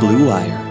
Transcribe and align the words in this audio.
Blue 0.00 0.28
Wire. 0.28 0.64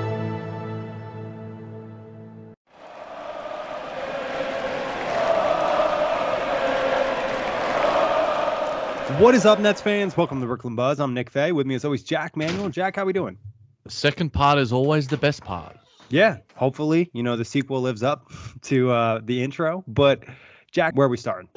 What 9.19 9.35
is 9.35 9.45
up, 9.45 9.59
Nets 9.59 9.81
fans? 9.81 10.15
Welcome 10.15 10.39
to 10.39 10.47
Brooklyn 10.47 10.75
Buzz. 10.75 11.01
I'm 11.01 11.13
Nick 11.13 11.29
Fay. 11.29 11.51
With 11.51 11.67
me, 11.67 11.75
as 11.75 11.83
always, 11.83 12.03
Jack 12.03 12.37
Manuel. 12.37 12.69
Jack, 12.69 12.95
how 12.95 13.03
we 13.03 13.11
doing? 13.11 13.37
The 13.83 13.91
second 13.91 14.31
part 14.31 14.59
is 14.59 14.71
always 14.71 15.09
the 15.09 15.17
best 15.17 15.43
part. 15.43 15.75
Yeah, 16.07 16.37
hopefully, 16.55 17.09
you 17.11 17.21
know 17.21 17.35
the 17.35 17.43
sequel 17.43 17.81
lives 17.81 18.03
up 18.03 18.31
to 18.61 18.91
uh, 18.91 19.19
the 19.21 19.43
intro. 19.43 19.83
But 19.87 20.23
Jack, 20.71 20.95
where 20.95 21.07
are 21.07 21.09
we 21.09 21.17
starting? 21.17 21.49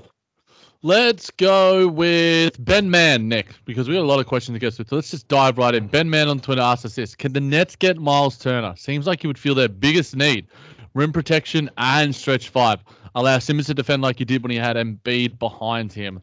Let's 0.82 1.30
go 1.32 1.88
with 1.88 2.64
Ben 2.64 2.90
Mann, 2.90 3.28
Nick, 3.28 3.48
because 3.66 3.86
we 3.86 3.94
got 3.94 4.00
a 4.00 4.06
lot 4.06 4.18
of 4.18 4.24
questions 4.24 4.56
to 4.56 4.58
get 4.58 4.72
through. 4.72 4.86
So 4.88 4.96
let's 4.96 5.10
just 5.10 5.28
dive 5.28 5.58
right 5.58 5.74
in. 5.74 5.88
Ben 5.88 6.08
Mann 6.08 6.28
on 6.28 6.40
Twitter 6.40 6.62
asks 6.62 6.86
us 6.86 6.94
this 6.94 7.14
Can 7.14 7.34
the 7.34 7.40
Nets 7.40 7.76
get 7.76 7.98
Miles 7.98 8.38
Turner? 8.38 8.74
Seems 8.76 9.06
like 9.06 9.20
he 9.20 9.26
would 9.26 9.38
feel 9.38 9.54
their 9.54 9.68
biggest 9.68 10.16
need 10.16 10.46
rim 10.94 11.12
protection 11.12 11.68
and 11.76 12.14
stretch 12.14 12.48
five. 12.48 12.82
Allow 13.14 13.40
Simmons 13.40 13.66
to 13.66 13.74
defend 13.74 14.00
like 14.00 14.18
he 14.18 14.24
did 14.24 14.42
when 14.42 14.52
he 14.52 14.56
had 14.56 14.76
Embiid 14.76 15.38
behind 15.38 15.92
him. 15.92 16.22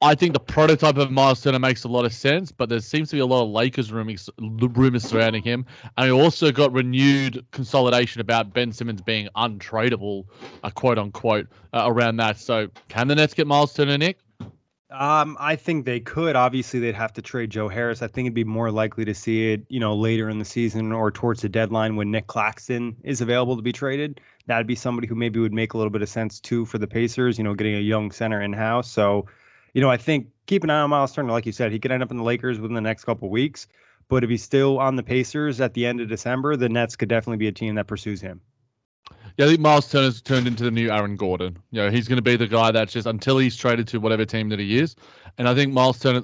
I 0.00 0.14
think 0.14 0.34
the 0.34 0.40
prototype 0.40 0.98
of 0.98 1.10
Miles 1.10 1.40
Turner 1.40 1.58
makes 1.58 1.84
a 1.84 1.88
lot 1.88 2.04
of 2.04 2.12
sense, 2.12 2.52
but 2.52 2.68
there 2.68 2.80
seems 2.80 3.08
to 3.10 3.16
be 3.16 3.20
a 3.20 3.26
lot 3.26 3.42
of 3.42 3.50
Lakers 3.50 3.90
rumors, 3.90 4.28
rumors 4.38 5.04
surrounding 5.04 5.42
him. 5.42 5.64
And 5.96 6.12
we 6.12 6.20
also 6.20 6.52
got 6.52 6.72
renewed 6.72 7.44
consolidation 7.52 8.20
about 8.20 8.52
Ben 8.52 8.72
Simmons 8.72 9.00
being 9.00 9.28
untradeable, 9.36 10.26
uh, 10.62 10.70
quote 10.70 10.98
unquote, 10.98 11.46
uh, 11.72 11.84
around 11.86 12.16
that. 12.16 12.38
So 12.38 12.68
can 12.88 13.08
the 13.08 13.14
Nets 13.14 13.32
get 13.32 13.46
Miles 13.46 13.72
Turner, 13.72 13.96
Nick? 13.96 14.18
Um, 14.90 15.36
I 15.40 15.56
think 15.56 15.86
they 15.86 15.98
could. 15.98 16.36
Obviously, 16.36 16.78
they'd 16.78 16.94
have 16.94 17.12
to 17.14 17.22
trade 17.22 17.50
Joe 17.50 17.68
Harris. 17.68 18.02
I 18.02 18.06
think 18.06 18.26
it'd 18.26 18.34
be 18.34 18.44
more 18.44 18.70
likely 18.70 19.04
to 19.06 19.14
see 19.14 19.52
it, 19.52 19.64
you 19.68 19.80
know, 19.80 19.94
later 19.94 20.28
in 20.28 20.38
the 20.38 20.44
season 20.44 20.92
or 20.92 21.10
towards 21.10 21.42
the 21.42 21.48
deadline 21.48 21.96
when 21.96 22.10
Nick 22.10 22.28
Claxton 22.28 22.94
is 23.02 23.20
available 23.20 23.56
to 23.56 23.62
be 23.62 23.72
traded. 23.72 24.20
That'd 24.46 24.66
be 24.66 24.76
somebody 24.76 25.08
who 25.08 25.14
maybe 25.16 25.40
would 25.40 25.52
make 25.52 25.72
a 25.72 25.78
little 25.78 25.90
bit 25.90 26.02
of 26.02 26.08
sense 26.08 26.38
too 26.38 26.64
for 26.66 26.78
the 26.78 26.86
Pacers. 26.86 27.38
You 27.38 27.44
know, 27.44 27.54
getting 27.54 27.74
a 27.74 27.80
young 27.80 28.12
center 28.12 28.40
in 28.42 28.52
house. 28.52 28.88
So 28.88 29.26
you 29.74 29.80
know, 29.80 29.90
I 29.90 29.96
think 29.96 30.28
keep 30.46 30.64
an 30.64 30.70
eye 30.70 30.80
on 30.80 30.90
Miles 30.90 31.12
Turner. 31.12 31.32
Like 31.32 31.46
you 31.46 31.52
said, 31.52 31.72
he 31.72 31.78
could 31.78 31.92
end 31.92 32.02
up 32.02 32.10
in 32.10 32.16
the 32.16 32.22
Lakers 32.22 32.58
within 32.58 32.74
the 32.74 32.80
next 32.80 33.04
couple 33.04 33.28
weeks. 33.28 33.66
But 34.08 34.22
if 34.22 34.30
he's 34.30 34.42
still 34.42 34.78
on 34.78 34.96
the 34.96 35.02
Pacers 35.02 35.60
at 35.60 35.74
the 35.74 35.86
end 35.86 36.00
of 36.00 36.08
December, 36.08 36.56
the 36.56 36.68
Nets 36.68 36.96
could 36.96 37.08
definitely 37.08 37.38
be 37.38 37.48
a 37.48 37.52
team 37.52 37.74
that 37.74 37.86
pursues 37.86 38.20
him. 38.20 38.40
Yeah, 39.36 39.46
I 39.46 39.48
think 39.48 39.60
Miles 39.60 39.90
Turner's 39.90 40.22
turned 40.22 40.46
into 40.46 40.62
the 40.62 40.70
new 40.70 40.90
Aaron 40.90 41.16
Gordon. 41.16 41.58
You 41.70 41.82
know, 41.82 41.90
he's 41.90 42.06
going 42.06 42.16
to 42.16 42.22
be 42.22 42.36
the 42.36 42.46
guy 42.46 42.70
that's 42.70 42.92
just 42.92 43.06
until 43.06 43.38
he's 43.38 43.56
traded 43.56 43.88
to 43.88 43.98
whatever 43.98 44.24
team 44.24 44.48
that 44.50 44.60
he 44.60 44.78
is. 44.78 44.94
And 45.38 45.48
I 45.48 45.54
think 45.54 45.72
Miles 45.72 45.98
Turner, 45.98 46.22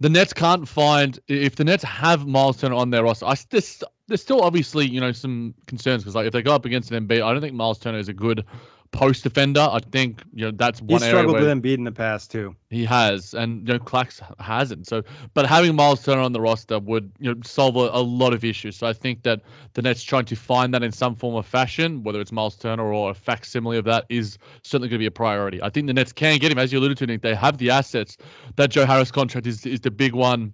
the 0.00 0.08
Nets 0.08 0.32
can't 0.32 0.66
find 0.66 1.18
if 1.28 1.56
the 1.56 1.64
Nets 1.64 1.84
have 1.84 2.26
Miles 2.26 2.56
Turner 2.56 2.76
on 2.76 2.90
their 2.90 3.04
roster. 3.04 3.26
I 3.26 3.34
there's, 3.50 3.82
there's 4.06 4.22
still 4.22 4.40
obviously 4.40 4.86
you 4.86 5.00
know 5.00 5.12
some 5.12 5.54
concerns 5.66 6.02
because 6.02 6.14
like 6.14 6.26
if 6.26 6.32
they 6.32 6.42
go 6.42 6.54
up 6.54 6.64
against 6.64 6.90
an 6.90 7.06
Embiid, 7.06 7.22
I 7.22 7.32
don't 7.32 7.42
think 7.42 7.54
Miles 7.54 7.78
Turner 7.78 7.98
is 7.98 8.08
a 8.08 8.14
good 8.14 8.44
post 8.94 9.24
defender. 9.24 9.60
I 9.60 9.80
think 9.80 10.22
you 10.32 10.46
know 10.46 10.52
that's 10.52 10.80
one. 10.80 11.02
He 11.02 11.08
struggled 11.08 11.34
with 11.34 11.48
Embiid 11.48 11.74
in 11.74 11.84
the 11.84 11.92
past 11.92 12.30
too. 12.30 12.54
He 12.70 12.84
has, 12.84 13.34
and 13.34 13.66
you 13.66 13.74
know 13.74 13.80
Clax 13.80 14.22
hasn't. 14.40 14.86
So, 14.86 15.02
but 15.34 15.46
having 15.46 15.74
Miles 15.74 16.02
Turner 16.04 16.22
on 16.22 16.32
the 16.32 16.40
roster 16.40 16.78
would 16.78 17.12
you 17.18 17.34
know 17.34 17.40
solve 17.44 17.76
a, 17.76 17.90
a, 17.92 18.00
lot 18.00 18.32
of 18.32 18.44
issues. 18.44 18.76
So 18.76 18.86
I 18.86 18.92
think 18.92 19.24
that 19.24 19.42
the 19.74 19.82
Nets 19.82 20.02
trying 20.02 20.24
to 20.26 20.36
find 20.36 20.72
that 20.72 20.82
in 20.82 20.92
some 20.92 21.16
form 21.16 21.34
of 21.34 21.44
fashion, 21.44 22.04
whether 22.04 22.20
it's 22.20 22.32
Miles 22.32 22.56
Turner 22.56 22.92
or 22.92 23.10
a 23.10 23.14
facsimile 23.14 23.76
of 23.76 23.84
that, 23.84 24.06
is 24.08 24.38
certainly 24.62 24.88
going 24.88 24.98
to 24.98 25.02
be 25.02 25.06
a 25.06 25.10
priority. 25.10 25.60
I 25.62 25.68
think 25.68 25.88
the 25.88 25.94
Nets 25.94 26.12
can 26.12 26.38
get 26.38 26.52
him, 26.52 26.58
as 26.58 26.72
you 26.72 26.78
alluded 26.78 26.96
to. 26.98 27.06
Nick, 27.06 27.22
they 27.22 27.34
have 27.34 27.58
the 27.58 27.70
assets. 27.70 28.16
That 28.56 28.70
Joe 28.70 28.86
Harris 28.86 29.10
contract 29.10 29.46
is 29.46 29.66
is 29.66 29.80
the 29.80 29.90
big 29.90 30.14
one 30.14 30.52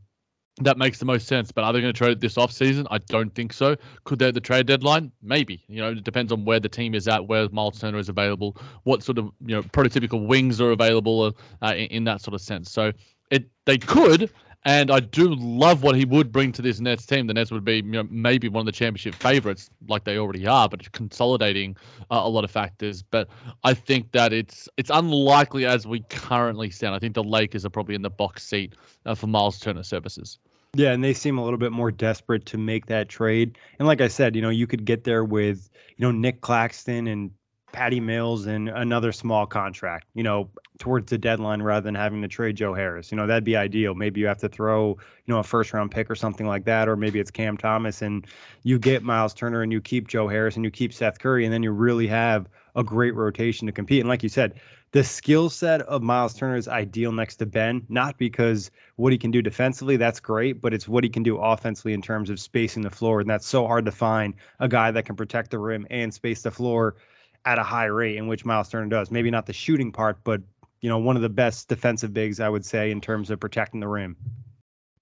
that 0.60 0.78
makes 0.78 0.98
the 0.98 1.04
most 1.04 1.26
sense. 1.26 1.52
But 1.52 1.64
are 1.64 1.72
they 1.72 1.80
going 1.80 1.92
to 1.92 1.96
trade 1.96 2.12
it 2.12 2.20
this 2.20 2.36
offseason? 2.36 2.86
I 2.90 2.98
don't 2.98 3.34
think 3.34 3.52
so. 3.52 3.76
Could 4.04 4.18
they 4.18 4.28
at 4.28 4.34
the 4.34 4.40
trade 4.40 4.66
deadline? 4.66 5.12
Maybe. 5.22 5.62
You 5.68 5.80
know, 5.80 5.90
it 5.90 6.04
depends 6.04 6.32
on 6.32 6.44
where 6.44 6.60
the 6.60 6.68
team 6.68 6.94
is 6.94 7.08
at, 7.08 7.26
where 7.26 7.48
Miles 7.50 7.80
Turner 7.80 7.98
is 7.98 8.08
available, 8.08 8.56
what 8.84 9.02
sort 9.02 9.18
of 9.18 9.26
you 9.44 9.56
know 9.56 9.62
prototypical 9.62 10.26
wings 10.26 10.60
are 10.60 10.70
available 10.70 11.34
uh, 11.62 11.74
in, 11.76 11.86
in 11.86 12.04
that 12.04 12.20
sort 12.20 12.34
of 12.34 12.40
sense. 12.40 12.70
So 12.70 12.92
it 13.30 13.48
they 13.64 13.78
could. 13.78 14.30
And 14.66 14.90
I 14.90 15.00
do 15.00 15.34
love 15.34 15.82
what 15.82 15.96
he 15.96 16.04
would 16.04 16.30
bring 16.30 16.52
to 16.52 16.60
this 16.60 16.80
Nets 16.80 17.06
team. 17.06 17.26
The 17.26 17.32
Nets 17.32 17.50
would 17.50 17.64
be 17.64 17.76
you 17.76 17.82
know, 17.82 18.06
maybe 18.10 18.46
one 18.48 18.60
of 18.60 18.66
the 18.66 18.72
championship 18.72 19.14
favorites, 19.14 19.70
like 19.88 20.04
they 20.04 20.18
already 20.18 20.46
are, 20.46 20.68
but 20.68 20.92
consolidating 20.92 21.76
uh, 22.10 22.20
a 22.22 22.28
lot 22.28 22.44
of 22.44 22.50
factors. 22.50 23.02
But 23.02 23.28
I 23.64 23.72
think 23.72 24.12
that 24.12 24.34
it's 24.34 24.68
it's 24.76 24.90
unlikely 24.92 25.64
as 25.64 25.86
we 25.86 26.00
currently 26.10 26.68
stand. 26.68 26.94
I 26.94 26.98
think 26.98 27.14
the 27.14 27.24
Lakers 27.24 27.64
are 27.64 27.70
probably 27.70 27.94
in 27.94 28.02
the 28.02 28.10
box 28.10 28.46
seat 28.46 28.74
uh, 29.06 29.14
for 29.14 29.28
Miles 29.28 29.58
Turner 29.58 29.82
services. 29.82 30.38
Yeah, 30.74 30.92
and 30.92 31.02
they 31.02 31.14
seem 31.14 31.36
a 31.36 31.42
little 31.42 31.58
bit 31.58 31.72
more 31.72 31.90
desperate 31.90 32.46
to 32.46 32.58
make 32.58 32.86
that 32.86 33.08
trade. 33.08 33.58
And 33.78 33.88
like 33.88 34.00
I 34.00 34.08
said, 34.08 34.36
you 34.36 34.42
know, 34.42 34.50
you 34.50 34.68
could 34.68 34.84
get 34.84 35.02
there 35.02 35.24
with, 35.24 35.68
you 35.96 36.06
know, 36.06 36.12
Nick 36.12 36.42
Claxton 36.42 37.08
and 37.08 37.32
Patty 37.72 38.00
Mills 38.00 38.46
and 38.46 38.68
another 38.68 39.12
small 39.12 39.46
contract, 39.46 40.06
you 40.14 40.22
know, 40.22 40.48
towards 40.78 41.10
the 41.10 41.18
deadline 41.18 41.62
rather 41.62 41.84
than 41.84 41.94
having 41.94 42.22
to 42.22 42.28
trade 42.28 42.56
Joe 42.56 42.74
Harris. 42.74 43.10
You 43.10 43.16
know, 43.16 43.26
that'd 43.26 43.44
be 43.44 43.56
ideal. 43.56 43.94
Maybe 43.94 44.20
you 44.20 44.26
have 44.26 44.38
to 44.38 44.48
throw, 44.48 44.90
you 44.90 45.34
know, 45.34 45.38
a 45.38 45.42
first 45.42 45.72
round 45.72 45.90
pick 45.90 46.10
or 46.10 46.14
something 46.14 46.46
like 46.46 46.64
that, 46.64 46.88
or 46.88 46.96
maybe 46.96 47.20
it's 47.20 47.30
Cam 47.30 47.56
Thomas 47.56 48.02
and 48.02 48.26
you 48.62 48.78
get 48.78 49.02
Miles 49.02 49.34
Turner 49.34 49.62
and 49.62 49.72
you 49.72 49.80
keep 49.80 50.08
Joe 50.08 50.28
Harris 50.28 50.56
and 50.56 50.64
you 50.64 50.70
keep 50.70 50.92
Seth 50.92 51.18
Curry, 51.18 51.44
and 51.44 51.52
then 51.52 51.62
you 51.62 51.72
really 51.72 52.06
have 52.06 52.48
a 52.76 52.84
great 52.84 53.14
rotation 53.14 53.66
to 53.66 53.72
compete. 53.72 54.00
And 54.00 54.08
like 54.08 54.22
you 54.22 54.28
said, 54.28 54.60
the 54.92 55.04
skill 55.04 55.48
set 55.48 55.82
of 55.82 56.02
Miles 56.02 56.34
Turner 56.34 56.56
is 56.56 56.66
ideal 56.66 57.12
next 57.12 57.36
to 57.36 57.46
Ben, 57.46 57.86
not 57.88 58.18
because 58.18 58.70
what 58.96 59.12
he 59.12 59.18
can 59.18 59.30
do 59.30 59.40
defensively, 59.40 59.96
that's 59.96 60.18
great, 60.18 60.60
but 60.60 60.74
it's 60.74 60.88
what 60.88 61.04
he 61.04 61.10
can 61.10 61.22
do 61.22 61.36
offensively 61.36 61.92
in 61.92 62.02
terms 62.02 62.28
of 62.28 62.40
spacing 62.40 62.82
the 62.82 62.90
floor. 62.90 63.20
And 63.20 63.30
that's 63.30 63.46
so 63.46 63.66
hard 63.66 63.84
to 63.84 63.92
find 63.92 64.34
a 64.58 64.68
guy 64.68 64.90
that 64.90 65.04
can 65.04 65.14
protect 65.14 65.52
the 65.52 65.58
rim 65.58 65.86
and 65.90 66.12
space 66.12 66.42
the 66.42 66.50
floor 66.50 66.96
at 67.44 67.58
a 67.58 67.62
high 67.62 67.86
rate, 67.86 68.16
in 68.16 68.26
which 68.26 68.44
Miles 68.44 68.68
Turner 68.68 68.88
does. 68.88 69.10
Maybe 69.10 69.30
not 69.30 69.46
the 69.46 69.52
shooting 69.52 69.92
part, 69.92 70.18
but 70.24 70.42
you 70.80 70.88
know, 70.88 70.98
one 70.98 71.14
of 71.14 71.22
the 71.22 71.28
best 71.28 71.68
defensive 71.68 72.12
bigs, 72.12 72.40
I 72.40 72.48
would 72.48 72.64
say, 72.64 72.90
in 72.90 73.00
terms 73.00 73.30
of 73.30 73.38
protecting 73.38 73.80
the 73.80 73.88
rim. 73.88 74.16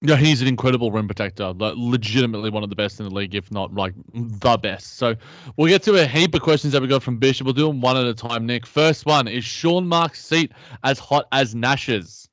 Yeah, 0.01 0.15
he's 0.15 0.41
an 0.41 0.47
incredible 0.47 0.91
rim 0.91 1.07
protector. 1.07 1.51
Like, 1.51 1.73
legitimately 1.75 2.51
one 2.51 2.63
of 2.63 2.69
the 2.69 2.75
best 2.75 3.01
in 3.01 3.09
the 3.09 3.13
league, 3.13 3.35
if 3.35 3.51
not 3.51 3.73
like 3.73 3.93
the 4.13 4.57
best. 4.57 4.97
So 4.97 5.15
we'll 5.57 5.67
get 5.67 5.83
to 5.83 6.01
a 6.01 6.05
heap 6.05 6.33
of 6.35 6.41
questions 6.41 6.71
that 6.71 6.81
we 6.81 6.87
got 6.87 7.03
from 7.03 7.17
Bishop. 7.17 7.45
We'll 7.45 7.53
do 7.53 7.67
them 7.67 7.81
one 7.81 7.97
at 7.97 8.05
a 8.05 8.13
time, 8.13 8.45
Nick. 8.45 8.65
First 8.65 9.05
one 9.05 9.27
is 9.27 9.43
Sean 9.43 9.87
Marks' 9.87 10.23
seat 10.23 10.53
as 10.85 10.99
hot 10.99 11.27
as 11.33 11.53
Nash's? 11.53 12.29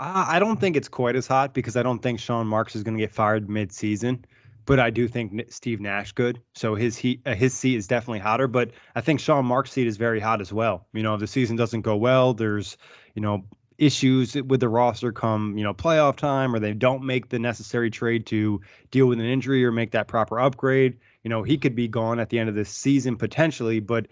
Uh, 0.00 0.24
I 0.28 0.38
don't 0.38 0.58
think 0.58 0.76
it's 0.76 0.88
quite 0.88 1.14
as 1.14 1.26
hot 1.26 1.52
because 1.52 1.76
I 1.76 1.82
don't 1.82 2.00
think 2.00 2.20
Sean 2.20 2.46
Marks 2.46 2.74
is 2.74 2.82
going 2.82 2.96
to 2.96 3.02
get 3.02 3.12
fired 3.12 3.50
mid-season. 3.50 4.24
But 4.66 4.80
I 4.80 4.88
do 4.88 5.06
think 5.06 5.52
Steve 5.52 5.78
Nash 5.80 6.12
good, 6.12 6.40
so 6.54 6.74
his 6.74 6.96
heat, 6.96 7.20
uh, 7.26 7.34
his 7.34 7.52
seat 7.52 7.76
is 7.76 7.86
definitely 7.86 8.20
hotter. 8.20 8.48
But 8.48 8.70
I 8.94 9.02
think 9.02 9.20
Sean 9.20 9.44
Marks' 9.44 9.72
seat 9.72 9.86
is 9.86 9.98
very 9.98 10.20
hot 10.20 10.40
as 10.40 10.54
well. 10.54 10.86
You 10.94 11.02
know, 11.02 11.12
if 11.12 11.20
the 11.20 11.26
season 11.26 11.54
doesn't 11.54 11.82
go 11.82 11.96
well, 11.96 12.32
there's 12.32 12.78
you 13.14 13.20
know 13.20 13.44
issues 13.78 14.34
with 14.34 14.60
the 14.60 14.68
roster 14.68 15.12
come 15.12 15.56
you 15.58 15.64
know 15.64 15.74
playoff 15.74 16.16
time 16.16 16.54
or 16.54 16.60
they 16.60 16.72
don't 16.72 17.02
make 17.02 17.28
the 17.28 17.38
necessary 17.38 17.90
trade 17.90 18.24
to 18.24 18.60
deal 18.90 19.06
with 19.06 19.18
an 19.18 19.26
injury 19.26 19.64
or 19.64 19.72
make 19.72 19.90
that 19.90 20.06
proper 20.06 20.38
upgrade 20.38 20.96
you 21.24 21.28
know 21.28 21.42
he 21.42 21.58
could 21.58 21.74
be 21.74 21.88
gone 21.88 22.20
at 22.20 22.30
the 22.30 22.38
end 22.38 22.48
of 22.48 22.54
this 22.54 22.70
season 22.70 23.16
potentially 23.16 23.80
but 23.80 24.06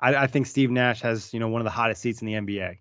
i, 0.00 0.14
I 0.14 0.26
think 0.26 0.46
steve 0.46 0.70
nash 0.70 1.00
has 1.00 1.32
you 1.32 1.40
know 1.40 1.48
one 1.48 1.60
of 1.60 1.64
the 1.64 1.70
hottest 1.70 2.02
seats 2.02 2.20
in 2.20 2.26
the 2.26 2.34
nba 2.34 2.76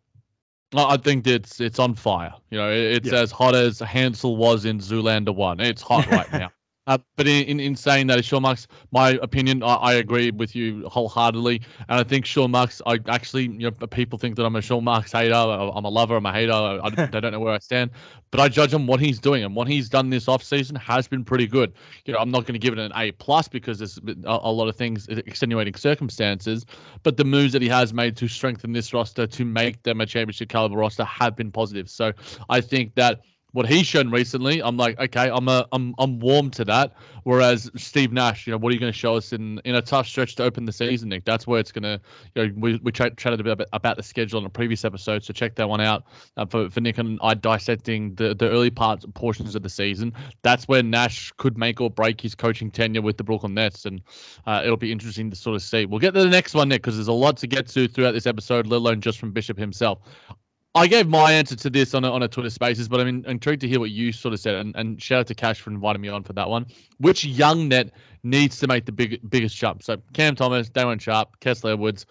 I 0.73 0.97
think 0.97 1.25
it's 1.25 1.61
it's 1.61 1.79
on 1.79 1.95
fire. 1.95 2.33
You 2.49 2.57
know, 2.57 2.69
it's 2.69 3.09
yeah. 3.09 3.19
as 3.19 3.31
hot 3.31 3.55
as 3.55 3.79
Hansel 3.79 4.35
was 4.35 4.65
in 4.65 4.79
Zoolander 4.79 5.33
one. 5.33 5.59
It's 5.59 5.81
hot 5.81 6.05
right 6.11 6.29
now. 6.33 6.51
Uh, 6.87 6.99
but 7.15 7.27
in, 7.27 7.45
in, 7.45 7.59
in, 7.59 7.75
saying 7.75 8.05
that, 8.07 8.23
Sean 8.23 8.43
Marks, 8.43 8.67
my 8.91 9.17
opinion, 9.23 9.63
I, 9.63 9.75
I, 9.75 9.93
agree 9.93 10.29
with 10.29 10.55
you 10.55 10.87
wholeheartedly. 10.87 11.61
And 11.89 11.99
I 11.99 12.03
think 12.03 12.27
Sean 12.27 12.51
Marks, 12.51 12.79
I 12.85 12.99
actually, 13.07 13.43
you 13.43 13.71
know, 13.71 13.87
people 13.87 14.19
think 14.19 14.35
that 14.35 14.45
I'm 14.45 14.55
a 14.55 14.61
Sean 14.61 14.83
Marks 14.83 15.11
hater. 15.11 15.33
I'm 15.33 15.83
a 15.83 15.89
lover, 15.89 16.15
I'm 16.15 16.25
a 16.27 16.31
hater. 16.31 16.53
I, 16.53 16.89
they 16.89 17.19
don't 17.19 17.31
know 17.31 17.39
where 17.39 17.53
I 17.53 17.57
stand. 17.57 17.89
But 18.29 18.39
I 18.39 18.49
judge 18.49 18.71
him 18.71 18.85
what 18.85 18.99
he's 18.99 19.19
doing. 19.19 19.43
And 19.43 19.55
what 19.55 19.67
he's 19.67 19.89
done 19.89 20.11
this 20.11 20.25
offseason 20.27 20.77
has 20.77 21.07
been 21.07 21.23
pretty 21.23 21.47
good. 21.47 21.73
You 22.05 22.13
know, 22.13 22.19
I'm 22.19 22.29
not 22.29 22.41
going 22.41 22.53
to 22.53 22.59
give 22.59 22.73
it 22.73 22.79
an 22.79 22.91
A 22.95 23.11
plus 23.13 23.47
because 23.47 23.79
there's 23.79 23.97
a, 23.97 24.39
a 24.43 24.51
lot 24.51 24.67
of 24.67 24.75
things, 24.75 25.07
extenuating 25.07 25.73
circumstances. 25.73 26.67
But 27.01 27.17
the 27.17 27.25
moves 27.25 27.53
that 27.53 27.63
he 27.63 27.69
has 27.69 27.95
made 27.95 28.15
to 28.17 28.27
strengthen 28.27 28.73
this 28.73 28.93
roster, 28.93 29.25
to 29.25 29.45
make 29.45 29.81
them 29.81 30.01
a 30.01 30.05
championship 30.05 30.49
caliber 30.49 30.77
roster, 30.77 31.03
have 31.05 31.35
been 31.35 31.51
positive. 31.51 31.89
So 31.89 32.13
I 32.49 32.61
think 32.61 32.93
that 32.93 33.21
what 33.55 33.65
he's 33.65 33.87
shown 33.87 34.11
recently, 34.11 34.61
I'm 34.61 34.75
like, 34.75 34.99
okay, 34.99 35.29
I'm 35.29 35.47
a, 35.47 35.65
I'm 35.71 35.95
I'm 35.97 36.19
warm 36.19 36.51
to 36.51 36.65
that. 36.65 36.93
Whereas 37.23 37.71
Steve 37.77 38.11
Nash, 38.11 38.45
you 38.45 38.51
know, 38.51 38.57
what 38.57 38.69
are 38.69 38.73
you 38.73 38.79
going 38.79 38.91
to 38.91 38.97
show 38.97 39.15
us 39.15 39.31
in 39.31 39.59
in 39.63 39.75
a 39.75 39.81
tough 39.81 40.07
stretch 40.07 40.35
to 40.35 40.43
open 40.43 40.65
the 40.65 40.73
season, 40.73 41.07
Nick? 41.07 41.23
That's 41.23 41.47
where 41.47 41.59
it's 41.59 41.71
going 41.71 41.83
to, 41.83 42.01
you 42.35 42.47
know, 42.47 42.53
we 42.57 42.75
we 42.83 42.91
ch- 42.91 43.15
chatted 43.15 43.39
a 43.39 43.43
bit 43.43 43.67
about, 43.71 43.95
the 43.95 44.03
schedule 44.03 44.39
in 44.39 44.45
a 44.45 44.49
previous 44.49 44.83
episode, 44.83 45.23
so 45.23 45.31
check 45.31 45.55
that 45.55 45.69
one 45.69 45.79
out 45.79 46.03
uh, 46.35 46.45
for 46.45 46.69
for 46.69 46.81
Nick 46.81 46.97
and 46.97 47.17
I 47.23 47.33
dissecting 47.33 48.13
the 48.15 48.35
the 48.35 48.49
early 48.49 48.69
parts 48.69 49.05
portions 49.13 49.55
of 49.55 49.63
the 49.63 49.69
season. 49.69 50.11
That's 50.43 50.67
where 50.67 50.83
Nash 50.83 51.31
could 51.37 51.57
make 51.57 51.79
or 51.79 51.89
break 51.89 52.19
his 52.19 52.35
coaching 52.35 52.69
tenure 52.69 53.01
with 53.01 53.15
the 53.15 53.23
Brooklyn 53.23 53.53
Nets, 53.53 53.85
and 53.85 54.01
uh, 54.45 54.61
it'll 54.65 54.75
be 54.75 54.91
interesting 54.91 55.29
to 55.29 55.35
sort 55.37 55.55
of 55.55 55.61
see. 55.61 55.85
We'll 55.85 55.99
get 55.99 56.13
to 56.13 56.23
the 56.23 56.29
next 56.29 56.53
one, 56.53 56.67
Nick, 56.67 56.81
because 56.81 56.97
there's 56.97 57.07
a 57.07 57.13
lot 57.13 57.37
to 57.37 57.47
get 57.47 57.67
to 57.69 57.87
throughout 57.87 58.11
this 58.11 58.27
episode, 58.27 58.67
let 58.67 58.77
alone 58.77 58.99
just 58.99 59.17
from 59.17 59.31
Bishop 59.31 59.57
himself. 59.57 59.99
I 60.75 60.87
gave 60.87 61.07
my 61.07 61.31
answer 61.31 61.55
to 61.55 61.69
this 61.69 61.93
on 61.93 62.03
a, 62.03 62.11
on 62.11 62.21
a 62.21 62.27
Twitter 62.27 62.49
Spaces, 62.49 62.89
but 62.89 62.99
I'm 62.99 63.23
intrigued 63.25 63.61
to 63.61 63.67
hear 63.67 63.79
what 63.79 63.91
you 63.91 64.11
sort 64.11 64.33
of 64.33 64.41
said. 64.41 64.55
And, 64.55 64.75
and 64.75 65.01
shout 65.01 65.21
out 65.21 65.27
to 65.27 65.35
Cash 65.35 65.61
for 65.61 65.69
inviting 65.69 66.01
me 66.01 66.09
on 66.09 66.21
for 66.21 66.33
that 66.33 66.49
one. 66.49 66.65
Which 66.97 67.23
young 67.23 67.69
net 67.69 67.91
needs 68.23 68.59
to 68.59 68.67
make 68.67 68.85
the 68.85 68.91
big 68.91 69.21
biggest 69.29 69.55
jump? 69.55 69.83
So 69.83 69.97
Cam 70.11 70.35
Thomas, 70.35 70.67
Day'Ron 70.67 70.99
Sharpe, 70.99 71.39
Kessler 71.39 71.71
Edwards, 71.71 72.05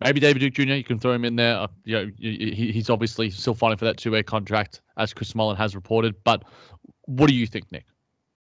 maybe 0.00 0.18
David 0.18 0.40
Duke 0.40 0.54
Jr. 0.54 0.74
You 0.74 0.82
can 0.82 0.98
throw 0.98 1.12
him 1.12 1.24
in 1.24 1.36
there. 1.36 1.56
Uh, 1.56 1.68
you 1.84 1.96
know, 1.96 2.10
he, 2.18 2.72
he's 2.72 2.90
obviously 2.90 3.30
still 3.30 3.54
fighting 3.54 3.78
for 3.78 3.84
that 3.84 3.96
two-way 3.96 4.24
contract, 4.24 4.82
as 4.96 5.14
Chris 5.14 5.32
Mullin 5.36 5.56
has 5.56 5.76
reported. 5.76 6.16
But 6.24 6.42
what 7.04 7.28
do 7.28 7.34
you 7.34 7.46
think, 7.46 7.70
Nick? 7.70 7.86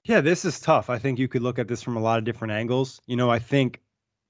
Yeah, 0.05 0.21
this 0.21 0.45
is 0.45 0.61
tough. 0.61 0.89
I 0.89 0.97
think 0.97 1.19
you 1.19 1.27
could 1.27 1.41
look 1.41 1.59
at 1.59 1.67
this 1.67 1.83
from 1.83 1.97
a 1.97 1.99
lot 1.99 2.17
of 2.17 2.23
different 2.23 2.53
angles. 2.53 3.01
You 3.05 3.17
know, 3.17 3.29
I 3.29 3.39
think 3.39 3.81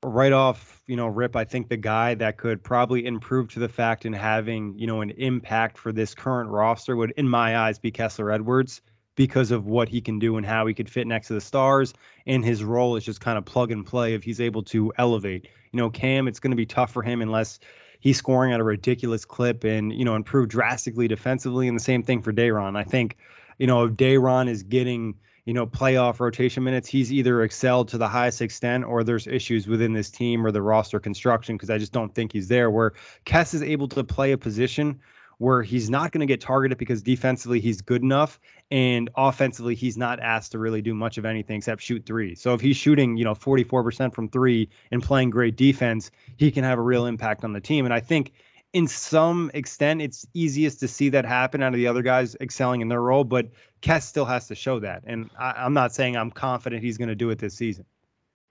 right 0.03 0.31
off, 0.31 0.81
you 0.87 0.95
know, 0.95 1.07
rip, 1.07 1.35
I 1.35 1.43
think 1.43 1.69
the 1.69 1.77
guy 1.77 2.15
that 2.15 2.37
could 2.37 2.63
probably 2.63 3.05
improve 3.05 3.49
to 3.53 3.59
the 3.59 3.69
fact 3.69 4.05
in 4.05 4.13
having, 4.13 4.77
you 4.77 4.87
know, 4.87 5.01
an 5.01 5.11
impact 5.11 5.77
for 5.77 5.91
this 5.91 6.15
current 6.15 6.49
roster 6.49 6.95
would, 6.95 7.11
in 7.17 7.27
my 7.27 7.57
eyes, 7.57 7.77
be 7.77 7.91
Kessler 7.91 8.31
Edwards 8.31 8.81
because 9.15 9.51
of 9.51 9.67
what 9.67 9.89
he 9.89 10.01
can 10.01 10.17
do 10.17 10.37
and 10.37 10.45
how 10.45 10.65
he 10.65 10.73
could 10.73 10.89
fit 10.89 11.05
next 11.05 11.27
to 11.27 11.33
the 11.33 11.41
stars. 11.41 11.93
And 12.25 12.43
his 12.43 12.63
role 12.63 12.95
is 12.95 13.03
just 13.03 13.21
kind 13.21 13.37
of 13.37 13.45
plug 13.45 13.71
and 13.71 13.85
play 13.85 14.13
if 14.13 14.23
he's 14.23 14.41
able 14.41 14.63
to 14.63 14.91
elevate. 14.97 15.47
You 15.71 15.77
know, 15.77 15.89
Cam, 15.89 16.27
it's 16.27 16.39
going 16.39 16.51
to 16.51 16.57
be 16.57 16.65
tough 16.65 16.91
for 16.91 17.03
him 17.03 17.21
unless 17.21 17.59
he's 17.99 18.17
scoring 18.17 18.53
at 18.53 18.59
a 18.59 18.63
ridiculous 18.63 19.23
clip 19.23 19.63
and, 19.63 19.93
you 19.93 20.03
know, 20.03 20.15
improve 20.15 20.49
drastically 20.49 21.07
defensively. 21.07 21.67
And 21.67 21.77
the 21.77 21.83
same 21.83 22.01
thing 22.01 22.21
for 22.21 22.31
Day'Ron. 22.31 22.75
I 22.75 22.83
think, 22.83 23.17
you 23.59 23.67
know, 23.67 23.83
if 23.83 23.91
Day'Ron 23.91 24.47
is 24.47 24.63
getting– 24.63 25.15
you 25.45 25.53
know, 25.53 25.65
playoff 25.65 26.19
rotation 26.19 26.63
minutes, 26.63 26.87
he's 26.87 27.11
either 27.11 27.43
excelled 27.43 27.87
to 27.89 27.97
the 27.97 28.07
highest 28.07 28.41
extent 28.41 28.85
or 28.85 29.03
there's 29.03 29.27
issues 29.27 29.67
within 29.67 29.93
this 29.93 30.09
team 30.09 30.45
or 30.45 30.51
the 30.51 30.61
roster 30.61 30.99
construction 30.99 31.55
because 31.55 31.69
I 31.69 31.77
just 31.77 31.91
don't 31.91 32.13
think 32.13 32.31
he's 32.31 32.47
there. 32.47 32.69
Where 32.69 32.93
Kess 33.25 33.53
is 33.53 33.63
able 33.63 33.87
to 33.89 34.03
play 34.03 34.31
a 34.31 34.37
position 34.37 34.99
where 35.41 35.63
he's 35.63 35.89
not 35.89 36.11
going 36.11 36.19
to 36.19 36.27
get 36.27 36.39
targeted 36.39 36.77
because 36.77 37.01
defensively 37.01 37.59
he's 37.59 37.81
good 37.81 38.03
enough 38.03 38.39
and 38.69 39.09
offensively 39.17 39.73
he's 39.73 39.97
not 39.97 40.19
asked 40.19 40.51
to 40.51 40.59
really 40.59 40.83
do 40.83 40.93
much 40.93 41.17
of 41.17 41.25
anything 41.25 41.57
except 41.57 41.81
shoot 41.81 42.05
three. 42.05 42.35
So 42.35 42.53
if 42.53 42.61
he's 42.61 42.77
shooting, 42.77 43.17
you 43.17 43.23
know, 43.23 43.33
44% 43.33 44.13
from 44.13 44.29
three 44.29 44.69
and 44.91 45.01
playing 45.01 45.31
great 45.31 45.57
defense, 45.57 46.11
he 46.37 46.51
can 46.51 46.63
have 46.63 46.77
a 46.77 46.83
real 46.83 47.07
impact 47.07 47.43
on 47.43 47.53
the 47.53 47.59
team. 47.59 47.85
And 47.85 47.93
I 47.93 47.99
think 47.99 48.33
in 48.73 48.87
some 48.87 49.49
extent, 49.55 50.01
it's 50.01 50.27
easiest 50.35 50.79
to 50.81 50.87
see 50.87 51.09
that 51.09 51.25
happen 51.25 51.63
out 51.63 51.73
of 51.73 51.77
the 51.77 51.87
other 51.87 52.03
guys 52.03 52.35
excelling 52.39 52.81
in 52.81 52.87
their 52.87 53.01
role, 53.01 53.23
but 53.23 53.47
Kess 53.81 54.03
still 54.03 54.25
has 54.25 54.47
to 54.47 54.55
show 54.55 54.79
that. 54.79 55.03
And 55.05 55.29
I, 55.37 55.65
am 55.65 55.73
not 55.73 55.93
saying 55.93 56.15
I'm 56.15 56.31
confident 56.31 56.83
he's 56.83 56.97
going 56.97 57.09
to 57.09 57.15
do 57.15 57.29
it 57.29 57.39
this 57.39 57.53
season. 57.53 57.85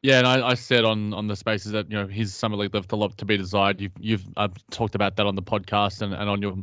Yeah, 0.02 0.18
and 0.18 0.26
I, 0.26 0.48
I, 0.48 0.54
said 0.54 0.86
on, 0.86 1.12
on 1.12 1.26
the 1.26 1.36
spaces 1.36 1.72
that 1.72 1.90
you 1.90 1.96
know 1.96 2.06
his 2.06 2.34
summer 2.34 2.56
league 2.56 2.74
left 2.74 2.90
a 2.92 2.96
lot 2.96 3.18
to 3.18 3.26
be 3.26 3.36
desired. 3.36 3.82
You've 3.82 3.92
you've 4.00 4.24
uh, 4.38 4.48
talked 4.70 4.94
about 4.94 5.16
that 5.16 5.26
on 5.26 5.34
the 5.34 5.42
podcast 5.42 6.00
and, 6.00 6.14
and 6.14 6.30
on 6.30 6.40
your 6.40 6.54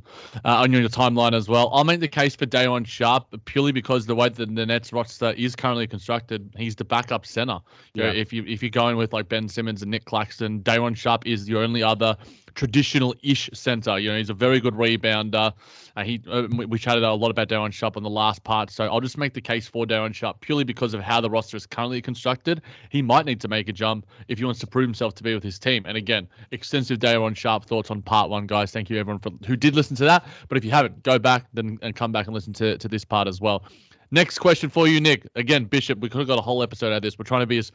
uh, 0.44 0.64
on 0.64 0.72
your 0.72 0.90
timeline 0.90 1.34
as 1.34 1.48
well. 1.48 1.70
I'll 1.72 1.84
make 1.84 2.00
the 2.00 2.08
case 2.08 2.36
for 2.36 2.48
Day'Ron 2.48 2.84
Sharpe 2.84 3.28
purely 3.46 3.72
because 3.72 4.08
the 4.08 4.16
way 4.16 4.30
that 4.30 4.56
the 4.56 4.66
Nets 4.66 4.92
roster 4.92 5.36
is 5.38 5.56
currently 5.56 5.86
constructed, 5.86 6.52
he's 6.58 6.76
the 6.76 6.84
backup 6.84 7.28
center. 7.28 7.60
You 7.94 8.06
yeah. 8.06 8.12
Know, 8.12 8.18
if 8.18 8.34
you 8.34 8.44
if 8.48 8.64
you're 8.64 8.72
going 8.72 8.98
with 8.98 9.14
like 9.14 9.30
Ben 9.30 9.48
Simmons 9.48 9.84
and 9.84 9.92
Nick 9.92 10.06
Claxton, 10.06 10.62
Day'Ron 10.62 10.96
Sharpe 10.96 11.28
is 11.28 11.48
your 11.48 11.62
only 11.62 11.84
other 11.84 12.18
traditional-ish 12.58 13.50
center. 13.54 14.00
You 14.00 14.10
know, 14.10 14.18
he's 14.18 14.32
a 14.32 14.34
very 14.34 14.60
good 14.60 14.74
rebounder. 14.74 15.54
Uh, 15.96 16.04
he 16.04 16.22
uh, 16.30 16.48
we 16.50 16.78
chatted 16.78 17.04
a 17.04 17.14
lot 17.14 17.32
about 17.32 17.48
Day'Ron 17.48 17.72
Sharpe 17.72 17.96
on 17.96 18.04
the 18.04 18.10
last 18.10 18.44
part, 18.44 18.70
so 18.70 18.86
I'll 18.86 19.00
just 19.00 19.18
make 19.18 19.34
the 19.34 19.42
case 19.42 19.68
for 19.68 19.86
Day'Ron 19.86 20.12
Sharpe 20.12 20.42
purely 20.42 20.64
because 20.64 20.94
of 20.94 21.02
how 21.02 21.22
the 21.22 21.30
roster 21.30 21.56
is 21.56 21.66
currently 21.66 22.02
constructed. 22.02 22.62
He 22.90 23.02
might 23.02 23.26
need 23.26 23.40
to 23.42 23.48
make 23.48 23.70
a 23.70 23.74
jump 23.74 24.06
if 24.28 24.40
he 24.40 24.46
wants 24.46 24.60
to 24.62 24.68
prove 24.68 24.86
himself 24.86 25.16
to 25.16 25.24
be 25.24 25.34
with 25.34 25.44
his 25.44 25.58
team. 25.60 25.84
And 25.86 25.96
again, 25.96 26.28
extensive 26.52 27.00
Day'Ron 27.00 27.36
Sharpe 27.36 27.66
thoughts 27.66 27.92
on 27.92 28.02
part 28.02 28.30
one, 28.30 28.48
guys. 28.48 28.72
Thank 28.72 28.90
you 28.90 29.00
everyone 29.00 29.20
for 29.20 29.32
who 29.46 29.56
did 29.56 29.76
listen 29.76 29.96
to 29.98 30.06
that. 30.06 30.26
But 30.50 30.58
if 30.58 30.66
you 30.66 30.72
haven't, 30.72 31.04
go 31.04 31.20
back 31.20 31.46
then 31.54 31.78
and 31.82 31.96
come 31.96 32.12
back 32.12 32.26
and 32.26 32.34
listen 32.34 32.54
to 32.54 32.78
to 32.78 32.88
this 32.88 33.06
part 33.06 33.28
as 33.28 33.40
well. 33.40 33.64
Next 34.12 34.40
question 34.40 34.70
for 34.70 34.88
you, 34.88 35.02
Nick. 35.02 35.28
Again, 35.36 35.66
Bishop, 35.66 36.00
we 36.00 36.10
could 36.10 36.20
have 36.20 36.28
got 36.28 36.40
a 36.40 36.42
whole 36.42 36.64
episode 36.64 36.88
out 36.88 36.98
of 36.98 37.02
this. 37.02 37.18
We're 37.20 37.26
trying 37.26 37.42
to 37.42 37.48
be 37.48 37.58
as 37.58 37.72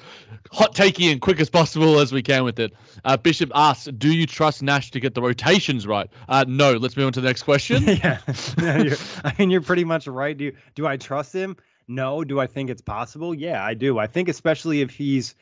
hot 0.51 0.75
takey 0.75 1.13
and 1.13 1.21
quick 1.21 1.41
as 1.41 1.51
possible 1.51 1.99
as 1.99 2.13
we 2.13 2.23
can 2.23 2.45
with 2.45 2.59
it. 2.59 2.73
Uh, 3.05 3.17
Bishop 3.17 3.51
asks, 3.55 3.85
"Do 3.87 4.13
you 4.13 4.27
trust 4.27 4.63
Nash 4.63 4.91
to 4.93 5.01
get 5.01 5.15
the 5.15 5.23
rotations 5.23 5.87
right?" 5.87 6.09
Uh, 6.29 6.45
no. 6.49 6.73
Let's 6.73 6.97
move 6.97 7.07
on 7.07 7.13
to 7.15 7.21
the 7.21 7.29
next 7.29 7.43
question. 7.43 7.83
yeah, 7.87 8.19
I 8.59 9.35
mean, 9.39 9.51
you're 9.51 9.61
pretty 9.61 9.85
much 9.85 10.07
right. 10.07 10.37
Do 10.37 10.45
you, 10.45 10.57
do 10.75 10.87
I 10.87 10.97
trust 10.97 11.35
him? 11.35 11.57
No. 11.89 12.25
Do 12.25 12.41
I 12.41 12.47
think 12.47 12.71
it's 12.71 12.83
possible? 12.83 13.35
Yeah, 13.35 13.65
I 13.65 13.75
do. 13.75 13.99
I 13.99 14.07
think 14.07 14.29
especially 14.29 14.81
if 14.81 14.91
he's 14.91 15.35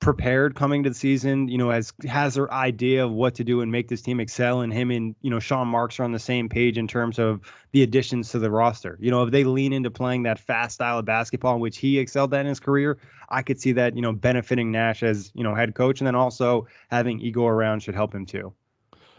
prepared 0.00 0.54
coming 0.54 0.82
to 0.82 0.90
the 0.90 0.94
season, 0.94 1.48
you 1.48 1.56
know, 1.56 1.70
has 1.70 1.92
has 2.06 2.34
their 2.34 2.52
idea 2.52 3.04
of 3.04 3.12
what 3.12 3.34
to 3.36 3.44
do 3.44 3.62
and 3.62 3.72
make 3.72 3.88
this 3.88 4.02
team 4.02 4.20
excel. 4.20 4.60
And 4.60 4.72
him 4.72 4.90
and 4.90 5.14
you 5.22 5.30
know 5.30 5.38
Sean 5.38 5.68
Marks 5.68 5.98
are 5.98 6.04
on 6.04 6.12
the 6.12 6.18
same 6.18 6.48
page 6.48 6.76
in 6.76 6.86
terms 6.86 7.18
of 7.18 7.40
the 7.72 7.82
additions 7.82 8.30
to 8.30 8.38
the 8.38 8.50
roster. 8.50 8.98
You 9.00 9.10
know, 9.10 9.22
if 9.22 9.30
they 9.30 9.44
lean 9.44 9.72
into 9.72 9.90
playing 9.90 10.24
that 10.24 10.38
fast 10.38 10.74
style 10.74 10.98
of 10.98 11.04
basketball 11.04 11.54
in 11.54 11.60
which 11.60 11.78
he 11.78 11.98
excelled 11.98 12.34
at 12.34 12.40
in 12.40 12.46
his 12.46 12.60
career, 12.60 12.98
I 13.30 13.42
could 13.42 13.60
see 13.60 13.72
that 13.72 13.96
you 13.96 14.02
know 14.02 14.12
benefiting 14.12 14.70
Nash 14.70 15.02
as 15.02 15.30
you 15.34 15.42
know 15.42 15.54
head 15.54 15.74
coach, 15.74 16.00
and 16.00 16.06
then 16.06 16.14
also 16.14 16.66
having 16.90 17.20
Igor 17.20 17.54
around 17.54 17.80
should 17.80 17.94
help 17.94 18.14
him 18.14 18.26
too. 18.26 18.52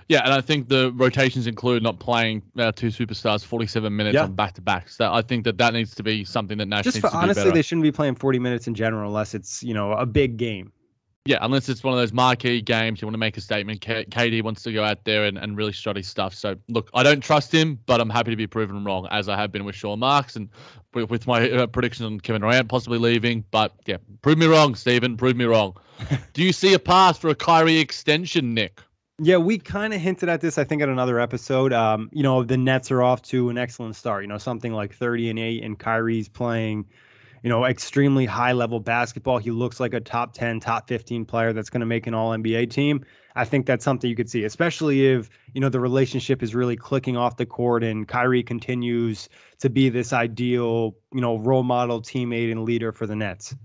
Yeah, 0.07 0.21
and 0.23 0.33
I 0.33 0.41
think 0.41 0.69
the 0.69 0.91
rotations 0.93 1.47
include 1.47 1.81
not 1.81 1.99
playing 1.99 2.43
uh, 2.59 2.71
two 2.71 2.87
superstars 2.87 3.43
47 3.43 3.95
minutes 3.95 4.13
yeah. 4.13 4.23
on 4.23 4.33
back 4.33 4.53
to 4.53 4.61
back. 4.61 4.87
So 4.89 5.11
I 5.11 5.21
think 5.23 5.45
that 5.45 5.57
that 5.57 5.73
needs 5.73 5.95
to 5.95 6.03
be 6.03 6.23
something 6.23 6.59
that 6.59 6.67
Nash 6.67 6.83
Just 6.83 6.97
needs 6.97 7.09
for, 7.09 7.15
honestly, 7.15 7.49
they 7.51 7.63
shouldn't 7.63 7.83
be 7.83 7.91
playing 7.91 8.15
40 8.15 8.37
minutes 8.37 8.67
in 8.67 8.75
general 8.75 9.07
unless 9.07 9.33
it's 9.33 9.63
you 9.63 9.73
know 9.73 9.93
a 9.93 10.05
big 10.05 10.37
game. 10.37 10.71
Yeah, 11.27 11.39
unless 11.41 11.69
it's 11.69 11.83
one 11.83 11.91
of 11.91 11.99
those 11.99 12.13
marquee 12.13 12.61
games, 12.61 13.01
you 13.01 13.07
want 13.07 13.15
to 13.15 13.19
make 13.19 13.35
a 13.35 13.41
statement. 13.41 13.81
K- 13.81 14.05
KD 14.05 14.43
wants 14.43 14.61
to 14.61 14.71
go 14.71 14.83
out 14.83 15.05
there 15.05 15.25
and, 15.25 15.39
and 15.39 15.57
really 15.57 15.71
shot 15.71 15.95
his 15.95 16.07
stuff. 16.07 16.35
So, 16.35 16.55
look, 16.69 16.91
I 16.93 17.01
don't 17.01 17.19
trust 17.19 17.51
him, 17.51 17.79
but 17.87 17.99
I'm 17.99 18.11
happy 18.11 18.29
to 18.29 18.37
be 18.37 18.45
proven 18.45 18.83
wrong, 18.83 19.07
as 19.09 19.27
I 19.27 19.35
have 19.35 19.51
been 19.51 19.65
with 19.65 19.73
Sean 19.73 19.97
Marks 19.97 20.35
and 20.35 20.49
with, 20.93 21.09
with 21.09 21.25
my 21.25 21.49
uh, 21.49 21.65
predictions 21.65 22.05
on 22.05 22.19
Kevin 22.19 22.43
Durant 22.43 22.69
possibly 22.69 22.99
leaving. 22.99 23.43
But, 23.49 23.73
yeah, 23.87 23.97
prove 24.21 24.37
me 24.37 24.45
wrong, 24.45 24.75
Stephen. 24.75 25.17
Prove 25.17 25.35
me 25.35 25.45
wrong. 25.45 25.75
Do 26.33 26.43
you 26.43 26.53
see 26.53 26.75
a 26.75 26.79
path 26.79 27.17
for 27.17 27.29
a 27.29 27.35
Kyrie 27.35 27.79
extension, 27.79 28.53
Nick? 28.53 28.79
Yeah, 29.19 29.37
we 29.37 29.57
kind 29.57 29.93
of 29.93 30.01
hinted 30.01 30.27
at 30.27 30.41
this, 30.41 30.57
I 30.57 30.65
think, 30.65 30.81
at 30.81 30.89
another 30.89 31.21
episode. 31.21 31.71
Um, 31.71 32.09
you 32.11 32.21
know, 32.21 32.43
the 32.43 32.57
Nets 32.57 32.91
are 32.91 33.01
off 33.01 33.21
to 33.23 33.49
an 33.49 33.57
excellent 33.57 33.95
start. 33.95 34.23
You 34.23 34.27
know, 34.27 34.37
something 34.37 34.73
like 34.73 34.93
30 34.93 35.29
and 35.29 35.39
8, 35.39 35.63
and 35.63 35.79
Kyrie's 35.79 36.27
playing, 36.27 36.85
you 37.41 37.49
know, 37.49 37.63
extremely 37.63 38.25
high 38.25 38.51
level 38.51 38.81
basketball. 38.81 39.37
He 39.37 39.51
looks 39.51 39.79
like 39.79 39.93
a 39.93 40.01
top 40.01 40.33
10, 40.33 40.59
top 40.59 40.89
15 40.89 41.23
player 41.23 41.53
that's 41.53 41.69
going 41.69 41.79
to 41.79 41.85
make 41.85 42.07
an 42.07 42.13
all 42.13 42.31
NBA 42.31 42.69
team. 42.71 43.05
I 43.37 43.45
think 43.45 43.65
that's 43.65 43.85
something 43.85 44.09
you 44.09 44.17
could 44.17 44.29
see, 44.29 44.43
especially 44.43 45.07
if, 45.07 45.29
you 45.53 45.61
know, 45.61 45.69
the 45.69 45.79
relationship 45.79 46.43
is 46.43 46.53
really 46.53 46.75
clicking 46.75 47.15
off 47.15 47.37
the 47.37 47.45
court 47.45 47.85
and 47.85 48.05
Kyrie 48.05 48.43
continues 48.43 49.29
to 49.59 49.69
be 49.69 49.87
this 49.87 50.11
ideal, 50.11 50.93
you 51.13 51.21
know, 51.21 51.37
role 51.37 51.63
model 51.63 52.01
teammate 52.01 52.51
and 52.51 52.65
leader 52.65 52.91
for 52.91 53.07
the 53.07 53.15
Nets. 53.15 53.55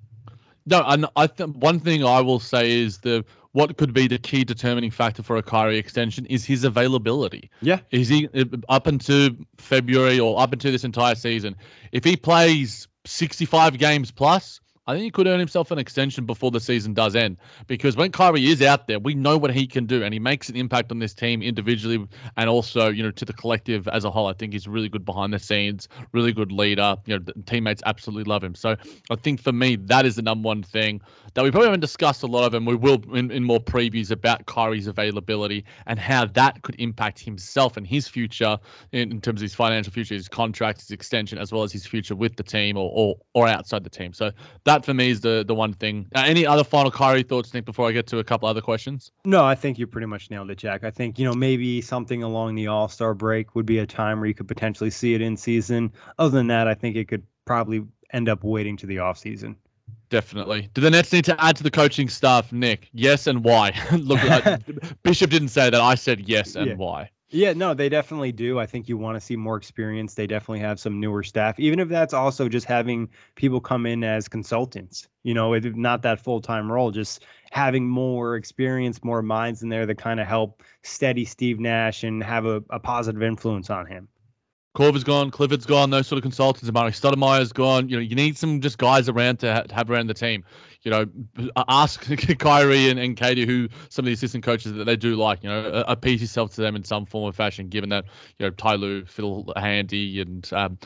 No, 0.66 0.84
and 0.86 1.06
I 1.16 1.26
think 1.26 1.56
one 1.56 1.80
thing 1.80 2.04
I 2.04 2.20
will 2.20 2.38
say 2.38 2.70
is 2.70 2.98
the 2.98 3.24
what 3.52 3.76
could 3.76 3.92
be 3.92 4.06
the 4.06 4.18
key 4.18 4.44
determining 4.44 4.90
factor 4.90 5.22
for 5.22 5.36
a 5.36 5.42
Kyrie 5.42 5.78
extension 5.78 6.26
is 6.26 6.44
his 6.44 6.64
availability. 6.64 7.50
Yeah. 7.60 7.80
Is 7.90 8.08
he 8.08 8.28
uh, 8.34 8.44
up 8.68 8.86
until 8.86 9.30
February 9.58 10.20
or 10.20 10.40
up 10.40 10.52
until 10.52 10.72
this 10.72 10.84
entire 10.84 11.14
season? 11.14 11.56
If 11.92 12.04
he 12.04 12.16
plays 12.16 12.88
65 13.06 13.78
games 13.78 14.10
plus, 14.10 14.60
I 14.90 14.94
think 14.94 15.04
he 15.04 15.10
could 15.10 15.28
earn 15.28 15.38
himself 15.38 15.70
an 15.70 15.78
extension 15.78 16.26
before 16.26 16.50
the 16.50 16.58
season 16.58 16.94
does 16.94 17.14
end. 17.14 17.36
Because 17.68 17.96
when 17.96 18.10
Kyrie 18.10 18.48
is 18.48 18.60
out 18.60 18.88
there, 18.88 18.98
we 18.98 19.14
know 19.14 19.38
what 19.38 19.52
he 19.52 19.66
can 19.66 19.86
do, 19.86 20.02
and 20.02 20.12
he 20.12 20.18
makes 20.18 20.48
an 20.48 20.56
impact 20.56 20.90
on 20.90 20.98
this 20.98 21.14
team 21.14 21.42
individually 21.42 22.04
and 22.36 22.50
also, 22.50 22.88
you 22.88 23.02
know, 23.02 23.12
to 23.12 23.24
the 23.24 23.32
collective 23.32 23.86
as 23.88 24.04
a 24.04 24.10
whole. 24.10 24.26
I 24.26 24.32
think 24.32 24.52
he's 24.52 24.66
really 24.66 24.88
good 24.88 25.04
behind 25.04 25.32
the 25.32 25.38
scenes, 25.38 25.88
really 26.12 26.32
good 26.32 26.50
leader. 26.50 26.96
You 27.06 27.18
know, 27.18 27.32
teammates 27.46 27.82
absolutely 27.86 28.24
love 28.24 28.42
him. 28.42 28.56
So 28.56 28.74
I 29.10 29.14
think 29.14 29.40
for 29.40 29.52
me, 29.52 29.76
that 29.76 30.04
is 30.04 30.16
the 30.16 30.22
number 30.22 30.46
one 30.46 30.64
thing 30.64 31.00
that 31.34 31.44
we 31.44 31.52
probably 31.52 31.68
haven't 31.68 31.80
discussed 31.80 32.24
a 32.24 32.26
lot 32.26 32.44
of, 32.46 32.54
and 32.54 32.66
we 32.66 32.74
will 32.74 33.00
in, 33.14 33.30
in 33.30 33.44
more 33.44 33.60
previews 33.60 34.10
about 34.10 34.46
Kyrie's 34.46 34.88
availability 34.88 35.64
and 35.86 36.00
how 36.00 36.24
that 36.26 36.62
could 36.62 36.74
impact 36.80 37.20
himself 37.20 37.76
and 37.76 37.86
his 37.86 38.08
future 38.08 38.58
in, 38.90 39.12
in 39.12 39.20
terms 39.20 39.40
of 39.40 39.42
his 39.42 39.54
financial 39.54 39.92
future, 39.92 40.14
his 40.14 40.28
contract, 40.28 40.80
his 40.80 40.90
extension, 40.90 41.38
as 41.38 41.52
well 41.52 41.62
as 41.62 41.72
his 41.72 41.86
future 41.86 42.16
with 42.16 42.34
the 42.34 42.42
team 42.42 42.76
or 42.76 42.90
or, 42.92 43.16
or 43.34 43.46
outside 43.46 43.84
the 43.84 43.90
team. 43.90 44.12
So 44.12 44.32
that 44.64 44.79
for 44.82 44.94
me 44.94 45.10
is 45.10 45.20
the 45.20 45.44
the 45.46 45.54
one 45.54 45.72
thing. 45.72 46.06
Uh, 46.14 46.22
any 46.26 46.46
other 46.46 46.64
final 46.64 46.90
Kyrie 46.90 47.22
thoughts, 47.22 47.52
Nick, 47.54 47.64
before 47.64 47.88
I 47.88 47.92
get 47.92 48.06
to 48.08 48.18
a 48.18 48.24
couple 48.24 48.48
other 48.48 48.60
questions? 48.60 49.12
No, 49.24 49.44
I 49.44 49.54
think 49.54 49.78
you 49.78 49.86
pretty 49.86 50.06
much 50.06 50.30
nailed 50.30 50.50
it, 50.50 50.58
Jack. 50.58 50.84
I 50.84 50.90
think, 50.90 51.18
you 51.18 51.24
know, 51.24 51.34
maybe 51.34 51.80
something 51.80 52.22
along 52.22 52.54
the 52.54 52.66
All 52.66 52.88
Star 52.88 53.14
break 53.14 53.54
would 53.54 53.66
be 53.66 53.78
a 53.78 53.86
time 53.86 54.18
where 54.20 54.26
you 54.26 54.34
could 54.34 54.48
potentially 54.48 54.90
see 54.90 55.14
it 55.14 55.20
in 55.20 55.36
season. 55.36 55.92
Other 56.18 56.38
than 56.38 56.46
that, 56.48 56.68
I 56.68 56.74
think 56.74 56.96
it 56.96 57.08
could 57.08 57.22
probably 57.44 57.84
end 58.12 58.28
up 58.28 58.44
waiting 58.44 58.76
to 58.78 58.86
the 58.86 58.98
off 58.98 59.18
season. 59.18 59.56
Definitely. 60.08 60.68
Do 60.74 60.80
the 60.80 60.90
Nets 60.90 61.12
need 61.12 61.24
to 61.26 61.40
add 61.42 61.56
to 61.56 61.62
the 61.62 61.70
coaching 61.70 62.08
staff, 62.08 62.52
Nick? 62.52 62.88
Yes, 62.92 63.26
and 63.26 63.44
why? 63.44 63.72
Look, 63.92 64.20
Bishop 65.02 65.30
didn't 65.30 65.48
say 65.48 65.70
that. 65.70 65.80
I 65.80 65.94
said 65.94 66.28
yes 66.28 66.56
and 66.56 66.66
yeah. 66.66 66.74
why. 66.74 67.10
Yeah, 67.32 67.52
no, 67.52 67.74
they 67.74 67.88
definitely 67.88 68.32
do. 68.32 68.58
I 68.58 68.66
think 68.66 68.88
you 68.88 68.96
want 68.98 69.14
to 69.14 69.20
see 69.20 69.36
more 69.36 69.56
experience. 69.56 70.14
They 70.14 70.26
definitely 70.26 70.58
have 70.60 70.80
some 70.80 70.98
newer 70.98 71.22
staff, 71.22 71.60
even 71.60 71.78
if 71.78 71.88
that's 71.88 72.12
also 72.12 72.48
just 72.48 72.66
having 72.66 73.08
people 73.36 73.60
come 73.60 73.86
in 73.86 74.02
as 74.02 74.26
consultants, 74.28 75.06
you 75.22 75.32
know, 75.32 75.54
if 75.54 75.64
not 75.76 76.02
that 76.02 76.18
full 76.20 76.40
time 76.40 76.70
role, 76.70 76.90
just 76.90 77.24
having 77.52 77.88
more 77.88 78.34
experience, 78.34 79.04
more 79.04 79.22
minds 79.22 79.62
in 79.62 79.68
there 79.68 79.86
that 79.86 79.96
kind 79.98 80.18
of 80.18 80.26
help 80.26 80.64
steady 80.82 81.24
Steve 81.24 81.60
Nash 81.60 82.02
and 82.02 82.20
have 82.24 82.46
a, 82.46 82.64
a 82.70 82.80
positive 82.80 83.22
influence 83.22 83.70
on 83.70 83.86
him. 83.86 84.08
Korver's 84.76 85.02
gone, 85.02 85.32
Clifford's 85.32 85.66
gone, 85.66 85.90
those 85.90 86.06
sort 86.06 86.18
of 86.18 86.22
consultants. 86.22 86.70
Amar'e 86.70 86.90
Stoudemire's 86.90 87.52
gone. 87.52 87.88
You 87.88 87.96
know, 87.96 88.02
you 88.02 88.14
need 88.14 88.38
some 88.38 88.60
just 88.60 88.78
guys 88.78 89.08
around 89.08 89.40
to, 89.40 89.52
ha- 89.52 89.64
have 89.74 89.90
around 89.90 90.06
the 90.06 90.14
team. 90.14 90.44
You 90.82 90.90
know, 90.92 91.06
ask 91.68 92.06
Kyrie 92.38 92.88
and, 92.88 92.98
and 92.98 93.16
KD 93.16 93.46
who 93.46 93.68
some 93.88 94.04
of 94.04 94.06
the 94.06 94.12
assistant 94.12 94.44
coaches 94.44 94.72
that 94.72 94.84
they 94.84 94.96
do 94.96 95.16
like. 95.16 95.42
You 95.42 95.50
know, 95.50 95.84
appease 95.88 96.20
yourself 96.22 96.54
to 96.54 96.62
them 96.62 96.76
in 96.76 96.84
some 96.84 97.04
form 97.04 97.28
or 97.28 97.32
fashion. 97.32 97.68
Given 97.68 97.90
that 97.90 98.04
you 98.38 98.46
know 98.46 98.50
Ty 98.50 98.76
Lue, 98.76 99.04
Phil 99.04 99.52
Handy, 99.56 100.20
and 100.22 100.48
um, 100.54 100.78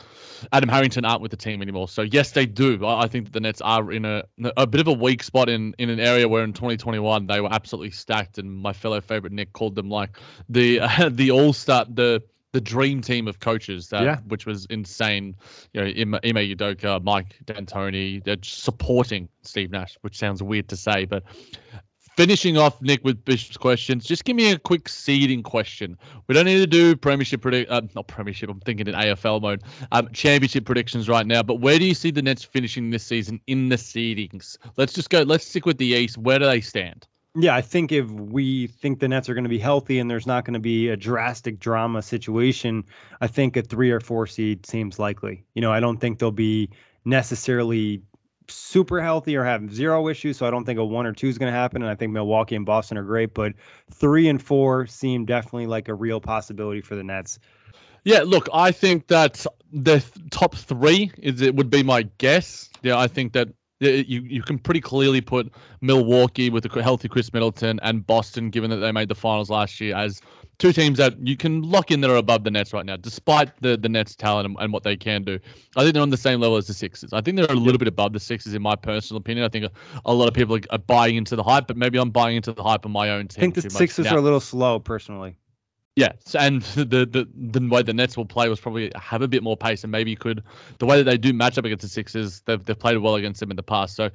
Adam 0.51 0.67
Harrington 0.67 1.05
aren't 1.05 1.21
with 1.21 1.31
the 1.31 1.37
team 1.37 1.61
anymore. 1.61 1.87
So 1.87 2.01
yes, 2.01 2.31
they 2.31 2.45
do. 2.45 2.83
I, 2.85 3.03
I 3.03 3.07
think 3.07 3.25
that 3.25 3.33
the 3.33 3.39
Nets 3.39 3.61
are 3.61 3.89
in 3.91 4.03
a 4.03 4.23
a 4.57 4.67
bit 4.67 4.81
of 4.81 4.87
a 4.87 4.93
weak 4.93 5.23
spot 5.23 5.47
in 5.47 5.73
in 5.77 5.89
an 5.89 5.99
area 5.99 6.27
where 6.27 6.43
in 6.43 6.51
2021 6.51 7.27
they 7.27 7.39
were 7.39 7.53
absolutely 7.53 7.91
stacked. 7.91 8.37
And 8.37 8.51
my 8.51 8.73
fellow 8.73 8.99
favorite 8.99 9.31
Nick 9.31 9.53
called 9.53 9.75
them 9.75 9.89
like 9.89 10.17
the 10.49 10.81
uh, 10.81 11.09
the 11.11 11.31
all 11.31 11.53
star 11.53 11.85
the 11.87 12.21
the 12.55 12.61
dream 12.61 13.01
team 13.01 13.27
of 13.27 13.41
coaches 13.41 13.89
that 13.89 14.03
yeah. 14.03 14.19
which 14.29 14.45
was 14.45 14.65
insane. 14.67 15.35
You 15.73 15.81
know, 15.81 15.87
Ime, 15.87 16.15
Ime 16.23 16.55
Udoka, 16.55 17.03
Mike 17.03 17.35
D'Antoni, 17.43 18.23
they're 18.23 18.37
supporting 18.43 19.27
Steve 19.41 19.71
Nash, 19.71 19.97
which 20.01 20.17
sounds 20.17 20.41
weird 20.41 20.69
to 20.69 20.77
say, 20.77 21.03
but 21.03 21.23
finishing 22.15 22.57
off 22.57 22.81
Nick 22.81 23.03
with 23.03 23.25
Bishop's 23.25 23.57
questions, 23.57 24.05
just 24.05 24.23
give 24.23 24.37
me 24.37 24.53
a 24.53 24.57
quick 24.57 24.87
seeding 24.87 25.43
question. 25.43 25.97
We 26.27 26.33
don't 26.33 26.45
need 26.45 26.59
to 26.59 26.67
do 26.67 26.95
premiership 26.95 27.41
predict, 27.41 27.69
uh, 27.69 27.81
not 27.93 28.07
premiership. 28.07 28.49
I'm 28.49 28.61
thinking 28.61 28.87
in 28.87 28.95
AFL 28.95 29.41
mode, 29.41 29.61
um, 29.91 30.07
championship 30.13 30.63
predictions 30.63 31.09
right 31.09 31.27
now. 31.27 31.43
But 31.43 31.55
where 31.55 31.77
do 31.77 31.83
you 31.83 31.93
see 31.93 32.09
the 32.09 32.21
Nets 32.21 32.45
finishing 32.45 32.89
this 32.89 33.03
season 33.03 33.41
in 33.47 33.67
the 33.67 33.75
seedings? 33.75 34.57
Let's 34.77 34.93
just 34.93 35.09
go. 35.09 35.23
Let's 35.23 35.45
stick 35.45 35.65
with 35.65 35.77
the 35.77 35.87
East. 35.87 36.17
Where 36.17 36.39
do 36.39 36.45
they 36.45 36.61
stand? 36.61 37.05
Yeah, 37.37 37.53
I 37.53 37.61
think 37.61 37.91
if 37.91 38.09
we 38.09 38.67
think 38.67 38.99
the 38.99 39.09
Nets 39.09 39.27
are 39.27 39.33
going 39.33 39.43
to 39.43 39.49
be 39.49 39.59
healthy 39.59 39.99
and 39.99 40.09
there's 40.09 40.25
not 40.25 40.45
going 40.45 40.53
to 40.53 40.59
be 40.59 40.87
a 40.87 40.95
drastic 40.95 41.59
drama 41.59 42.01
situation, 42.01 42.85
I 43.19 43.27
think 43.27 43.57
a 43.57 43.61
three 43.61 43.91
or 43.91 43.99
four 43.99 44.25
seed 44.25 44.65
seems 44.65 44.99
likely. 44.99 45.43
You 45.53 45.61
know, 45.61 45.71
I 45.71 45.81
don't 45.81 45.97
think 45.97 46.19
they'll 46.19 46.31
be 46.31 46.69
necessarily 47.03 48.01
super 48.47 49.01
healthy 49.01 49.35
or 49.35 49.43
have 49.43 49.73
zero 49.73 50.07
issues. 50.07 50.37
So 50.37 50.45
I 50.45 50.49
don't 50.51 50.63
think 50.63 50.79
a 50.79 50.85
one 50.85 51.05
or 51.05 51.11
two 51.11 51.27
is 51.27 51.37
going 51.37 51.51
to 51.51 51.57
happen. 51.57 51.81
And 51.81 51.91
I 51.91 51.95
think 51.95 52.13
Milwaukee 52.13 52.55
and 52.55 52.65
Boston 52.65 52.97
are 52.97 53.03
great, 53.03 53.33
but 53.33 53.53
three 53.91 54.29
and 54.29 54.41
four 54.41 54.85
seem 54.85 55.25
definitely 55.25 55.67
like 55.67 55.89
a 55.89 55.93
real 55.93 56.21
possibility 56.21 56.79
for 56.79 56.95
the 56.95 57.03
Nets. 57.03 57.39
Yeah, 58.05 58.21
look, 58.21 58.47
I 58.53 58.71
think 58.71 59.07
that 59.07 59.45
the 59.73 60.03
top 60.29 60.55
three 60.55 61.11
is 61.17 61.41
it 61.41 61.55
would 61.55 61.69
be 61.69 61.83
my 61.83 62.03
guess. 62.17 62.69
Yeah, 62.81 62.97
I 62.97 63.07
think 63.07 63.33
that 63.33 63.49
Uh, 63.85 64.03
you 64.07 64.21
you 64.21 64.41
can 64.41 64.57
pretty 64.59 64.81
clearly 64.81 65.21
put 65.21 65.51
Milwaukee 65.81 66.49
with 66.49 66.65
a 66.65 66.83
healthy 66.83 67.07
Khris 67.07 67.31
Middleton 67.33 67.79
and 67.83 68.05
Boston, 68.05 68.49
given 68.49 68.69
that 68.69 68.77
they 68.77 68.91
made 68.91 69.09
the 69.09 69.15
finals 69.15 69.49
last 69.49 69.79
year, 69.79 69.95
as 69.95 70.21
two 70.57 70.71
teams 70.71 70.97
that 70.97 71.15
you 71.25 71.35
can 71.35 71.61
lock 71.61 71.91
in 71.91 72.01
that 72.01 72.09
are 72.09 72.15
above 72.15 72.43
the 72.43 72.51
Nets 72.51 72.73
right 72.73 72.85
now, 72.85 72.95
despite 72.95 73.51
the 73.61 73.77
the 73.77 73.89
Nets' 73.89 74.15
talent 74.15 74.47
and, 74.47 74.57
and, 74.59 74.73
what 74.73 74.83
they 74.83 74.95
can 74.95 75.23
do. 75.23 75.39
I 75.75 75.81
think 75.81 75.93
they're 75.93 76.03
on 76.03 76.09
the 76.09 76.17
same 76.17 76.39
level 76.39 76.57
as 76.57 76.67
the 76.67 76.73
Sixers. 76.73 77.13
I 77.13 77.21
think 77.21 77.37
they're 77.37 77.45
a 77.49 77.53
little 77.53 77.79
bit 77.79 77.87
above 77.87 78.13
the 78.13 78.19
Sixers 78.19 78.53
in 78.53 78.61
my 78.61 78.75
personal 78.75 79.19
opinion. 79.19 79.45
I 79.45 79.49
think 79.49 79.65
a, 79.65 79.71
a 80.05 80.13
lot 80.13 80.27
of 80.27 80.33
people 80.33 80.59
are, 80.69 80.77
buying 80.77 81.15
into 81.15 81.35
the 81.35 81.43
hype, 81.43 81.67
but 81.67 81.77
maybe 81.77 81.97
I'm 81.97 82.11
buying 82.11 82.35
into 82.35 82.53
the 82.53 82.63
hype 82.63 82.85
of 82.85 82.91
my 82.91 83.09
own 83.09 83.27
team. 83.27 83.41
I 83.41 83.41
think 83.41 83.55
the 83.55 83.69
Sixers 83.69 84.07
are 84.07 84.17
a 84.17 84.21
little 84.21 84.39
slow, 84.39 84.79
personally. 84.79 85.35
Yeah, 85.95 86.11
and 86.37 86.61
the, 86.75 87.05
the 87.05 87.27
the 87.33 87.67
way 87.67 87.81
the 87.81 87.93
Nets 87.93 88.17
will 88.17 88.25
play 88.25 88.49
was 88.49 88.59
probably 88.59 88.91
have 88.95 89.21
a 89.21 89.27
bit 89.27 89.43
more 89.43 89.55
pace, 89.55 89.83
and 89.83 89.91
maybe 89.91 90.15
could 90.15 90.43
the 90.79 90.85
way 90.85 90.97
that 90.97 91.05
they 91.05 91.17
do 91.17 91.31
match 91.31 91.57
up 91.57 91.63
against 91.65 91.83
the 91.83 91.87
Sixers, 91.87 92.41
they've 92.41 92.63
they've 92.63 92.77
played 92.77 92.97
well 92.97 93.15
against 93.15 93.39
them 93.39 93.49
in 93.49 93.55
the 93.55 93.63
past. 93.63 93.95
So, 93.95 94.09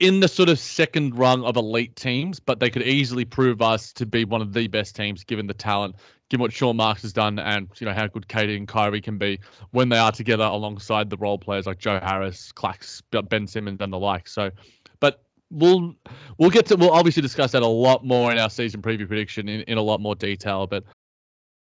in 0.00 0.20
the 0.20 0.28
sort 0.28 0.48
of 0.48 0.58
second 0.58 1.16
rung 1.16 1.44
of 1.44 1.56
elite 1.56 1.94
teams, 1.94 2.40
but 2.40 2.58
they 2.58 2.68
could 2.68 2.82
easily 2.82 3.24
prove 3.24 3.62
us 3.62 3.92
to 3.94 4.06
be 4.06 4.24
one 4.24 4.42
of 4.42 4.52
the 4.52 4.66
best 4.66 4.96
teams 4.96 5.22
given 5.22 5.46
the 5.46 5.54
talent, 5.54 5.94
given 6.30 6.42
what 6.42 6.52
Sean 6.52 6.76
Marks 6.76 7.02
has 7.02 7.12
done, 7.12 7.38
and 7.38 7.68
you 7.78 7.86
know 7.86 7.94
how 7.94 8.08
good 8.08 8.26
KD 8.26 8.56
and 8.56 8.66
Kyrie 8.66 9.00
can 9.00 9.16
be 9.16 9.38
when 9.70 9.88
they 9.88 9.98
are 9.98 10.12
together 10.12 10.44
alongside 10.44 11.10
the 11.10 11.16
role 11.16 11.38
players 11.38 11.64
like 11.64 11.78
Joe 11.78 12.00
Harris, 12.02 12.50
Clax, 12.50 13.02
Ben 13.28 13.46
Simmons, 13.46 13.80
and 13.80 13.92
the 13.92 13.98
like. 14.00 14.26
So, 14.26 14.50
but 14.98 15.22
we'll 15.52 15.94
we'll 16.38 16.50
get 16.50 16.66
to 16.66 16.76
we'll 16.76 16.90
obviously 16.90 17.22
discuss 17.22 17.52
that 17.52 17.62
a 17.62 17.68
lot 17.68 18.04
more 18.04 18.32
in 18.32 18.38
our 18.38 18.50
season 18.50 18.82
preview 18.82 19.06
prediction 19.06 19.48
in, 19.48 19.60
in 19.62 19.78
a 19.78 19.82
lot 19.82 20.00
more 20.00 20.16
detail. 20.16 20.66
But 20.66 20.82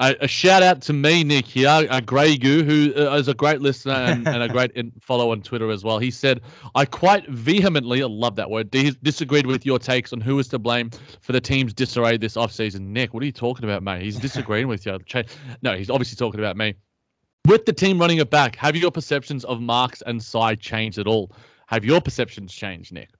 A, 0.00 0.14
a, 0.20 0.28
shout 0.28 0.62
out 0.62 0.80
to 0.82 0.92
me, 0.92 1.24
Nick 1.24 1.46
here, 1.46 1.86
a 1.90 2.00
Grey 2.00 2.36
Goo, 2.36 2.62
who 2.62 2.94
uh, 2.94 3.22
a 3.26 3.34
great 3.34 3.60
listener 3.60 3.94
and, 3.94 4.28
and 4.28 4.42
a 4.44 4.48
great 4.52 4.72
follower 5.02 5.32
on 5.32 5.42
Twitter 5.42 5.70
as 5.70 5.82
well. 5.82 5.98
He 5.98 6.12
said, 6.12 6.40
I 6.76 6.84
quite 6.84 7.26
vehemently, 7.28 8.02
I 8.02 8.06
love 8.06 8.36
that 8.36 8.48
word, 8.48 8.70
disagreed 8.70 9.46
with 9.46 9.66
your 9.66 9.78
takes 9.78 10.12
on 10.12 10.20
who 10.20 10.38
is 10.38 10.46
to 10.48 10.58
blame 10.58 10.90
for 11.20 11.32
the 11.32 11.40
team's 11.40 11.74
disarray 11.74 12.16
this 12.16 12.34
offseason. 12.36 12.80
Nick, 12.80 13.12
what 13.12 13.24
are 13.24 13.26
you 13.26 13.32
talking 13.32 13.64
about, 13.64 13.82
mate? 13.82 14.02
He's 14.02 14.18
disagreeing 14.18 14.68
with 14.68 14.86
you. 14.86 14.98
No, 15.62 15.76
he's 15.76 15.90
obviously 15.90 16.16
talking 16.16 16.38
about 16.38 16.56
me. 16.56 16.74
With 17.46 17.66
the 17.66 17.72
team 17.72 17.98
running 17.98 18.18
it 18.18 18.30
back, 18.30 18.54
have 18.56 18.76
your 18.76 18.92
perceptions 18.92 19.44
of 19.46 19.60
Marks 19.60 20.02
and 20.02 20.20
Tsai 20.20 20.54
changed 20.54 20.98
at 20.98 21.06
all? 21.06 21.32
Have 21.66 21.84
your 21.84 22.00
perceptions 22.00 22.52
changed, 22.52 22.92
Nick? 22.92 23.10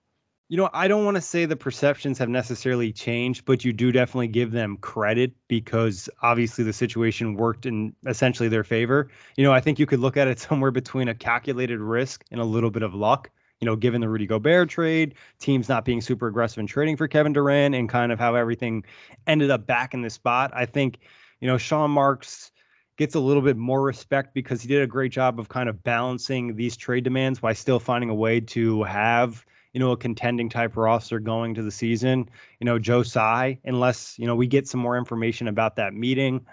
You 0.51 0.57
know, 0.57 0.67
I 0.73 0.87
don't 0.87 1.05
want 1.05 1.13
to 1.13 1.21
say 1.21 1.45
the 1.45 1.55
perceptions 1.55 2.17
have 2.17 2.27
necessarily 2.27 2.91
changed, 2.91 3.45
but 3.45 3.63
you 3.63 3.71
do 3.71 3.91
definitely 3.91 4.29
give 4.29 4.51
them 4.51 4.77
credit 4.77 5.31
because 5.47 6.09
obviously 6.23 6.63
the 6.63 6.73
situation 6.73 7.35
worked 7.35 7.67
in 7.67 7.93
essentially 8.07 8.49
their 8.49 8.63
favor. 8.63 9.11
You 9.37 9.43
know, 9.43 9.53
I 9.53 9.59
think 9.59 9.77
you 9.77 9.85
could 9.85 9.99
look 9.99 10.17
at 10.17 10.27
it 10.27 10.39
somewhere 10.49 10.71
between 10.71 11.07
a 11.07 11.13
calculated 11.13 11.79
risk 11.79 12.25
and 12.31 12.41
a 12.41 12.45
little 12.45 12.71
bit 12.71 12.81
of 12.81 12.95
luck. 12.95 13.29
You 13.59 13.67
know, 13.67 13.75
given 13.75 14.01
the 14.01 14.09
Rudy 14.09 14.25
Gobert 14.25 14.69
trade, 14.69 15.13
teams 15.37 15.69
not 15.69 15.85
being 15.85 16.01
super 16.01 16.25
aggressive 16.25 16.57
in 16.57 16.65
trading 16.65 16.97
for 16.97 17.07
Kevin 17.07 17.33
Durant, 17.33 17.75
and 17.75 17.87
kind 17.87 18.11
of 18.11 18.17
how 18.17 18.33
everything 18.33 18.85
ended 19.27 19.51
up 19.51 19.67
back 19.67 19.93
in 19.93 20.01
the 20.01 20.09
spot. 20.09 20.49
I 20.55 20.65
think, 20.65 20.97
you 21.41 21.47
know, 21.47 21.59
Sean 21.59 21.91
Marks 21.91 22.51
gets 22.97 23.13
a 23.13 23.19
little 23.19 23.43
bit 23.43 23.57
more 23.57 23.83
respect 23.83 24.33
because 24.33 24.61
he 24.63 24.67
did 24.67 24.81
a 24.81 24.87
great 24.87 25.11
job 25.11 25.39
of 25.39 25.49
kind 25.49 25.69
of 25.69 25.83
balancing 25.83 26.55
these 26.55 26.75
trade 26.75 27.03
demands 27.03 27.41
while 27.41 27.53
still 27.53 27.79
finding 27.79 28.09
a 28.09 28.15
way 28.15 28.39
to 28.39 28.81
have 28.83 29.45
you 29.73 29.79
know, 29.79 29.91
a 29.91 29.97
contending 29.97 30.49
type 30.49 30.75
roster 30.75 31.19
going 31.19 31.53
to 31.55 31.63
the 31.63 31.71
season. 31.71 32.29
You 32.59 32.65
know, 32.65 32.79
Joe 32.79 33.03
Tsai, 33.03 33.59
unless, 33.65 34.17
you 34.17 34.25
know, 34.25 34.35
we 34.35 34.47
get 34.47 34.67
some 34.67 34.79
more 34.79 34.97
information 34.97 35.47
about 35.47 35.75
that 35.75 35.93
meeting. 35.93 36.45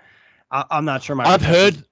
I, 0.50 0.64
am 0.70 0.84
not 0.84 1.02
sure. 1.02 1.16
My 1.16 1.24
I've 1.24 1.42
heard. 1.42 1.84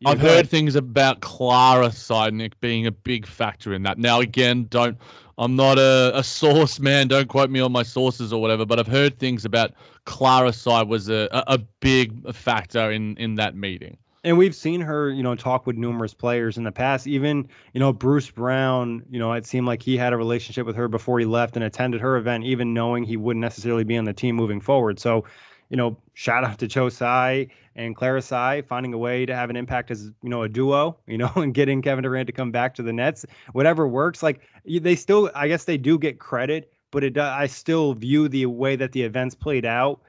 Yeah, 0.00 0.10
I've 0.10 0.20
heard 0.20 0.30
ahead. 0.30 0.50
things 0.50 0.76
about 0.76 1.20
Clara 1.20 1.88
Seidnick 1.88 2.52
being 2.60 2.86
a 2.86 2.92
big 2.92 3.26
factor 3.26 3.72
in 3.72 3.82
that. 3.84 3.96
Now, 3.96 4.20
again, 4.20 4.66
don't 4.68 4.98
I'm 5.38 5.56
not 5.56 5.78
a, 5.78 6.12
a 6.14 6.22
source 6.22 6.78
man. 6.78 7.08
Don't 7.08 7.28
quote 7.28 7.50
me 7.50 7.60
on 7.60 7.72
my 7.72 7.82
sources 7.82 8.32
or 8.32 8.40
whatever, 8.40 8.66
but 8.66 8.78
I've 8.78 8.86
heard 8.86 9.18
things 9.18 9.44
about 9.44 9.72
Clara 10.04 10.52
Tsai 10.52 10.82
was 10.82 11.08
a, 11.08 11.28
a 11.32 11.58
big 11.80 12.34
factor 12.34 12.90
in, 12.90 13.16
in 13.16 13.36
that 13.36 13.56
meeting 13.56 13.96
and 14.26 14.36
we've 14.36 14.56
seen 14.56 14.80
her, 14.80 15.08
you 15.08 15.22
know, 15.22 15.36
talk 15.36 15.68
with 15.68 15.76
numerous 15.76 16.12
players 16.12 16.58
in 16.58 16.64
the 16.64 16.72
past. 16.72 17.06
Even, 17.06 17.48
you 17.72 17.78
know, 17.78 17.92
Bruce 17.92 18.28
Brown, 18.28 19.04
you 19.08 19.20
know, 19.20 19.32
it 19.32 19.46
seemed 19.46 19.68
like 19.68 19.80
he 19.80 19.96
had 19.96 20.12
a 20.12 20.16
relationship 20.16 20.66
with 20.66 20.74
her 20.74 20.88
before 20.88 21.20
he 21.20 21.24
left 21.24 21.54
and 21.54 21.64
attended 21.64 22.00
her 22.00 22.16
event, 22.16 22.42
even 22.42 22.74
knowing 22.74 23.04
he 23.04 23.16
wouldn't 23.16 23.40
necessarily 23.40 23.84
be 23.84 23.96
on 23.96 24.04
the 24.04 24.12
team 24.12 24.34
moving 24.34 24.60
forward. 24.60 24.98
So, 24.98 25.24
you 25.70 25.76
know, 25.76 25.96
shout 26.14 26.42
out 26.42 26.58
to 26.58 26.66
Joe 26.66 26.88
Tsai 26.88 27.46
and 27.76 27.94
Clara 27.94 28.20
Tsai 28.20 28.62
finding 28.62 28.92
a 28.92 28.98
way 28.98 29.26
to 29.26 29.34
have 29.34 29.48
an 29.48 29.54
impact 29.54 29.92
as, 29.92 30.10
you 30.24 30.28
know, 30.28 30.42
a 30.42 30.48
duo, 30.48 30.98
you 31.06 31.18
know, 31.18 31.30
and 31.36 31.54
getting 31.54 31.80
Kevin 31.80 32.02
Durant 32.02 32.26
to 32.26 32.32
come 32.32 32.50
back 32.50 32.74
to 32.74 32.82
the 32.82 32.92
Nets. 32.92 33.24
Whatever 33.52 33.86
works. 33.86 34.24
Like 34.24 34.40
they 34.64 34.96
still, 34.96 35.30
I 35.36 35.46
guess 35.46 35.64
they 35.66 35.78
do 35.78 36.00
get 36.00 36.18
credit, 36.18 36.72
but 36.90 37.04
it 37.04 37.16
I 37.16 37.46
still 37.46 37.94
view 37.94 38.28
the 38.28 38.46
way 38.46 38.74
that 38.74 38.90
the 38.90 39.02
events 39.02 39.36
played 39.36 39.64
out 39.64 40.00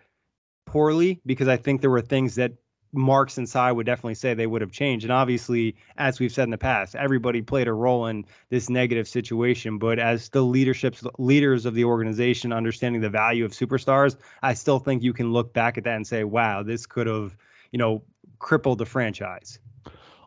poorly 0.65 1.21
because 1.27 1.47
I 1.47 1.57
think 1.57 1.81
there 1.81 1.91
were 1.91 2.01
things 2.01 2.33
that 2.33 2.53
Marks 2.94 3.38
and 3.38 3.48
Tsai 3.48 3.72
would 3.72 3.86
definitely 3.86 4.15
say 4.15 4.34
they 4.34 4.48
would 4.48 4.62
have 4.62 4.72
changed. 4.72 5.06
And 5.06 5.12
obviously, 5.12 5.75
as 5.98 6.20
we've 6.20 6.32
said 6.32 6.44
in 6.44 6.51
the 6.51 6.58
past, 6.58 6.96
everybody 6.96 7.41
played 7.41 7.67
a 7.67 7.74
role 7.74 8.08
in 8.08 8.25
this 8.50 8.70
negative 8.70 9.08
situation. 9.08 9.77
But 9.77 10.00
as 10.00 10.29
the 10.29 10.41
leaderships 10.41 11.03
leaders 11.17 11.65
of 11.65 11.74
the 11.74 11.84
organization, 11.84 12.53
understanding 12.53 13.01
the 13.01 13.10
value 13.10 13.46
of 13.46 13.51
superstars, 13.51 14.17
I 14.41 14.53
still 14.53 14.79
think 14.79 15.03
you 15.03 15.13
can 15.13 15.32
look 15.32 15.53
back 15.53 15.77
at 15.77 15.84
that 15.84 15.96
and 15.96 16.08
say, 16.08 16.24
wow, 16.24 16.63
this 16.63 16.86
could 16.86 17.08
have, 17.08 17.36
you 17.72 17.79
know, 17.79 18.03
crippled 18.39 18.77
the 18.77 18.86
franchise. 18.86 19.60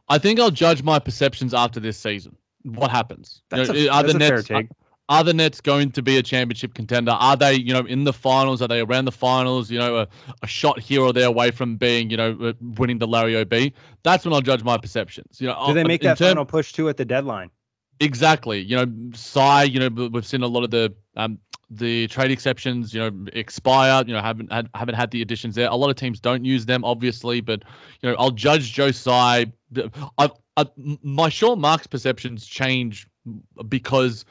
I 0.09 0.19
think 0.19 0.41
I'll 0.41 0.51
judge 0.51 0.83
my 0.83 0.99
perceptions 0.99 1.55
after 1.55 1.81
this 1.81 1.97
season. 1.97 2.37
What 2.65 2.91
happens? 2.91 3.43
That's 3.49 3.69
you 3.69 3.87
know, 3.87 3.93
a, 3.93 3.95
are 3.95 4.03
the 4.03 4.15
Nets, 4.15 4.51
are, 4.51 4.65
are 5.11 5.25
the 5.25 5.35
Nets 5.35 5.61
going 5.61 5.91
to 5.91 6.03
be 6.03 6.17
a 6.19 6.23
championship 6.23 6.73
contender? 6.73 7.11
Are 7.11 7.37
they, 7.37 7.55
you 7.55 7.75
know, 7.75 7.81
in 7.81 8.05
the 8.05 8.13
finals? 8.13 8.63
Are 8.63 8.69
they 8.69 8.81
around 8.81 9.07
the 9.07 9.13
finals? 9.13 9.69
You 9.69 9.81
know, 9.81 9.97
a, 9.99 10.09
a 10.43 10.47
shot 10.47 10.79
here 10.79 11.03
or 11.03 11.13
there 11.13 11.27
away 11.27 11.51
from 11.51 11.77
being, 11.77 12.11
you 12.11 12.17
know, 12.17 12.39
uh, 12.41 12.53
winning 12.79 12.99
the 12.99 13.09
Larry 13.09 13.35
O'B? 13.35 13.73
That's 14.05 14.25
when 14.25 14.33
I'll 14.33 14.41
judge 14.41 14.63
my 14.63 14.79
perceptions. 14.79 15.41
You 15.41 15.49
know, 15.49 15.65
do 15.67 15.75
they 15.75 15.83
make 15.83 16.03
that 16.03 16.17
term- 16.17 16.29
final 16.29 16.45
push 16.45 16.73
too 16.73 16.89
at 16.89 16.97
the 16.97 17.05
deadline? 17.05 17.51
Exactly. 17.99 18.61
You 18.61 18.77
know, 18.77 18.87
Tsai. 19.13 19.65
You 19.65 19.81
know, 19.81 20.09
we've 20.09 20.25
seen 20.25 20.43
a 20.43 20.47
lot 20.47 20.63
of 20.63 20.71
the 20.71 20.95
um 21.17 21.41
the 21.71 22.07
trade 22.07 22.31
exceptions. 22.31 22.95
You 22.95 23.01
know, 23.01 23.27
expire. 23.33 24.05
You 24.07 24.15
know, 24.15 24.23
haven't 24.23 24.53
had 24.53 24.71
haven't 24.77 24.95
had 24.95 25.11
the 25.11 25.23
additions 25.23 25.57
there. 25.57 25.69
A 25.69 25.77
lot 25.77 25.91
of 25.91 25.97
teams 25.97 26.21
don't 26.21 26.45
use 26.45 26.67
them, 26.67 26.85
obviously, 26.85 27.41
but 27.41 27.65
you 28.01 28.09
know, 28.09 28.17
I'll 28.17 28.31
judge 28.31 28.73
Joe 28.73 28.93
Tsai. 28.93 29.47
I, 30.19 30.31
I 30.57 30.67
my 31.03 31.29
short 31.29 31.59
marks 31.59 31.89
perceptions 31.89 32.47
change 32.47 33.09
because 33.69 34.25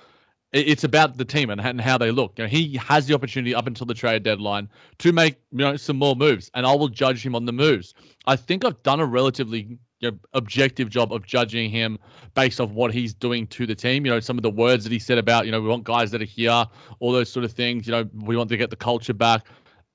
it's 0.51 0.83
about 0.83 1.17
the 1.17 1.25
team 1.25 1.49
and 1.49 1.81
how 1.81 1.97
they 1.97 2.11
look. 2.11 2.33
You 2.37 2.45
know, 2.45 2.49
he 2.49 2.77
has 2.77 3.05
the 3.05 3.13
opportunity 3.13 3.53
up 3.53 3.67
until 3.67 3.85
the 3.85 3.93
trade 3.93 4.23
deadline 4.23 4.67
to 4.99 5.11
make 5.11 5.35
you 5.51 5.59
know 5.59 5.75
some 5.75 5.97
more 5.97 6.15
moves, 6.15 6.49
and 6.55 6.65
I 6.65 6.73
will 6.73 6.87
judge 6.87 7.23
him 7.23 7.35
on 7.35 7.45
the 7.45 7.51
moves. 7.51 7.93
I 8.25 8.35
think 8.35 8.65
I've 8.65 8.81
done 8.83 8.99
a 8.99 9.05
relatively 9.05 9.77
you 9.99 10.11
know, 10.11 10.17
objective 10.33 10.89
job 10.89 11.13
of 11.13 11.25
judging 11.25 11.69
him 11.69 11.99
based 12.33 12.59
off 12.59 12.71
what 12.71 12.93
he's 12.93 13.13
doing 13.13 13.45
to 13.47 13.67
the 13.67 13.75
team. 13.75 14.05
You 14.05 14.11
know, 14.11 14.19
some 14.19 14.37
of 14.37 14.43
the 14.43 14.49
words 14.49 14.83
that 14.85 14.91
he 14.91 14.99
said 14.99 15.19
about 15.19 15.45
you 15.45 15.51
know 15.51 15.61
we 15.61 15.67
want 15.67 15.83
guys 15.83 16.09
that 16.11 16.21
are 16.21 16.25
here, 16.25 16.65
all 16.99 17.11
those 17.11 17.31
sort 17.31 17.45
of 17.45 17.51
things. 17.51 17.85
You 17.85 17.91
know, 17.91 18.09
we 18.13 18.35
want 18.35 18.49
to 18.49 18.57
get 18.57 18.71
the 18.71 18.75
culture 18.75 19.13
back. 19.13 19.45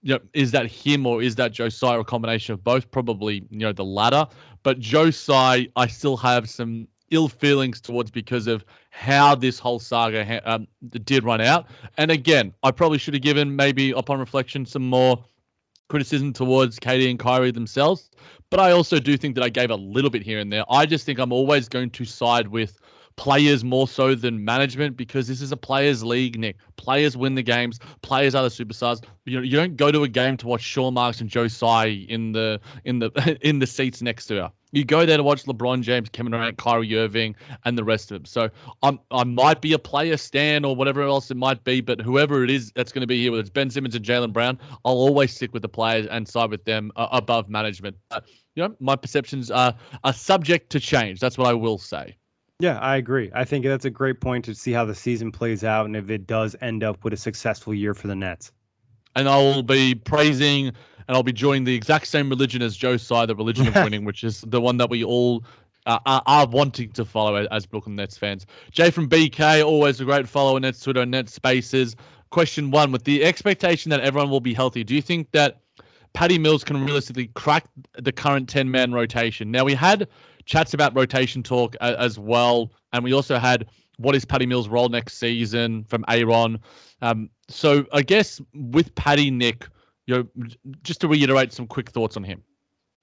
You 0.02 0.14
know, 0.14 0.20
is 0.34 0.52
that 0.52 0.70
him 0.70 1.06
or 1.06 1.22
is 1.22 1.34
that 1.36 1.58
or 1.58 1.98
a 1.98 2.04
combination 2.04 2.52
of 2.52 2.62
both? 2.62 2.90
Probably 2.90 3.44
you 3.50 3.58
know 3.58 3.72
the 3.72 3.84
latter. 3.84 4.26
But 4.62 4.80
Tsai, 4.80 5.66
I 5.74 5.86
still 5.88 6.16
have 6.18 6.48
some 6.48 6.86
ill 7.10 7.28
feelings 7.28 7.80
towards 7.80 8.10
because 8.10 8.46
of 8.46 8.64
how 8.90 9.34
this 9.34 9.58
whole 9.58 9.78
saga 9.78 10.40
um, 10.50 10.66
did 11.04 11.24
run 11.24 11.40
out. 11.40 11.66
And 11.96 12.10
again, 12.10 12.52
I 12.62 12.70
probably 12.70 12.98
should 12.98 13.14
have 13.14 13.22
given 13.22 13.54
maybe 13.54 13.90
upon 13.92 14.18
reflection 14.18 14.66
some 14.66 14.88
more 14.88 15.24
criticism 15.88 16.32
towards 16.32 16.78
KD 16.78 17.10
and 17.10 17.18
Kyrie 17.18 17.50
themselves. 17.50 18.10
But 18.50 18.60
I 18.60 18.72
also 18.72 18.98
do 18.98 19.16
think 19.16 19.34
that 19.34 19.44
I 19.44 19.48
gave 19.48 19.70
a 19.70 19.76
little 19.76 20.10
bit 20.10 20.22
here 20.22 20.38
and 20.38 20.52
there. 20.52 20.64
I 20.70 20.86
just 20.86 21.04
think 21.04 21.18
I'm 21.18 21.32
always 21.32 21.68
going 21.68 21.90
to 21.90 22.04
side 22.04 22.48
with 22.48 22.78
players 23.16 23.64
more 23.64 23.86
so 23.86 24.14
than 24.14 24.44
management 24.44 24.96
because 24.96 25.28
this 25.28 25.40
is 25.40 25.52
a 25.52 25.56
players 25.56 26.02
league, 26.02 26.38
Nick. 26.38 26.56
Players 26.76 27.16
win 27.16 27.34
the 27.34 27.42
games. 27.42 27.78
Players 28.02 28.34
are 28.34 28.42
the 28.42 28.48
superstars. 28.48 29.02
You 29.24 29.38
know, 29.38 29.42
you 29.42 29.56
don't 29.56 29.76
go 29.76 29.92
to 29.92 30.02
a 30.02 30.08
game 30.08 30.36
to 30.38 30.46
watch 30.46 30.62
Sean 30.62 30.94
Marks 30.94 31.20
and 31.20 31.30
Joe 31.30 31.48
Tsai 31.48 32.06
in 32.08 32.32
the 32.32 32.60
in 32.84 32.98
the 32.98 33.38
in 33.48 33.58
the 33.58 33.66
seats 33.66 34.02
next 34.02 34.26
to 34.26 34.34
her. 34.36 34.52
You 34.72 34.84
go 34.84 35.06
there 35.06 35.16
to 35.16 35.22
watch 35.22 35.44
LeBron 35.44 35.82
James, 35.82 36.08
Kevin 36.08 36.32
Durant, 36.32 36.58
Kyrie 36.58 36.96
Irving, 36.96 37.36
and 37.64 37.78
the 37.78 37.84
rest 37.84 38.10
of 38.10 38.16
them. 38.16 38.24
So 38.24 38.50
I'm 38.82 38.98
I 39.12 39.22
might 39.22 39.60
be 39.60 39.72
a 39.72 39.78
player 39.78 40.16
stan 40.16 40.64
or 40.64 40.74
whatever 40.74 41.02
else 41.02 41.30
it 41.30 41.36
might 41.36 41.62
be, 41.62 41.80
but 41.80 42.00
whoever 42.00 42.42
it 42.42 42.50
is 42.50 42.72
that's 42.74 42.90
going 42.90 43.02
to 43.02 43.06
be 43.06 43.22
here, 43.22 43.30
whether 43.30 43.40
it's 43.40 43.50
Ben 43.50 43.70
Simmons 43.70 43.94
and 43.94 44.04
Jaylen 44.04 44.32
Brown, 44.32 44.58
I'll 44.84 44.94
always 44.94 45.32
stick 45.32 45.52
with 45.52 45.62
the 45.62 45.68
players 45.68 46.06
and 46.06 46.26
side 46.26 46.50
with 46.50 46.64
them 46.64 46.90
uh, 46.96 47.06
above 47.12 47.48
management. 47.48 47.96
Uh, 48.10 48.20
you 48.56 48.64
know, 48.64 48.74
my 48.80 48.96
perceptions 48.96 49.50
are 49.50 49.74
are 50.02 50.12
subject 50.12 50.70
to 50.70 50.80
change. 50.80 51.20
That's 51.20 51.38
what 51.38 51.46
I 51.46 51.54
will 51.54 51.78
say. 51.78 52.16
Yeah, 52.64 52.78
I 52.78 52.96
agree. 52.96 53.30
I 53.34 53.44
think 53.44 53.66
that's 53.66 53.84
a 53.84 53.90
great 53.90 54.22
point 54.22 54.46
to 54.46 54.54
see 54.54 54.72
how 54.72 54.86
the 54.86 54.94
season 54.94 55.30
plays 55.30 55.64
out 55.64 55.84
and 55.84 55.94
if 55.94 56.08
it 56.08 56.26
does 56.26 56.56
end 56.62 56.82
up 56.82 57.04
with 57.04 57.12
a 57.12 57.16
successful 57.18 57.74
year 57.74 57.92
for 57.92 58.06
the 58.06 58.16
Nets. 58.16 58.52
And 59.14 59.28
I 59.28 59.36
will 59.36 59.62
be 59.62 59.94
praising 59.94 60.68
and 60.68 61.14
I'll 61.14 61.22
be 61.22 61.30
joining 61.30 61.64
the 61.64 61.74
exact 61.74 62.06
same 62.06 62.30
religion 62.30 62.62
as 62.62 62.74
Joe 62.74 62.96
Tsai, 62.96 63.26
the 63.26 63.36
religion 63.36 63.68
of 63.68 63.74
winning, 63.84 64.06
which 64.06 64.24
is 64.24 64.40
the 64.46 64.62
one 64.62 64.78
that 64.78 64.88
we 64.88 65.04
all 65.04 65.44
uh, 65.84 65.98
are, 66.06 66.22
are, 66.24 66.46
wanting 66.46 66.90
to 66.92 67.04
follow 67.04 67.46
as 67.50 67.66
Brooklyn 67.66 67.96
Nets 67.96 68.16
fans. 68.16 68.46
Jay 68.70 68.90
from 68.90 69.10
BK, 69.10 69.62
always 69.62 70.00
a 70.00 70.06
great 70.06 70.26
follower, 70.26 70.58
Nets 70.58 70.80
Twitter 70.80 71.02
and 71.02 71.10
Nets 71.10 71.34
Spaces. 71.34 71.94
Question 72.30 72.70
one: 72.70 72.92
With 72.92 73.04
the 73.04 73.24
expectation 73.24 73.90
that 73.90 74.00
everyone 74.00 74.30
will 74.30 74.40
be 74.40 74.54
healthy, 74.54 74.84
do 74.84 74.94
you 74.94 75.02
think 75.02 75.30
that 75.32 75.60
Patty 76.14 76.38
Mills 76.38 76.64
can 76.64 76.82
realistically 76.82 77.26
crack 77.34 77.66
the 77.98 78.10
current 78.10 78.48
ten-man 78.48 78.94
rotation? 78.94 79.50
Now 79.50 79.64
we 79.64 79.74
had 79.74 80.08
chats 80.44 80.74
about 80.74 80.94
rotation 80.96 81.42
talk 81.42 81.76
as 81.80 82.18
well, 82.18 82.70
and 82.92 83.04
we 83.04 83.12
also 83.12 83.38
had 83.38 83.66
what 83.98 84.14
is 84.14 84.24
Patty 84.24 84.46
Mills' 84.46 84.68
role 84.68 84.88
next 84.88 85.18
season 85.18 85.84
from 85.84 86.04
Aaron. 86.08 86.58
Um, 87.00 87.30
so 87.48 87.86
I 87.92 88.02
guess 88.02 88.40
with 88.54 88.94
Patty 88.94 89.30
Nick, 89.30 89.68
you 90.06 90.16
know, 90.16 90.44
just 90.82 91.00
to 91.02 91.08
reiterate 91.08 91.52
some 91.52 91.66
quick 91.66 91.90
thoughts 91.90 92.16
on 92.16 92.24
him. 92.24 92.42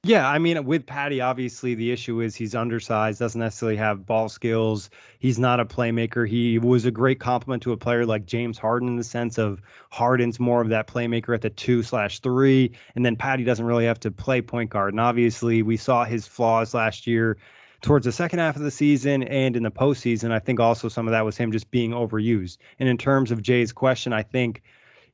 Yeah, 0.03 0.27
I 0.27 0.39
mean, 0.39 0.65
with 0.65 0.87
Patty, 0.87 1.21
obviously 1.21 1.75
the 1.75 1.91
issue 1.91 2.21
is 2.21 2.35
he's 2.35 2.55
undersized, 2.55 3.19
doesn't 3.19 3.39
necessarily 3.39 3.77
have 3.77 4.03
ball 4.03 4.29
skills. 4.29 4.89
He's 5.19 5.37
not 5.37 5.59
a 5.59 5.65
playmaker. 5.65 6.27
He 6.27 6.57
was 6.57 6.85
a 6.85 6.91
great 6.91 7.19
compliment 7.19 7.61
to 7.63 7.71
a 7.71 7.77
player 7.77 8.03
like 8.03 8.25
James 8.25 8.57
Harden 8.57 8.87
in 8.87 8.95
the 8.95 9.03
sense 9.03 9.37
of 9.37 9.61
Harden's 9.91 10.39
more 10.39 10.59
of 10.59 10.69
that 10.69 10.87
playmaker 10.87 11.35
at 11.35 11.41
the 11.41 11.51
two 11.51 11.83
slash 11.83 12.19
three, 12.19 12.71
and 12.95 13.05
then 13.05 13.15
Patty 13.15 13.43
doesn't 13.43 13.65
really 13.65 13.85
have 13.85 13.99
to 13.99 14.09
play 14.09 14.41
point 14.41 14.71
guard. 14.71 14.91
And 14.91 14.99
obviously, 14.99 15.61
we 15.61 15.77
saw 15.77 16.03
his 16.03 16.25
flaws 16.25 16.73
last 16.73 17.05
year 17.05 17.37
towards 17.81 18.05
the 18.05 18.11
second 18.11 18.39
half 18.39 18.55
of 18.55 18.63
the 18.63 18.71
season 18.71 19.21
and 19.21 19.55
in 19.55 19.61
the 19.61 19.69
postseason. 19.69 20.31
I 20.31 20.39
think 20.39 20.59
also 20.59 20.89
some 20.89 21.07
of 21.07 21.11
that 21.11 21.25
was 21.25 21.37
him 21.37 21.51
just 21.51 21.69
being 21.69 21.91
overused. 21.91 22.57
And 22.79 22.89
in 22.89 22.97
terms 22.97 23.29
of 23.29 23.43
Jay's 23.43 23.71
question, 23.71 24.13
I 24.13 24.23
think 24.23 24.63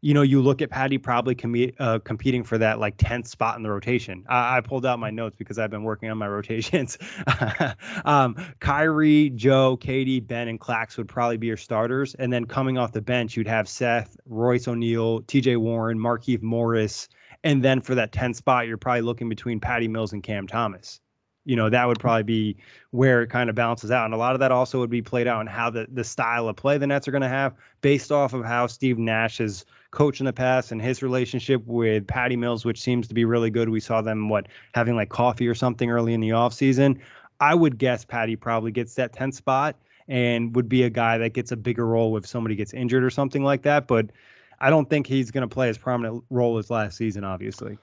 you 0.08 0.14
know, 0.14 0.22
you 0.22 0.42
look 0.42 0.62
at 0.62 0.70
Patty 0.70 0.98
probably 0.98 1.36
com- 1.36 1.70
uh, 1.80 2.00
competing 2.00 2.42
for 2.42 2.58
that 2.58 2.80
like 2.80 2.96
10th 2.96 3.28
spot 3.28 3.58
in 3.58 3.64
the 3.64 3.70
rotation. 3.70 4.24
I, 4.30 4.56
I 4.56 4.62
pulled 4.62 4.86
out 4.86 5.00
my 5.00 5.10
notes 5.10 5.36
because 5.36 5.60
I've 5.60 5.70
been 5.70 5.84
working 5.84 6.10
on 6.10 6.18
my 6.18 6.30
rotations. 6.30 6.98
um, 8.06 8.38
Kyrie, 8.62 9.32
Joe, 9.32 9.76
KD, 9.76 10.26
Ben, 10.26 10.48
and 10.48 10.62
Clax 10.62 10.96
would 10.96 11.10
probably 11.10 11.36
be 11.36 11.48
your 11.48 11.58
starters. 11.58 12.16
And 12.16 12.32
then 12.32 12.46
coming 12.46 12.78
off 12.78 12.94
the 12.94 13.02
bench, 13.02 13.36
you'd 13.36 13.50
have 13.50 13.68
Seth, 13.68 14.16
Royce 14.26 14.70
O'Neale, 14.70 15.24
TJ 15.24 15.58
Warren, 15.58 16.00
Markieff 16.00 16.42
Morris. 16.42 17.10
And 17.44 17.62
then 17.62 17.82
for 17.82 17.94
that 17.94 18.14
10th 18.14 18.38
spot, 18.38 18.66
you're 18.66 18.78
probably 18.78 19.02
looking 19.02 19.28
between 19.28 19.60
Patty 19.60 19.90
Mills 19.90 20.14
and 20.14 20.24
Cam 20.24 20.48
Thomas 20.48 21.02
you 21.44 21.56
know 21.56 21.70
that 21.70 21.88
would 21.88 22.00
probably 22.00 22.24
be 22.24 22.58
where 22.92 23.24
it 23.24 23.30
kind 23.30 23.50
of 23.50 23.56
balances 23.56 23.90
out 23.90 24.04
and 24.04 24.14
a 24.14 24.18
lot 24.18 24.34
of 24.34 24.40
that 24.40 24.52
also 24.52 24.80
would 24.80 24.90
be 24.90 25.02
played 25.02 25.28
out 25.28 25.40
in 25.40 25.48
how 25.48 25.70
the, 25.70 25.88
the 25.94 26.04
style 26.04 26.50
of 26.50 26.58
play 26.58 26.78
the 26.78 26.86
nets 26.86 27.08
are 27.08 27.12
going 27.12 27.22
to 27.22 27.28
have 27.30 27.56
based 27.80 28.12
off 28.12 28.34
of 28.34 28.44
how 28.44 28.68
steve 28.68 28.98
nash 28.98 29.38
has 29.38 29.64
coached 29.92 30.20
in 30.20 30.26
the 30.26 30.34
past 30.34 30.72
and 30.72 30.82
his 30.82 31.02
relationship 31.02 31.62
with 31.66 32.06
patty 32.08 32.36
mills 32.36 32.66
which 32.66 32.82
seems 32.82 33.08
to 33.08 33.14
be 33.14 33.26
really 33.26 33.50
good. 33.50 33.70
We 33.70 33.80
saw 33.80 34.02
them 34.02 34.30
what 34.30 34.48
having 34.74 34.96
like 34.96 35.10
coffee 35.10 35.48
or 35.48 35.56
something 35.56 35.90
early 35.90 36.14
in 36.14 36.22
the 36.22 36.30
offseason. 36.30 37.00
I 37.40 37.56
would 37.56 37.78
guess 37.78 38.04
patty 38.04 38.36
probably 38.36 38.72
gets 38.72 38.96
that 38.96 39.14
10th 39.14 39.36
spot 39.36 39.76
and 40.08 40.56
would 40.56 40.70
be 40.70 40.84
a 40.84 40.90
guy 40.90 41.18
that 41.18 41.34
gets 41.34 41.52
a 41.52 41.58
bigger 41.58 41.86
role 41.86 42.18
if 42.18 42.26
somebody 42.26 42.56
gets 42.56 42.74
injured 42.74 43.04
or 43.04 43.10
something 43.10 43.44
like 43.44 43.64
that 43.64 43.88
but 43.88 44.08
i 44.60 44.70
don't 44.70 44.90
think 44.90 45.06
he's 45.06 45.32
going 45.32 45.48
to 45.48 45.54
play 45.54 45.70
as 45.70 45.78
prominent 45.78 46.24
role 46.30 46.58
as 46.58 46.70
last 46.70 46.98
season 46.98 47.24
obviously 47.24 47.78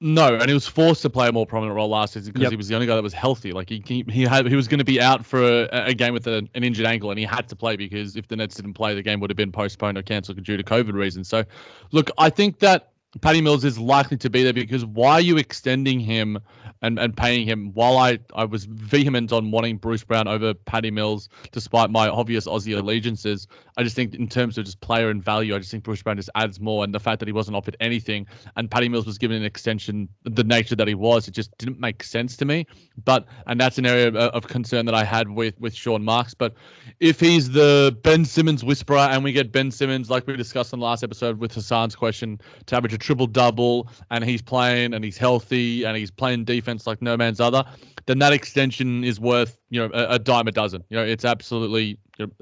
no, 0.00 0.36
and 0.36 0.48
he 0.48 0.54
was 0.54 0.66
forced 0.66 1.02
to 1.02 1.10
play 1.10 1.28
a 1.28 1.32
more 1.32 1.46
prominent 1.46 1.74
role 1.74 1.88
last 1.88 2.14
season 2.14 2.32
because 2.32 2.44
yep. 2.44 2.50
he 2.52 2.56
was 2.56 2.68
the 2.68 2.74
only 2.74 2.86
guy 2.86 2.94
that 2.94 3.02
was 3.02 3.12
healthy. 3.12 3.52
Like 3.52 3.68
he 3.68 3.82
he, 3.84 4.04
he 4.08 4.22
had 4.22 4.46
he 4.46 4.54
was 4.54 4.68
going 4.68 4.78
to 4.78 4.84
be 4.84 5.00
out 5.00 5.26
for 5.26 5.42
a, 5.42 5.68
a 5.72 5.94
game 5.94 6.12
with 6.12 6.26
a, 6.28 6.46
an 6.54 6.62
injured 6.62 6.86
ankle, 6.86 7.10
and 7.10 7.18
he 7.18 7.24
had 7.24 7.48
to 7.48 7.56
play 7.56 7.76
because 7.76 8.14
if 8.14 8.28
the 8.28 8.36
Nets 8.36 8.54
didn't 8.54 8.74
play, 8.74 8.94
the 8.94 9.02
game 9.02 9.18
would 9.18 9.30
have 9.30 9.36
been 9.36 9.50
postponed 9.50 9.98
or 9.98 10.02
cancelled 10.02 10.42
due 10.44 10.56
to 10.56 10.62
COVID 10.62 10.92
reasons. 10.92 11.28
So, 11.28 11.44
look, 11.90 12.10
I 12.16 12.30
think 12.30 12.60
that 12.60 12.92
Patty 13.20 13.40
Mills 13.40 13.64
is 13.64 13.78
likely 13.78 14.16
to 14.18 14.30
be 14.30 14.42
there 14.42 14.52
because 14.52 14.84
why 14.84 15.12
are 15.12 15.20
you 15.20 15.36
extending 15.36 16.00
him 16.00 16.38
and, 16.82 16.98
and 16.98 17.16
paying 17.16 17.46
him. 17.46 17.72
While 17.74 17.98
I, 17.98 18.18
I 18.34 18.44
was 18.44 18.64
vehement 18.64 19.32
on 19.32 19.50
wanting 19.50 19.78
Bruce 19.78 20.04
Brown 20.04 20.28
over 20.28 20.54
Patty 20.54 20.90
Mills, 20.90 21.28
despite 21.52 21.90
my 21.90 22.08
obvious 22.08 22.46
Aussie 22.46 22.78
allegiances, 22.78 23.46
I 23.76 23.82
just 23.82 23.96
think 23.96 24.14
in 24.14 24.28
terms 24.28 24.58
of 24.58 24.64
just 24.64 24.80
player 24.80 25.10
and 25.10 25.22
value, 25.22 25.54
I 25.54 25.58
just 25.58 25.70
think 25.70 25.84
Bruce 25.84 26.02
Brown 26.02 26.16
just 26.16 26.30
adds 26.34 26.60
more. 26.60 26.84
And 26.84 26.94
the 26.94 27.00
fact 27.00 27.18
that 27.20 27.28
he 27.28 27.32
wasn't 27.32 27.56
offered 27.56 27.76
anything 27.80 28.26
and 28.56 28.70
Patty 28.70 28.88
Mills 28.88 29.06
was 29.06 29.18
given 29.18 29.36
an 29.36 29.44
extension, 29.44 30.08
the 30.24 30.44
nature 30.44 30.76
that 30.76 30.88
he 30.88 30.94
was, 30.94 31.28
it 31.28 31.32
just 31.32 31.56
didn't 31.58 31.80
make 31.80 32.02
sense 32.02 32.36
to 32.36 32.44
me. 32.44 32.66
But 33.04 33.26
and 33.46 33.60
that's 33.60 33.78
an 33.78 33.86
area 33.86 34.08
of 34.08 34.46
concern 34.48 34.86
that 34.86 34.94
I 34.94 35.04
had 35.04 35.28
with 35.30 35.58
with 35.60 35.74
Sean 35.74 36.04
Marks. 36.04 36.34
But 36.34 36.54
if 37.00 37.20
he's 37.20 37.50
the 37.50 37.96
Ben 38.02 38.24
Simmons 38.24 38.64
whisperer 38.64 38.98
and 38.98 39.24
we 39.24 39.32
get 39.32 39.52
Ben 39.52 39.70
Simmons, 39.70 40.10
like 40.10 40.26
we 40.26 40.36
discussed 40.36 40.72
in 40.72 40.80
the 40.80 40.84
last 40.84 41.02
episode 41.02 41.38
with 41.38 41.52
Hassan's 41.54 41.96
question, 41.96 42.40
to 42.66 42.76
average 42.76 42.94
a 42.94 42.98
triple 43.08 43.26
double 43.26 43.88
and 44.10 44.22
he's 44.22 44.42
playing 44.42 44.92
and 44.92 45.02
he's 45.02 45.16
healthy 45.16 45.82
and 45.84 45.96
he's 45.96 46.10
playing 46.10 46.44
defense 46.44 46.86
like 46.86 47.00
no 47.00 47.16
man's 47.16 47.40
other, 47.40 47.64
then 48.04 48.18
that 48.18 48.34
extension 48.34 49.02
is 49.02 49.18
worth 49.18 49.56
you 49.70 49.80
know 49.80 49.88
a, 49.94 50.16
a 50.16 50.18
dime 50.18 50.46
a 50.46 50.52
dozen. 50.52 50.84
You 50.90 50.98
know, 50.98 51.04
it's 51.04 51.24
absolutely 51.24 51.98
you 52.18 52.26
know, 52.26 52.32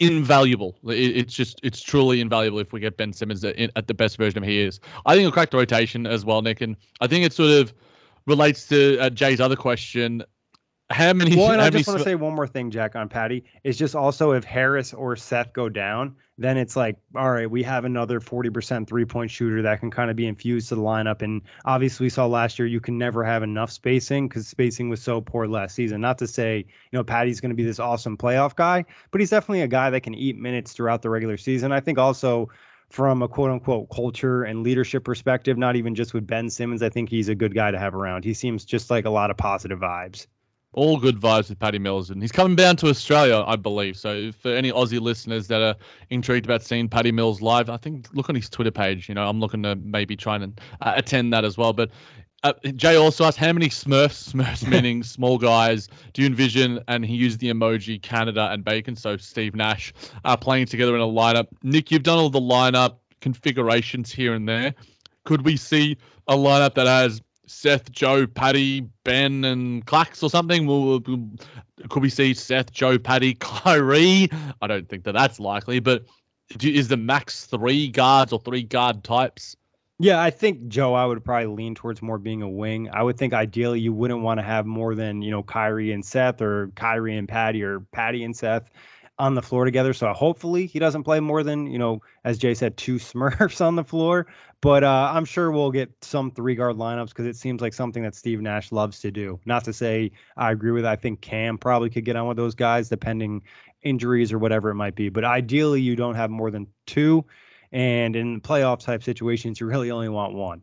invaluable. 0.00 0.78
It, 0.86 1.14
it's 1.14 1.34
just 1.34 1.60
it's 1.62 1.82
truly 1.82 2.22
invaluable 2.22 2.58
if 2.58 2.72
we 2.72 2.80
get 2.80 2.96
Ben 2.96 3.12
Simmons 3.12 3.44
at, 3.44 3.54
at 3.76 3.86
the 3.86 3.92
best 3.92 4.16
version 4.16 4.38
of 4.38 4.48
he 4.48 4.62
is. 4.62 4.80
I 5.04 5.12
think 5.12 5.24
he'll 5.24 5.32
crack 5.32 5.50
the 5.50 5.58
rotation 5.58 6.06
as 6.06 6.24
well, 6.24 6.40
Nick, 6.40 6.62
and 6.62 6.74
I 7.02 7.06
think 7.06 7.26
it 7.26 7.34
sort 7.34 7.50
of 7.50 7.74
relates 8.26 8.66
to 8.68 8.98
uh, 8.98 9.10
Jay's 9.10 9.42
other 9.42 9.56
question 9.56 10.24
how 10.90 11.12
many? 11.14 11.34
Well, 11.34 11.50
and 11.50 11.62
I 11.62 11.70
just 11.70 11.88
want 11.88 11.98
to 11.98 12.04
say 12.04 12.14
one 12.14 12.34
more 12.34 12.46
thing, 12.46 12.70
Jack, 12.70 12.94
on 12.94 13.08
Patty. 13.08 13.44
Is 13.64 13.78
just 13.78 13.94
also 13.94 14.32
if 14.32 14.44
Harris 14.44 14.92
or 14.92 15.16
Seth 15.16 15.52
go 15.54 15.70
down, 15.70 16.14
then 16.36 16.58
it's 16.58 16.76
like, 16.76 16.98
all 17.16 17.30
right, 17.30 17.50
we 17.50 17.62
have 17.62 17.86
another 17.86 18.20
40% 18.20 18.86
three 18.86 19.06
point 19.06 19.30
shooter 19.30 19.62
that 19.62 19.80
can 19.80 19.90
kind 19.90 20.10
of 20.10 20.16
be 20.16 20.26
infused 20.26 20.68
to 20.68 20.74
the 20.74 20.82
lineup. 20.82 21.22
And 21.22 21.40
obviously, 21.64 22.04
we 22.04 22.10
saw 22.10 22.26
last 22.26 22.58
year 22.58 22.68
you 22.68 22.80
can 22.80 22.98
never 22.98 23.24
have 23.24 23.42
enough 23.42 23.70
spacing 23.70 24.28
because 24.28 24.46
spacing 24.46 24.90
was 24.90 25.00
so 25.00 25.22
poor 25.22 25.46
last 25.46 25.74
season. 25.74 26.02
Not 26.02 26.18
to 26.18 26.26
say, 26.26 26.58
you 26.58 26.98
know, 26.98 27.02
Patty's 27.04 27.40
going 27.40 27.50
to 27.50 27.56
be 27.56 27.64
this 27.64 27.78
awesome 27.78 28.18
playoff 28.18 28.54
guy, 28.54 28.84
but 29.10 29.22
he's 29.22 29.30
definitely 29.30 29.62
a 29.62 29.68
guy 29.68 29.88
that 29.88 30.02
can 30.02 30.14
eat 30.14 30.36
minutes 30.36 30.74
throughout 30.74 31.00
the 31.00 31.08
regular 31.08 31.38
season. 31.38 31.72
I 31.72 31.80
think 31.80 31.98
also 31.98 32.50
from 32.90 33.22
a 33.22 33.28
quote 33.28 33.50
unquote 33.50 33.88
culture 33.88 34.44
and 34.44 34.62
leadership 34.62 35.02
perspective, 35.02 35.56
not 35.56 35.76
even 35.76 35.94
just 35.94 36.12
with 36.12 36.26
Ben 36.26 36.50
Simmons, 36.50 36.82
I 36.82 36.90
think 36.90 37.08
he's 37.08 37.30
a 37.30 37.34
good 37.34 37.54
guy 37.54 37.70
to 37.70 37.78
have 37.78 37.94
around. 37.94 38.22
He 38.24 38.34
seems 38.34 38.66
just 38.66 38.90
like 38.90 39.06
a 39.06 39.10
lot 39.10 39.30
of 39.30 39.38
positive 39.38 39.78
vibes 39.78 40.26
all 40.74 40.98
good 40.98 41.20
vibes 41.20 41.48
with 41.48 41.58
Patty 41.58 41.78
Mills, 41.78 42.10
and 42.10 42.20
he's 42.20 42.32
coming 42.32 42.56
down 42.56 42.76
to 42.76 42.88
Australia, 42.88 43.44
I 43.46 43.56
believe. 43.56 43.96
So 43.96 44.32
for 44.32 44.50
any 44.50 44.70
Aussie 44.70 45.00
listeners 45.00 45.46
that 45.48 45.62
are 45.62 45.76
intrigued 46.10 46.44
about 46.44 46.62
seeing 46.62 46.88
Patty 46.88 47.12
Mills 47.12 47.40
live, 47.40 47.70
I 47.70 47.76
think 47.76 48.08
look 48.12 48.28
on 48.28 48.34
his 48.34 48.48
Twitter 48.48 48.70
page. 48.70 49.08
You 49.08 49.14
know, 49.14 49.26
I'm 49.26 49.40
looking 49.40 49.62
to 49.62 49.76
maybe 49.76 50.16
try 50.16 50.36
and 50.36 50.60
uh, 50.80 50.94
attend 50.96 51.32
that 51.32 51.44
as 51.44 51.56
well. 51.56 51.72
But 51.72 51.90
uh, 52.42 52.52
Jay 52.74 52.96
also 52.96 53.24
asked 53.24 53.38
how 53.38 53.52
many 53.52 53.68
Smurfs, 53.68 54.32
Smurfs 54.34 54.68
meaning 54.68 55.02
small 55.02 55.38
guys, 55.38 55.88
do 56.12 56.22
you 56.22 56.28
envision? 56.28 56.80
And 56.88 57.04
he 57.04 57.14
used 57.14 57.40
the 57.40 57.50
emoji 57.50 58.02
Canada 58.02 58.48
and 58.50 58.64
Bacon, 58.64 58.96
so 58.96 59.16
Steve 59.16 59.54
Nash 59.54 59.92
uh, 60.24 60.36
playing 60.36 60.66
together 60.66 60.94
in 60.94 61.00
a 61.00 61.06
lineup. 61.06 61.46
Nick, 61.62 61.90
you've 61.90 62.02
done 62.02 62.18
all 62.18 62.30
the 62.30 62.40
lineup 62.40 62.96
configurations 63.20 64.12
here 64.12 64.34
and 64.34 64.48
there. 64.48 64.74
Could 65.24 65.44
we 65.44 65.56
see 65.56 65.96
a 66.28 66.36
lineup 66.36 66.74
that 66.74 66.86
has 66.86 67.22
Seth, 67.46 67.90
Joe, 67.92 68.26
Patty, 68.26 68.86
Ben, 69.04 69.44
and 69.44 69.84
Clax 69.86 70.22
or 70.22 70.30
something? 70.30 70.66
Will, 70.66 71.00
could 71.00 72.02
we 72.02 72.08
see 72.08 72.34
Seth, 72.34 72.72
Joe, 72.72 72.98
Patty, 72.98 73.34
Kyrie? 73.40 74.28
I 74.62 74.66
don't 74.66 74.88
think 74.88 75.04
that 75.04 75.12
that's 75.12 75.40
likely, 75.40 75.80
but 75.80 76.04
is 76.62 76.88
the 76.88 76.96
max 76.96 77.46
three 77.46 77.88
guards 77.88 78.32
or 78.32 78.40
three 78.40 78.62
guard 78.62 79.04
types? 79.04 79.56
Yeah, 80.00 80.20
I 80.20 80.30
think 80.30 80.66
Joe, 80.68 80.94
I 80.94 81.06
would 81.06 81.24
probably 81.24 81.46
lean 81.46 81.74
towards 81.74 82.02
more 82.02 82.18
being 82.18 82.42
a 82.42 82.48
wing. 82.48 82.88
I 82.92 83.02
would 83.02 83.16
think 83.16 83.32
ideally 83.32 83.78
you 83.78 83.92
wouldn't 83.92 84.22
want 84.22 84.38
to 84.38 84.44
have 84.44 84.66
more 84.66 84.94
than, 84.94 85.22
you 85.22 85.30
know, 85.30 85.42
Kyrie 85.42 85.92
and 85.92 86.04
Seth 86.04 86.42
or 86.42 86.72
Kyrie 86.74 87.16
and 87.16 87.28
Patty 87.28 87.62
or 87.62 87.80
Patty 87.92 88.24
and 88.24 88.36
Seth 88.36 88.70
on 89.18 89.34
the 89.34 89.42
floor 89.42 89.64
together. 89.64 89.92
So 89.92 90.12
hopefully 90.12 90.66
he 90.66 90.80
doesn't 90.80 91.04
play 91.04 91.20
more 91.20 91.44
than, 91.44 91.68
you 91.68 91.78
know, 91.78 92.02
as 92.24 92.38
Jay 92.38 92.54
said, 92.54 92.76
two 92.76 92.94
Smurfs 92.98 93.64
on 93.64 93.76
the 93.76 93.84
floor. 93.84 94.26
But 94.64 94.82
uh, 94.82 95.12
I'm 95.12 95.26
sure 95.26 95.50
we'll 95.50 95.70
get 95.70 95.92
some 96.00 96.30
three 96.30 96.54
guard 96.54 96.76
lineups 96.76 97.10
because 97.10 97.26
it 97.26 97.36
seems 97.36 97.60
like 97.60 97.74
something 97.74 98.02
that 98.02 98.14
Steve 98.14 98.40
Nash 98.40 98.72
loves 98.72 98.98
to 99.00 99.10
do. 99.10 99.38
Not 99.44 99.62
to 99.64 99.74
say 99.74 100.10
I 100.38 100.52
agree 100.52 100.70
with. 100.70 100.86
It. 100.86 100.88
I 100.88 100.96
think 100.96 101.20
Cam 101.20 101.58
probably 101.58 101.90
could 101.90 102.06
get 102.06 102.16
on 102.16 102.26
with 102.28 102.38
those 102.38 102.54
guys 102.54 102.88
depending 102.88 103.42
injuries 103.82 104.32
or 104.32 104.38
whatever 104.38 104.70
it 104.70 104.76
might 104.76 104.94
be. 104.94 105.10
But 105.10 105.22
ideally, 105.22 105.82
you 105.82 105.96
don't 105.96 106.14
have 106.14 106.30
more 106.30 106.50
than 106.50 106.66
two. 106.86 107.26
And 107.72 108.16
in 108.16 108.40
playoff 108.40 108.78
type 108.80 109.02
situations, 109.02 109.60
you 109.60 109.66
really 109.66 109.90
only 109.90 110.08
want 110.08 110.32
one. 110.32 110.62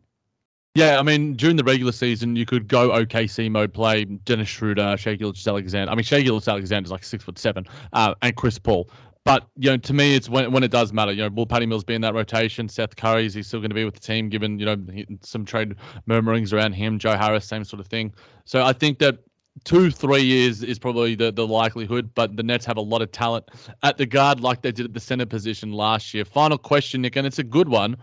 Yeah, 0.74 0.98
I 0.98 1.04
mean, 1.04 1.34
during 1.34 1.54
the 1.54 1.62
regular 1.62 1.92
season, 1.92 2.34
you 2.34 2.44
could 2.44 2.66
go 2.66 2.88
OKC 2.90 3.52
mode, 3.52 3.72
play 3.72 4.04
Dennis 4.04 4.48
Schroeder, 4.48 4.96
Shai 4.96 5.14
Gilgeous-Alexander. 5.14 5.92
I 5.92 5.94
mean, 5.94 6.02
Shai 6.02 6.22
Gilgeous-Alexander 6.22 6.86
is 6.88 6.90
like 6.90 7.04
six 7.04 7.22
foot 7.22 7.38
seven, 7.38 7.66
uh, 7.92 8.14
and 8.20 8.34
Chris 8.34 8.58
Paul. 8.58 8.90
But 9.24 9.46
you 9.56 9.70
know, 9.70 9.76
to 9.76 9.92
me, 9.92 10.16
it's 10.16 10.28
when 10.28 10.50
when 10.50 10.62
it 10.62 10.70
does 10.70 10.92
matter. 10.92 11.12
You 11.12 11.24
know, 11.24 11.30
will 11.30 11.46
Patty 11.46 11.66
Mills 11.66 11.84
be 11.84 11.94
in 11.94 12.00
that 12.00 12.14
rotation? 12.14 12.68
Seth 12.68 12.96
Curry 12.96 13.26
is 13.26 13.34
he 13.34 13.42
still 13.42 13.60
going 13.60 13.70
to 13.70 13.74
be 13.74 13.84
with 13.84 13.94
the 13.94 14.00
team? 14.00 14.28
Given 14.28 14.58
you 14.58 14.66
know 14.66 14.76
some 15.20 15.44
trade 15.44 15.76
murmurings 16.06 16.52
around 16.52 16.72
him, 16.72 16.98
Joe 16.98 17.16
Harris, 17.16 17.46
same 17.46 17.64
sort 17.64 17.80
of 17.80 17.86
thing. 17.86 18.12
So 18.44 18.64
I 18.64 18.72
think 18.72 18.98
that 18.98 19.18
two, 19.64 19.90
three 19.90 20.22
years 20.22 20.62
is 20.62 20.78
probably 20.78 21.14
the, 21.14 21.30
the 21.30 21.46
likelihood, 21.46 22.10
but 22.14 22.36
the 22.36 22.42
Nets 22.42 22.64
have 22.64 22.78
a 22.78 22.82
lot 22.82 23.02
of 23.02 23.12
talent 23.12 23.48
at 23.82 23.98
the 23.98 24.06
guard 24.06 24.40
like 24.40 24.62
they 24.62 24.72
did 24.72 24.86
at 24.86 24.94
the 24.94 25.00
center 25.00 25.26
position 25.26 25.72
last 25.72 26.14
year. 26.14 26.24
Final 26.24 26.58
question, 26.58 27.02
Nick, 27.02 27.16
and 27.16 27.26
it's 27.26 27.38
a 27.38 27.44
good 27.44 27.68
one 27.68 27.96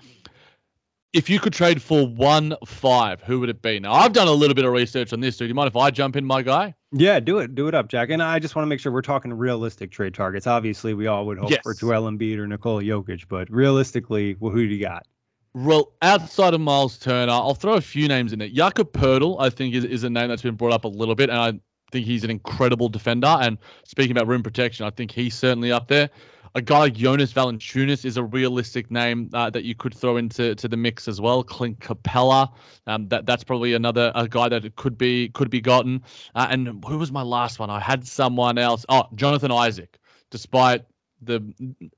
if 1.13 1.30
you 1.30 1.39
could 1.39 1.54
trade 1.54 1.82
for 1.82 2.06
one 2.08 2.56
five, 2.65 3.22
who 3.22 3.39
would 3.39 3.50
it 3.50 3.62
be? 3.62 3.80
Now, 3.80 3.93
I've 3.93 4.13
done 4.13 4.28
a 4.28 4.32
little 4.32 4.54
bit 4.54 4.65
of 4.65 4.72
research 4.72 5.12
on 5.13 5.19
this. 5.19 5.38
So 5.38 5.45
do 5.45 5.48
you 5.48 5.56
mind 5.56 5.67
if 5.67 5.76
I 5.76 5.89
jump 5.89 6.15
in, 6.15 6.26
my 6.26 6.41
guy? 6.41 6.76
Yeah, 6.91 7.19
do 7.19 7.39
it. 7.39 7.56
Do 7.56 7.67
it 7.67 7.76
up, 7.76 7.88
Jack. 7.88 8.10
And 8.10 8.22
I 8.22 8.39
just 8.39 8.56
want 8.56 8.65
to 8.65 8.67
make 8.67 8.80
sure 8.80 8.91
we're 8.91 9.02
talking 9.02 9.34
realistic 9.34 9.91
trade 9.91 10.13
targets. 10.13 10.48
Obviously, 10.48 10.93
we 10.93 11.08
all 11.08 11.26
would 11.26 11.38
hope 11.38 11.52
yes. 11.52 11.62
for 11.63 11.74
Joel 11.74 12.10
Embiid 12.10 12.38
or 12.38 12.48
Nikola 12.48 12.84
Jokic, 12.84 13.28
but 13.28 13.50
realistically, 13.50 14.36
well, 14.39 14.52
who 14.52 14.67
do 14.67 14.74
you 14.74 14.82
got? 14.82 15.06
Well, 15.54 15.93
outside 16.04 16.54
of 16.54 16.62
Miles 16.62 16.98
Turner, 17.00 17.32
I'll 17.32 17.56
throw 17.56 17.74
a 17.74 17.82
few 17.82 18.08
names 18.08 18.34
in 18.34 18.41
it. 18.41 18.54
Jakob 18.54 18.91
Poeltl, 18.91 19.38
I 19.39 19.50
think, 19.50 19.74
is, 19.74 19.84
is 19.84 20.04
a 20.04 20.10
name 20.10 20.30
that's 20.30 20.43
been 20.43 20.56
brought 20.56 20.74
up 20.74 20.84
a 20.84 20.88
little 20.88 21.15
bit, 21.15 21.32
and 21.32 21.39
I 21.39 21.60
think 21.91 22.06
he's 22.06 22.24
an 22.24 22.30
incredible 22.30 22.88
defender. 22.88 23.36
And 23.41 23.58
speaking 23.84 24.12
about 24.12 24.28
rim 24.28 24.43
protection, 24.43 24.86
I 24.86 24.91
think 24.91 25.12
he's 25.12 25.34
certainly 25.34 25.72
up 25.72 25.88
there 25.88 26.12
a 26.56 26.62
guy 26.62 26.80
like 26.80 26.94
Jonas 26.94 27.34
Valanciunas 27.34 28.06
is 28.06 28.18
a 28.18 28.24
realistic 28.24 28.90
name 28.92 29.30
uh, 29.34 29.50
that 29.50 29.64
you 29.64 29.76
could 29.76 29.94
throw 29.94 30.18
into 30.18 30.56
to 30.56 30.68
the 30.68 30.78
mix 30.78 31.08
as 31.08 31.22
well. 31.22 31.44
Clint 31.44 31.80
Capela, 31.80 32.52
um, 32.88 33.08
that 33.10 33.26
that's 33.26 33.44
probably 33.44 33.74
another 33.74 34.12
a 34.16 34.28
guy 34.28 34.50
that 34.50 34.76
could 34.76 34.98
be 34.98 35.30
could 35.30 35.50
be 35.50 35.62
gotten. 35.62 36.04
Uh, 36.36 36.48
and 36.50 36.84
who 36.86 36.98
was 36.98 37.12
my 37.12 37.22
last 37.22 37.60
one? 37.60 37.70
I 37.70 37.80
had 37.80 38.08
someone 38.08 38.58
else. 38.58 38.86
Oh, 38.90 39.06
Jonathan 39.16 39.52
Isaac. 39.52 39.98
Despite 40.32 40.86
the 41.22 41.42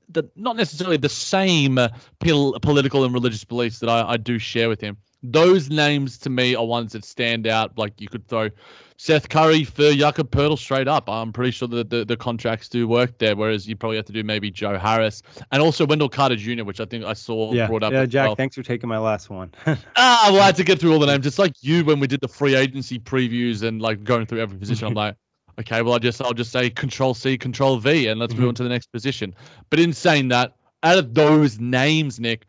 the 0.08 0.28
not 0.36 0.56
necessarily 0.56 0.96
the 0.96 1.08
same 1.08 1.78
pol- 2.20 2.58
political 2.60 3.04
and 3.04 3.14
religious 3.14 3.44
beliefs 3.44 3.78
that 3.78 3.88
I, 3.88 4.12
I 4.12 4.16
do 4.16 4.38
share 4.38 4.68
with 4.68 4.80
him. 4.80 4.96
Those 5.22 5.70
names 5.70 6.18
to 6.18 6.30
me 6.30 6.54
are 6.54 6.64
ones 6.64 6.92
that 6.92 7.04
stand 7.04 7.46
out. 7.46 7.76
Like 7.78 8.00
you 8.00 8.08
could 8.08 8.26
throw 8.26 8.50
Seth 8.96 9.28
Curry 9.28 9.64
for 9.64 9.92
Jakob 9.92 10.30
Poeltl 10.30 10.58
straight 10.58 10.88
up. 10.88 11.08
I'm 11.08 11.32
pretty 11.32 11.50
sure 11.52 11.68
that 11.68 11.90
the, 11.90 12.04
the 12.04 12.16
contracts 12.16 12.68
do 12.68 12.86
work 12.88 13.18
there, 13.18 13.34
whereas 13.36 13.66
you 13.66 13.76
probably 13.76 13.96
have 13.96 14.06
to 14.06 14.12
do 14.12 14.22
maybe 14.24 14.50
Joe 14.50 14.78
Harris 14.78 15.22
and 15.50 15.62
also 15.62 15.86
Wendell 15.86 16.08
Carter 16.08 16.36
Jr., 16.36 16.64
which 16.64 16.80
I 16.80 16.84
think 16.84 17.04
I 17.04 17.12
saw 17.12 17.52
Yeah, 17.52 17.66
brought 17.66 17.82
up. 17.82 17.92
yeah, 17.92 18.06
Jack. 18.06 18.26
well. 18.28 18.36
Thanks 18.36 18.56
for 18.56 18.62
taking 18.62 18.88
my 18.88 18.98
last 18.98 19.30
one. 19.30 19.50
Ah, 19.96 20.28
well, 20.32 20.40
I 20.42 20.46
had 20.46 20.56
to 20.56 20.64
get 20.64 20.78
through 20.80 20.92
all 20.92 20.98
the 20.98 21.06
names. 21.06 21.26
It's 21.26 21.38
like 21.38 21.54
you 21.60 21.84
when 21.84 22.00
we 22.00 22.06
did 22.06 22.20
the 22.20 22.28
free 22.28 22.54
agency 22.54 22.98
previews 22.98 23.62
and 23.62 23.80
like 23.82 24.04
going 24.04 24.26
through 24.26 24.40
every 24.40 24.58
position. 24.58 24.86
I'm 24.88 24.94
like, 25.04 25.16
okay, 25.60 25.82
well, 25.82 25.94
I 25.94 25.98
just 25.98 26.20
I'll 26.22 26.32
just 26.32 26.50
say 26.52 26.70
Control 26.70 27.14
C, 27.14 27.36
Control 27.38 27.78
V, 27.78 28.08
and 28.08 28.18
let's 28.20 28.34
move 28.34 28.48
on 28.48 28.54
to 28.56 28.62
the 28.62 28.68
next 28.68 28.86
position. 28.92 29.34
But 29.70 29.78
in 29.80 29.92
saying 29.92 30.28
that, 30.28 30.54
out 30.82 30.98
of 30.98 31.14
those 31.14 31.58
names, 31.58 32.18
Nick, 32.20 32.46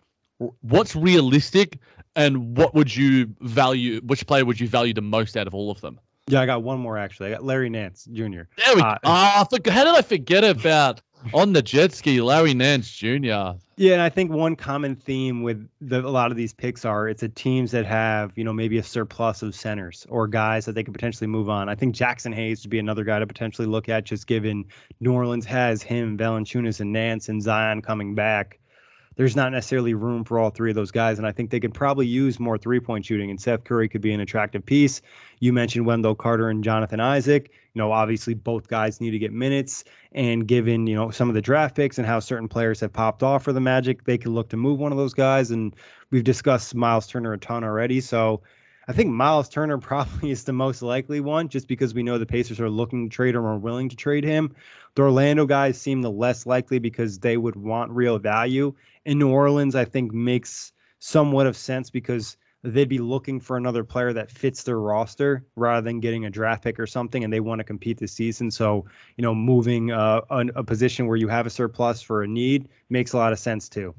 what's 0.62 0.96
realistic, 0.96 1.80
and 2.16 2.58
what 2.58 2.74
would 2.76 2.96
you 2.96 3.34
value? 3.42 4.00
Which 4.02 4.26
player 4.28 4.46
would 4.46 4.60
you 4.60 4.68
value 4.68 4.94
the 4.94 5.02
most 5.02 5.36
out 5.38 5.48
of 5.48 5.54
all 5.56 5.72
of 5.72 5.82
them? 5.82 6.00
yeah, 6.28 6.40
I 6.42 6.46
got 6.46 6.64
one 6.64 6.80
more 6.80 6.98
actually. 6.98 7.28
I 7.30 7.32
got 7.32 7.44
Larry 7.44 7.70
Nance 7.70 8.06
Jr. 8.12 8.22
There 8.24 8.76
we 8.76 8.82
go. 8.82 8.88
Uh, 8.88 8.98
Ah, 9.04 9.42
I 9.42 9.44
forg- 9.44 9.68
how 9.70 9.84
did 9.84 9.94
I 9.96 10.02
forget 10.02 10.44
about 10.46 11.02
on 11.34 11.54
the 11.54 11.62
jet 11.62 11.92
ski, 11.94 12.22
Larry 12.22 12.54
Nance 12.54 12.90
Jr. 12.92 13.58
Yeah, 13.76 13.94
and 13.94 14.02
I 14.02 14.10
think 14.10 14.32
one 14.32 14.56
common 14.56 14.96
theme 14.96 15.42
with 15.42 15.68
the, 15.82 16.00
a 16.00 16.08
lot 16.08 16.30
of 16.32 16.38
these 16.38 16.54
picks 16.54 16.86
are 16.86 17.10
it's 17.10 17.24
a 17.24 17.30
teams 17.30 17.72
that 17.72 17.86
have 17.86 18.32
you 18.36 18.44
know 18.44 18.54
maybe 18.54 18.78
a 18.78 18.84
surplus 18.84 19.42
of 19.42 19.54
centers 19.56 20.06
or 20.10 20.28
guys 20.28 20.66
that 20.66 20.74
they 20.74 20.84
could 20.84 20.94
potentially 20.94 21.28
move 21.28 21.50
on. 21.50 21.68
I 21.70 21.76
think 21.76 21.96
Jaxson 21.96 22.34
Hayes 22.34 22.64
would 22.64 22.70
be 22.70 22.80
another 22.80 23.04
guy 23.04 23.20
to 23.20 23.28
potentially 23.28 23.68
look 23.68 23.90
at, 23.90 24.04
just 24.06 24.28
given 24.28 24.64
New 25.02 25.12
Orleans 25.14 25.46
has 25.46 25.82
him, 25.82 26.18
Valanciunas, 26.18 26.80
and 26.80 26.94
Nance, 26.94 27.28
and 27.30 27.42
Zion 27.42 27.82
coming 27.82 28.16
back. 28.16 28.60
There's 29.16 29.36
not 29.36 29.52
necessarily 29.52 29.94
room 29.94 30.24
for 30.24 30.40
all 30.40 30.50
three 30.50 30.72
of 30.72 30.76
those 30.76 30.92
guys, 30.92 31.18
and 31.18 31.28
I 31.28 31.32
think 31.32 31.50
they 31.50 31.60
could 31.60 31.74
probably 31.74 32.08
use 32.08 32.40
more 32.40 32.58
three 32.58 32.80
point 32.80 33.06
shooting. 33.06 33.30
And 33.30 33.40
Seth 33.40 33.64
Curry 33.64 33.88
could 33.88 34.02
be 34.02 34.14
an 34.14 34.20
attractive 34.20 34.66
piece. 34.66 35.02
You 35.40 35.54
mentioned 35.54 35.86
Wendell 35.86 36.16
Carter 36.16 36.50
and 36.50 36.64
Jonathan 36.64 37.00
Isaac. 37.00 37.52
You 37.74 37.80
know, 37.80 37.92
obviously 37.92 38.34
both 38.34 38.68
guys 38.68 39.02
need 39.02 39.12
to 39.12 39.20
get 39.20 39.34
minutes. 39.34 39.84
And 40.14 40.48
given, 40.48 40.88
you 40.88 40.96
know, 40.96 41.10
some 41.12 41.30
of 41.30 41.36
the 41.36 41.42
draft 41.42 41.76
picks 41.76 41.98
and 41.98 42.08
how 42.08 42.20
certain 42.20 42.48
players 42.48 42.80
have 42.80 42.94
popped 42.94 43.24
off 43.24 43.44
for 43.44 43.54
the 43.54 43.62
Magic, 43.62 44.04
they 44.06 44.18
could 44.18 44.32
look 44.32 44.50
to 44.50 44.58
move 44.58 44.80
one 44.80 44.92
of 44.92 44.98
those 44.98 45.14
guys. 45.14 45.52
And 45.52 45.76
we've 46.12 46.24
discussed 46.24 46.76
Miles 46.76 47.08
Turner 47.08 47.34
a 47.34 47.38
ton 47.38 47.64
already. 47.64 48.00
So 48.00 48.42
I 48.88 48.94
think 48.94 49.10
Miles 49.10 49.50
Turner 49.50 49.78
probably 49.80 50.32
is 50.32 50.44
the 50.44 50.54
most 50.54 50.82
likely 50.82 51.20
one 51.20 51.50
just 51.50 51.68
because 51.68 51.94
we 51.94 52.04
know 52.04 52.18
the 52.18 52.26
Pacers 52.26 52.60
are 52.60 52.70
looking 52.70 53.10
to 53.10 53.16
trade 53.16 53.36
him 53.36 53.46
or 53.46 53.58
willing 53.58 53.90
to 53.90 53.96
trade 53.96 54.24
him. 54.24 54.54
The 54.96 55.02
Orlando 55.02 55.46
guys 55.46 55.82
seem 55.82 56.02
the 56.02 56.12
less 56.12 56.46
likely 56.46 56.78
because 56.78 57.18
they 57.18 57.38
would 57.38 57.56
want 57.56 57.92
real 57.92 58.20
value. 58.20 58.76
In 59.06 59.18
New 59.18 59.30
Orleans, 59.30 59.76
I 59.76 59.86
think 59.86 60.14
makes 60.14 60.72
somewhat 61.00 61.48
of 61.48 61.58
sense 61.58 61.90
because 61.90 62.38
they'd 62.64 62.88
be 62.88 63.00
looking 63.00 63.40
for 63.40 63.58
another 63.58 63.84
player 63.84 64.14
that 64.14 64.32
fits 64.32 64.64
their 64.64 64.80
roster 64.80 65.46
rather 65.56 65.82
than 65.82 66.00
getting 66.00 66.26
a 66.26 66.30
draft 66.30 66.64
pick 66.64 66.80
or 66.80 66.88
something, 66.88 67.24
and 67.24 67.34
they 67.34 67.40
want 67.40 67.60
to 67.60 67.64
compete 67.64 67.98
this 67.98 68.14
season. 68.14 68.52
So, 68.52 68.86
you 69.18 69.22
know, 69.22 69.36
moving 69.36 69.92
uh, 69.92 70.22
a, 70.30 70.46
a 70.56 70.64
position 70.64 71.08
where 71.08 71.18
you 71.18 71.28
have 71.28 71.46
a 71.46 71.50
surplus 71.50 72.02
for 72.02 72.24
a 72.24 72.28
need 72.28 72.70
makes 72.90 73.14
a 73.14 73.18
lot 73.18 73.34
of 73.34 73.40
sense 73.40 73.68
too. 73.68 73.94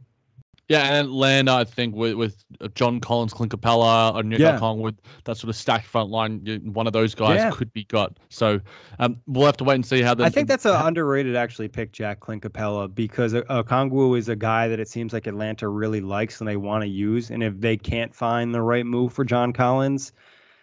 Yeah, 0.68 0.94
and 0.94 1.08
Atlanta, 1.08 1.52
I 1.52 1.64
think 1.64 1.94
with 1.94 2.14
with 2.14 2.42
John 2.74 2.98
Collins, 2.98 3.34
Clint 3.34 3.52
Capela, 3.52 4.18
and 4.18 4.30
Nick 4.30 4.38
Yeah. 4.38 4.58
Collingwood, 4.58 4.98
that 5.24 5.36
sort 5.36 5.50
of 5.50 5.56
stacked 5.56 5.84
front 5.84 6.08
line, 6.08 6.40
one 6.64 6.86
of 6.86 6.94
those 6.94 7.14
guys 7.14 7.36
Yeah. 7.36 7.50
could 7.50 7.70
be 7.74 7.84
got. 7.84 8.18
So 8.30 8.60
um, 8.98 9.20
we'll 9.26 9.44
have 9.44 9.58
to 9.58 9.64
wait 9.64 9.74
and 9.74 9.84
see 9.84 10.00
how 10.00 10.14
the. 10.14 10.24
I 10.24 10.30
think 10.30 10.48
that's 10.48 10.64
an 10.64 10.74
underrated 10.74 11.36
actually 11.36 11.68
pick, 11.68 11.92
Jack 11.92 12.20
Clint 12.20 12.42
Capela, 12.42 12.92
because 12.92 13.34
uh, 13.34 13.42
Kongwu 13.46 14.16
is 14.16 14.30
a 14.30 14.36
guy 14.36 14.68
that 14.68 14.80
it 14.80 14.88
seems 14.88 15.12
like 15.12 15.26
Atlanta 15.26 15.68
really 15.68 16.00
likes 16.00 16.40
and 16.40 16.48
they 16.48 16.56
want 16.56 16.82
to 16.82 16.88
use. 16.88 17.30
And 17.30 17.42
if 17.42 17.60
they 17.60 17.76
can't 17.76 18.14
find 18.14 18.54
the 18.54 18.62
right 18.62 18.86
move 18.86 19.12
for 19.12 19.24
John 19.24 19.52
Collins, 19.52 20.12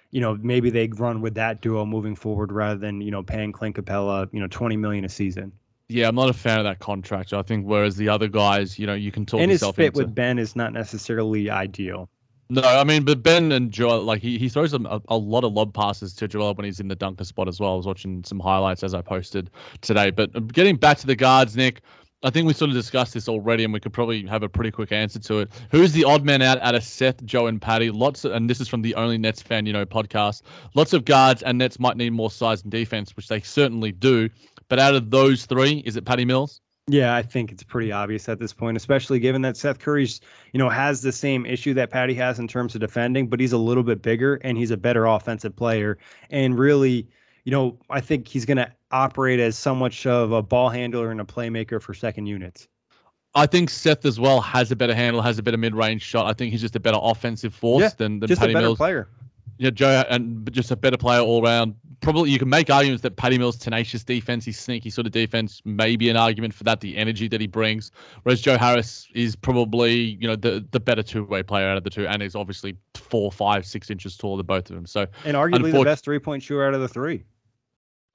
you 0.09 0.19
know, 0.19 0.35
maybe 0.41 0.71
they 0.71 0.87
run 0.87 1.21
with 1.21 1.35
that 1.35 1.61
duo 1.61 1.85
moving 1.85 2.15
forward 2.15 2.51
rather 2.51 2.79
than 2.79 3.01
you 3.01 3.11
know 3.11 3.21
paying 3.21 3.51
Clint 3.51 3.75
Capela, 3.75 4.27
you 4.33 4.39
know, 4.39 4.47
twenty 4.47 4.77
million 4.77 5.05
a 5.05 5.09
season. 5.09 5.51
Yeah, 5.91 6.07
I'm 6.07 6.15
not 6.15 6.29
a 6.29 6.33
fan 6.33 6.57
of 6.57 6.63
that 6.63 6.79
contract. 6.79 7.33
I 7.33 7.41
think 7.41 7.65
whereas 7.65 7.97
the 7.97 8.07
other 8.07 8.27
guys, 8.27 8.79
you 8.79 8.87
know, 8.87 8.93
you 8.93 9.11
can 9.11 9.25
talk 9.25 9.41
and 9.41 9.51
his 9.51 9.59
yourself 9.61 9.75
fit 9.75 9.87
into. 9.87 9.99
with 9.99 10.15
Ben 10.15 10.39
is 10.39 10.55
not 10.55 10.71
necessarily 10.73 11.49
ideal. 11.49 12.09
No, 12.49 12.61
I 12.61 12.83
mean, 12.83 13.05
but 13.05 13.23
Ben 13.23 13.51
and 13.53 13.71
Joel, 13.71 14.03
like 14.03 14.21
he, 14.21 14.37
he 14.37 14.49
throws 14.49 14.73
a, 14.73 15.01
a 15.07 15.17
lot 15.17 15.45
of 15.45 15.53
lob 15.53 15.73
passes 15.73 16.13
to 16.15 16.27
Joel 16.27 16.53
when 16.53 16.65
he's 16.65 16.81
in 16.81 16.89
the 16.89 16.95
dunker 16.95 17.23
spot 17.23 17.47
as 17.47 17.61
well. 17.61 17.73
I 17.73 17.75
was 17.77 17.85
watching 17.85 18.23
some 18.25 18.41
highlights 18.41 18.83
as 18.83 18.93
I 18.93 19.01
posted 19.01 19.49
today. 19.79 20.11
But 20.11 20.51
getting 20.51 20.75
back 20.75 20.97
to 20.97 21.07
the 21.07 21.15
guards, 21.15 21.55
Nick, 21.55 21.81
I 22.23 22.29
think 22.29 22.45
we 22.45 22.53
sort 22.53 22.69
of 22.69 22.75
discussed 22.75 23.13
this 23.13 23.27
already, 23.27 23.63
and 23.63 23.73
we 23.73 23.79
could 23.79 23.93
probably 23.93 24.25
have 24.27 24.43
a 24.43 24.49
pretty 24.49 24.69
quick 24.69 24.91
answer 24.91 25.17
to 25.17 25.39
it. 25.39 25.49
Who's 25.71 25.91
the 25.93 26.03
odd 26.03 26.23
man 26.23 26.41
out 26.41 26.61
out 26.61 26.75
of 26.75 26.83
Seth, 26.83 27.23
Joe, 27.25 27.47
and 27.47 27.61
Patty? 27.61 27.89
Lots, 27.89 28.25
of, 28.25 28.33
and 28.33 28.49
this 28.49 28.61
is 28.61 28.67
from 28.67 28.81
the 28.81 28.93
Only 28.95 29.17
Nets 29.17 29.41
fan, 29.41 29.65
you 29.65 29.73
know, 29.73 29.85
podcast. 29.85 30.41
Lots 30.75 30.93
of 30.93 31.05
guards 31.05 31.41
and 31.41 31.57
Nets 31.57 31.79
might 31.79 31.97
need 31.97 32.11
more 32.11 32.29
size 32.29 32.61
and 32.63 32.71
defense, 32.71 33.15
which 33.15 33.27
they 33.27 33.41
certainly 33.41 33.91
do. 33.91 34.29
But 34.71 34.79
out 34.79 34.95
of 34.95 35.09
those 35.09 35.45
three, 35.45 35.83
is 35.85 35.97
it 35.97 36.05
Patty 36.05 36.23
Mills? 36.23 36.61
Yeah, 36.87 37.13
I 37.13 37.23
think 37.23 37.51
it's 37.51 37.61
pretty 37.61 37.91
obvious 37.91 38.29
at 38.29 38.39
this 38.39 38.53
point, 38.53 38.77
especially 38.77 39.19
given 39.19 39.41
that 39.41 39.57
Seth 39.57 39.79
Curry's, 39.79 40.21
you 40.53 40.59
know, 40.59 40.69
has 40.69 41.01
the 41.01 41.11
same 41.11 41.45
issue 41.45 41.73
that 41.73 41.89
Patty 41.89 42.13
has 42.13 42.39
in 42.39 42.47
terms 42.47 42.73
of 42.73 42.79
defending, 42.79 43.27
but 43.27 43.41
he's 43.41 43.51
a 43.51 43.57
little 43.57 43.83
bit 43.83 44.01
bigger 44.01 44.35
and 44.45 44.57
he's 44.57 44.71
a 44.71 44.77
better 44.77 45.05
offensive 45.05 45.53
player. 45.57 45.97
And 46.29 46.57
really, 46.57 47.05
you 47.43 47.51
know, 47.51 47.77
I 47.89 47.99
think 47.99 48.29
he's 48.29 48.45
going 48.45 48.59
to 48.59 48.71
operate 48.91 49.41
as 49.41 49.57
so 49.57 49.75
much 49.75 50.07
of 50.07 50.31
a 50.31 50.41
ball 50.41 50.69
handler 50.69 51.11
and 51.11 51.19
a 51.19 51.25
playmaker 51.25 51.81
for 51.81 51.93
second 51.93 52.27
units. 52.27 52.69
I 53.35 53.47
think 53.47 53.69
Seth 53.69 54.05
as 54.05 54.21
well 54.21 54.39
has 54.39 54.71
a 54.71 54.75
better 54.77 54.95
handle, 54.95 55.21
has 55.21 55.37
a 55.37 55.43
better 55.43 55.57
mid-range 55.57 56.01
shot. 56.01 56.27
I 56.27 56.33
think 56.33 56.53
he's 56.53 56.61
just 56.61 56.77
a 56.77 56.79
better 56.79 56.99
offensive 57.01 57.53
force 57.53 57.81
Yeah, 57.81 57.89
than, 57.97 58.21
than 58.21 58.29
Just 58.29 58.39
Patty 58.39 58.53
a 58.53 58.55
better 58.55 58.67
Mills. 58.67 58.77
player. 58.77 59.09
Yeah, 59.61 59.69
Joe, 59.69 60.03
and 60.09 60.51
just 60.51 60.71
a 60.71 60.75
better 60.75 60.97
player 60.97 61.19
all 61.19 61.43
round. 61.43 61.75
Probably 61.99 62.31
you 62.31 62.39
can 62.39 62.49
make 62.49 62.71
arguments 62.71 63.03
that 63.03 63.15
Patty 63.15 63.37
Mills' 63.37 63.57
tenacious 63.57 64.03
defense, 64.03 64.43
his 64.43 64.57
sneaky 64.57 64.89
sort 64.89 65.05
of 65.05 65.13
defense, 65.13 65.61
may 65.65 65.95
be 65.95 66.09
an 66.09 66.17
argument 66.17 66.55
for 66.55 66.63
that. 66.63 66.81
The 66.81 66.97
energy 66.97 67.27
that 67.27 67.39
he 67.39 67.45
brings, 67.45 67.91
whereas 68.23 68.41
Joe 68.41 68.57
Harris 68.57 69.07
is 69.13 69.35
probably 69.35 69.93
you 69.93 70.27
know 70.27 70.35
the 70.35 70.65
the 70.71 70.79
better 70.79 71.03
two 71.03 71.25
way 71.25 71.43
player 71.43 71.67
out 71.67 71.77
of 71.77 71.83
the 71.83 71.91
two, 71.91 72.07
and 72.07 72.23
is 72.23 72.35
obviously 72.35 72.75
four, 72.95 73.31
five, 73.31 73.63
six 73.63 73.91
inches 73.91 74.17
taller 74.17 74.37
than 74.37 74.47
both 74.47 74.67
of 74.71 74.75
them. 74.75 74.87
So 74.87 75.05
And 75.25 75.37
arguably 75.37 75.71
the 75.71 75.83
best 75.83 76.03
three 76.03 76.17
point 76.17 76.41
shooter 76.41 76.65
out 76.65 76.73
of 76.73 76.81
the 76.81 76.87
three. 76.87 77.23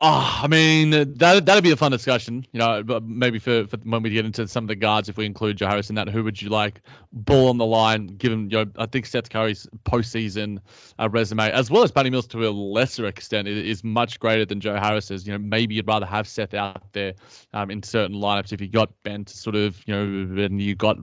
Ah, 0.02 0.42
I 0.44 0.46
mean 0.46 0.90
that 0.90 1.46
that'd 1.46 1.64
be 1.64 1.70
a 1.70 1.76
fun 1.76 1.90
discussion. 1.90 2.44
You 2.52 2.58
know, 2.58 3.00
maybe 3.02 3.38
for, 3.38 3.66
for 3.66 3.78
when 3.78 4.02
we 4.02 4.10
get 4.10 4.26
into 4.26 4.46
some 4.46 4.64
of 4.64 4.68
the 4.68 4.76
guards, 4.76 5.08
if 5.08 5.16
we 5.16 5.24
include 5.24 5.56
Joe 5.56 5.68
Harris 5.68 5.88
in 5.88 5.94
that, 5.94 6.10
who 6.10 6.22
would 6.22 6.42
you 6.42 6.50
like? 6.50 6.82
Ball 7.14 7.48
on 7.48 7.56
the 7.56 7.64
line, 7.64 8.08
given 8.08 8.50
you 8.50 8.62
know, 8.62 8.70
I 8.76 8.84
think 8.84 9.06
Seth 9.06 9.30
Curry's 9.30 9.66
postseason 9.86 10.58
uh, 10.98 11.08
resume, 11.08 11.50
as 11.50 11.70
well 11.70 11.82
as 11.82 11.90
Patty 11.90 12.10
Mills 12.10 12.26
to 12.26 12.46
a 12.46 12.50
lesser 12.50 13.06
extent, 13.06 13.48
is, 13.48 13.56
is 13.64 13.84
much 13.84 14.20
greater 14.20 14.44
than 14.44 14.60
Joe 14.60 14.76
Harris's. 14.76 15.26
You 15.26 15.32
know, 15.32 15.38
maybe 15.38 15.74
you'd 15.74 15.86
rather 15.86 16.04
have 16.04 16.28
Seth 16.28 16.52
out 16.52 16.92
there 16.92 17.14
um, 17.54 17.70
in 17.70 17.82
certain 17.82 18.16
lineups 18.16 18.52
if 18.52 18.60
you 18.60 18.68
got 18.68 18.90
Ben 19.02 19.24
to 19.24 19.34
sort 19.34 19.56
of 19.56 19.82
you 19.86 19.94
know, 19.94 20.44
and 20.44 20.60
you 20.60 20.74
got 20.74 20.98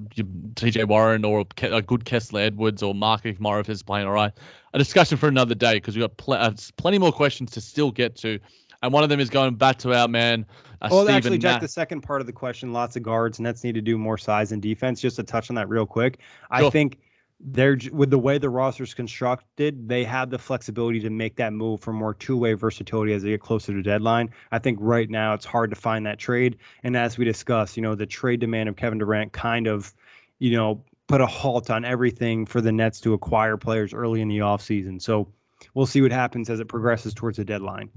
T.J. 0.56 0.84
Warren 0.84 1.26
or 1.26 1.44
a 1.64 1.82
good 1.82 2.06
Kessler 2.06 2.42
Edwards 2.42 2.84
or 2.84 2.94
Mark 2.94 3.26
Morris 3.40 3.70
is 3.70 3.82
playing 3.82 4.06
all 4.06 4.14
right. 4.14 4.34
A 4.76 4.78
discussion 4.78 5.18
for 5.18 5.28
another 5.28 5.54
day 5.54 5.76
because 5.76 5.96
we've 5.96 6.04
got 6.04 6.18
pl- 6.18 6.34
uh, 6.34 6.52
plenty 6.78 6.98
more 6.98 7.12
questions 7.12 7.52
to 7.52 7.62
still 7.62 7.92
get 7.92 8.16
to. 8.18 8.40
And 8.84 8.92
one 8.92 9.02
of 9.02 9.10
them 9.10 9.22
is 9.22 9.30
going 9.30 9.56
back 9.56 9.78
to 9.80 9.94
our 9.94 10.10
man, 10.10 10.46
uh, 10.82 10.90
Well, 10.92 11.04
Stephen 11.06 11.16
actually, 11.16 11.38
Jack, 11.38 11.62
the 11.62 11.70
second 11.70 12.02
part 12.02 12.20
of 12.20 12.28
the 12.28 12.34
question, 12.34 12.74
lots 12.74 12.98
of 12.98 13.02
guards. 13.02 13.40
Nets 13.40 13.64
need 13.64 13.76
to 13.76 13.82
do 13.82 13.98
more 13.98 14.18
size 14.18 14.52
and 14.52 14.62
defense. 14.62 15.00
Just 15.00 15.16
to 15.16 15.24
touch 15.24 15.50
on 15.50 15.56
that 15.56 15.70
real 15.70 15.86
quick, 15.86 16.20
I 16.52 16.70
think 16.70 17.00
they're 17.40 17.78
with 17.94 18.10
the 18.10 18.20
way 18.20 18.38
the 18.38 18.50
roster's 18.50 18.94
constructed, 18.94 19.88
they 19.88 20.04
have 20.04 20.30
the 20.30 20.38
flexibility 20.38 21.00
to 21.00 21.10
make 21.10 21.38
that 21.38 21.54
move 21.54 21.80
for 21.80 21.94
more 21.94 22.14
two-way 22.14 22.54
versatility 22.54 23.14
as 23.14 23.24
they 23.24 23.30
get 23.30 23.42
closer 23.42 23.74
to 23.74 23.82
deadline. 23.82 24.30
I 24.52 24.60
think 24.60 24.78
right 24.82 25.10
now 25.10 25.34
it's 25.34 25.46
hard 25.46 25.70
to 25.70 25.76
find 25.78 26.06
that 26.06 26.20
trade, 26.20 26.58
and 26.84 26.98
as 26.98 27.18
we 27.18 27.24
discussed, 27.24 27.78
you 27.78 27.84
know, 27.84 27.96
the 27.96 28.06
trade 28.06 28.42
demand 28.42 28.68
of 28.68 28.76
Kevin 28.76 28.98
Durant 28.98 29.32
kind 29.32 29.68
of, 29.68 29.94
you 30.40 30.52
know, 30.52 30.84
put 31.08 31.22
a 31.22 31.26
halt 31.26 31.70
on 31.70 31.86
everything 31.86 32.46
for 32.46 32.60
the 32.60 32.72
Nets 32.72 33.00
to 33.02 33.14
acquire 33.14 33.56
players 33.56 33.94
early 33.94 34.20
in 34.22 34.28
the 34.28 34.40
offseason. 34.40 35.02
So 35.02 35.30
we'll 35.74 35.86
see 35.86 36.02
what 36.02 36.12
happens 36.12 36.50
as 36.50 36.60
it 36.60 36.68
progresses 36.68 37.14
towards 37.14 37.38
the 37.38 37.46
deadline. 37.46 37.90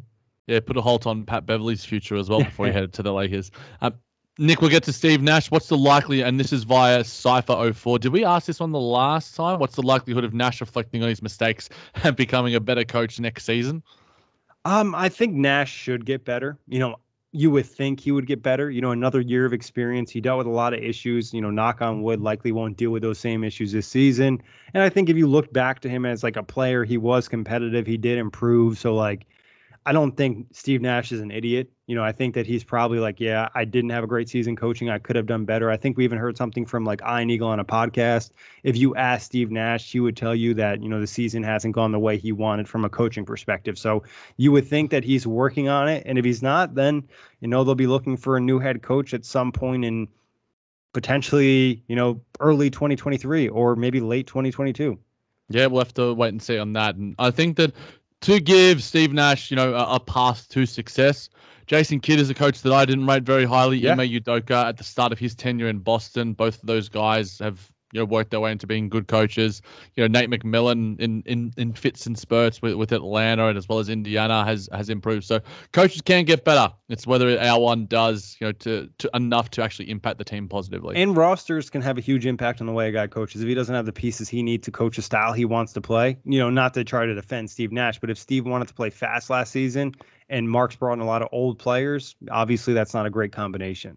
Yeah, 0.46 0.61
put 0.61 0.76
a 0.76 0.80
halt 0.80 1.06
on 1.06 1.24
Pat 1.24 1.46
Beverley's 1.46 1.85
future 1.85 2.16
as 2.16 2.28
well 2.28 2.42
before 2.44 2.66
he 2.66 2.72
headed 2.72 2.92
to 2.94 3.02
the 3.02 3.12
Lakers. 3.12 3.50
Um, 3.80 3.94
Nick, 4.38 4.61
we'll 4.61 4.70
get 4.70 4.82
to 4.82 4.92
Steve 4.92 5.22
Nash. 5.22 5.50
What's 5.50 5.68
the 5.68 5.78
likely, 5.78 6.20
and 6.20 6.38
this 6.38 6.52
is 6.52 6.64
via 6.64 7.00
Cypher04. 7.00 8.00
Did 8.00 8.12
we 8.12 8.22
ask 8.22 8.46
this 8.46 8.61
one 8.61 8.70
the 8.70 8.78
last 8.78 9.35
time? 9.35 9.59
What's 9.59 9.76
the 9.76 9.82
likelihood 9.82 10.24
of 10.24 10.35
Nash 10.35 10.61
reflecting 10.61 11.02
on 11.02 11.09
his 11.09 11.22
mistakes 11.22 11.70
and 12.04 12.14
becoming 12.14 12.54
a 12.54 12.61
better 12.61 12.85
coach 12.85 13.18
next 13.18 13.44
season? 13.44 13.82
Um, 14.66 14.94
I 14.94 15.09
think 15.09 15.32
Nash 15.32 15.72
should 15.72 16.04
get 16.04 16.26
better. 16.26 16.59
You 16.68 16.80
know, 16.80 16.96
you 17.32 17.50
would 17.50 17.64
think 17.64 17.98
he 18.00 18.12
would 18.12 18.26
get 18.26 18.42
better. 18.42 18.70
You 18.70 18.82
know, 18.82 18.90
another 18.90 19.22
year 19.22 19.46
of 19.46 19.54
experience. 19.54 20.11
He 20.11 20.20
dealt 20.20 20.38
with 20.38 20.46
a 20.46 20.50
lot 20.50 20.74
of 20.74 20.80
issues. 20.80 21.32
You 21.32 21.40
know, 21.40 21.50
knock 21.50 21.80
on 21.80 22.02
wood, 22.02 22.20
likely 22.20 22.52
won't 22.52 22.76
deal 22.76 22.90
with 22.90 23.02
those 23.02 23.18
same 23.18 23.42
issues 23.42 23.72
this 23.72 23.87
season. 23.87 24.42
And 24.74 24.82
I 24.82 24.90
think 24.90 25.09
if 25.09 25.16
you 25.16 25.26
look 25.26 25.50
back 25.52 25.80
to 25.80 25.88
him 25.88 26.04
as 26.04 26.22
like 26.22 26.37
a 26.37 26.42
player, 26.42 26.85
he 26.85 26.98
was 26.98 27.26
competitive. 27.26 27.87
He 27.87 27.96
did 27.96 28.18
improve. 28.18 28.78
So 28.78 28.94
like, 28.94 29.26
I 29.87 29.92
don't 29.92 30.16
think 30.16 30.49
Steve 30.51 30.83
Nash 30.83 31.12
is 31.12 31.20
an 31.20 31.31
idiot. 31.31 31.70
You 31.87 31.94
know, 31.94 32.03
I 32.03 32.11
think 32.11 32.35
that 32.35 32.44
he's 32.44 32.64
probably 32.64 32.99
like, 32.99 33.20
yeah, 33.20 33.49
I 33.55 33.64
didn't 33.64 33.90
have 33.90 34.03
a 34.03 34.09
great 34.09 34.29
season 34.29 34.57
coaching. 34.57 34.90
I 34.90 34.99
could 34.99 35.14
have 35.14 35.27
done 35.27 35.44
better. 35.44 35.70
I 35.70 35.77
think 35.77 35.96
we 35.96 36.03
even 36.03 36.18
heard 36.18 36.37
something 36.37 36.66
from 36.66 36.85
like 36.85 37.01
Ian 37.09 37.31
Eagle 37.31 37.46
on 37.46 37.61
a 37.61 37.64
podcast. 37.64 38.33
If 38.64 38.77
you 38.77 38.96
ask 38.96 39.25
Steve 39.27 39.53
Nash, 39.53 39.92
he 39.92 40.01
would 40.01 40.16
tell 40.16 40.35
you 40.35 40.55
that, 40.55 40.83
you 40.83 40.88
know, 40.88 41.01
the 41.01 41.07
season 41.07 41.44
hasn't 41.44 41.72
gone 41.72 41.92
the 41.92 42.01
way 42.01 42.18
he 42.18 42.33
wanted 42.33 42.68
from 42.68 42.85
a 42.85 42.88
coaching 42.88 43.25
perspective. 43.25 43.79
So 43.79 44.03
you 44.37 44.51
would 44.51 44.66
think 44.66 44.90
that 44.90 45.05
he's 45.05 45.25
working 45.25 45.68
on 45.68 45.88
it. 45.88 46.03
And 46.05 46.18
if 46.18 46.25
he's 46.25 46.42
not, 46.42 46.75
then, 46.75 47.05
you 47.40 47.46
know, 47.46 47.62
they'll 47.62 47.77
be 47.77 47.87
looking 47.87 48.16
for 48.16 48.37
a 48.37 48.40
new 48.40 48.59
head 48.59 48.83
coach 48.83 49.14
at 49.14 49.25
some 49.25 49.53
point 49.53 49.85
in 49.85 50.09
potentially, 50.94 51.85
you 51.87 51.94
know, 51.94 52.20
early 52.40 52.70
2023 52.70 53.51
or 53.51 53.77
maybe 53.77 54.01
late 54.01 54.27
2022. 54.27 54.99
Yeah, 55.49 55.66
we'll 55.66 55.85
have 55.85 55.94
to 55.94 56.12
wait 56.12 56.31
and 56.31 56.42
see 56.42 56.59
on 56.59 56.72
that. 56.72 56.96
And 56.96 57.14
I 57.20 57.31
think 57.31 57.57
that 57.59 57.72
to 58.22 58.40
give 58.40 58.83
Steve 58.83 59.12
Nash, 59.12 59.50
you 59.50 59.57
know, 59.57 59.74
a, 59.74 59.96
a 59.96 60.00
path 60.00 60.48
to 60.50 60.66
success, 60.66 61.29
Jason 61.66 62.00
Kidd 62.00 62.20
is 62.20 62.31
a 62.31 62.35
coach 62.35 62.62
that 62.62 62.72
I 62.72 62.85
didn't 62.85 63.07
rate 63.07 63.24
very 63.24 63.44
highly. 63.44 63.79
Yeah. 63.79 63.92
Ime 63.92 64.09
Udoka 64.09 64.68
at 64.68 64.76
the 64.76 64.85
start 64.85 65.12
of 65.12 65.18
his 65.18 65.35
tenure 65.35 65.68
in 65.68 65.79
Boston. 65.79 66.33
Both 66.33 66.62
of 66.62 66.66
those 66.66 66.88
guys 66.88 67.38
have 67.40 67.70
you 67.96 68.02
know 68.02 68.04
worked 68.04 68.30
their 68.30 68.40
way 68.40 68.52
into 68.52 68.66
being 68.66 68.90
good 68.90 69.09
coaches. 69.09 69.62
You 69.94 70.06
know 70.06 70.09
Nate 70.09 70.28
McMillan 70.28 71.00
in 71.00 71.22
in, 71.24 71.52
in 71.56 71.72
fits 71.72 72.06
and 72.06 72.18
spurts 72.18 72.61
with, 72.61 72.74
with 72.74 72.92
Atlanta 72.92 73.46
and 73.46 73.56
as 73.56 73.68
well 73.68 73.78
as 73.78 73.88
Indiana 73.88 74.44
has 74.44 74.68
has 74.70 74.90
improved. 74.90 75.24
So 75.24 75.40
coaches 75.72 76.02
can 76.02 76.26
get 76.26 76.44
better. 76.44 76.70
It's 76.90 77.06
whether 77.06 77.40
our 77.40 77.59
one 77.59 77.87
does 77.87 78.37
you 78.38 78.48
know 78.48 78.52
to 78.52 78.90
to 78.98 79.11
enough 79.14 79.50
to 79.52 79.62
actually 79.62 79.88
impact 79.88 80.18
the 80.18 80.24
team 80.24 80.46
positively. 80.46 80.96
And 80.96 81.16
rosters 81.16 81.70
can 81.70 81.80
have 81.80 81.96
a 81.96 82.02
huge 82.02 82.26
impact 82.26 82.61
on 82.61 82.66
the 82.66 82.72
way 82.74 82.88
a 82.88 82.92
guy 82.92 83.06
coaches. 83.06 83.40
If 83.40 83.48
he 83.48 83.54
doesn't 83.54 83.74
have 83.74 83.87
the 83.87 83.92
pieces 83.92 84.28
he 84.28 84.42
needs 84.42 84.66
to 84.66 84.70
coach 84.70 84.98
a 84.98 85.02
style 85.02 85.32
he 85.32 85.46
wants 85.46 85.72
to 85.72 85.80
play, 85.80 86.18
you 86.26 86.38
know, 86.38 86.50
not 86.50 86.74
to 86.74 86.85
try 86.85 87.06
to 87.06 87.14
defend 87.14 87.50
Steve 87.50 87.72
Nash, 87.72 87.98
but 87.98 88.11
if 88.11 88.18
Steve 88.18 88.44
wanted 88.44 88.68
to 88.68 88.74
play 88.74 88.90
fast 88.90 89.30
last 89.30 89.52
season 89.52 89.94
and 90.28 90.50
Mark's 90.50 90.76
brought 90.76 90.94
in 90.94 91.00
a 91.00 91.06
lot 91.06 91.22
of 91.22 91.28
old 91.32 91.59
players, 91.59 92.14
obviously 92.30 92.74
that's 92.74 92.92
not 92.92 93.06
a 93.06 93.11
great 93.11 93.32
combination. 93.32 93.96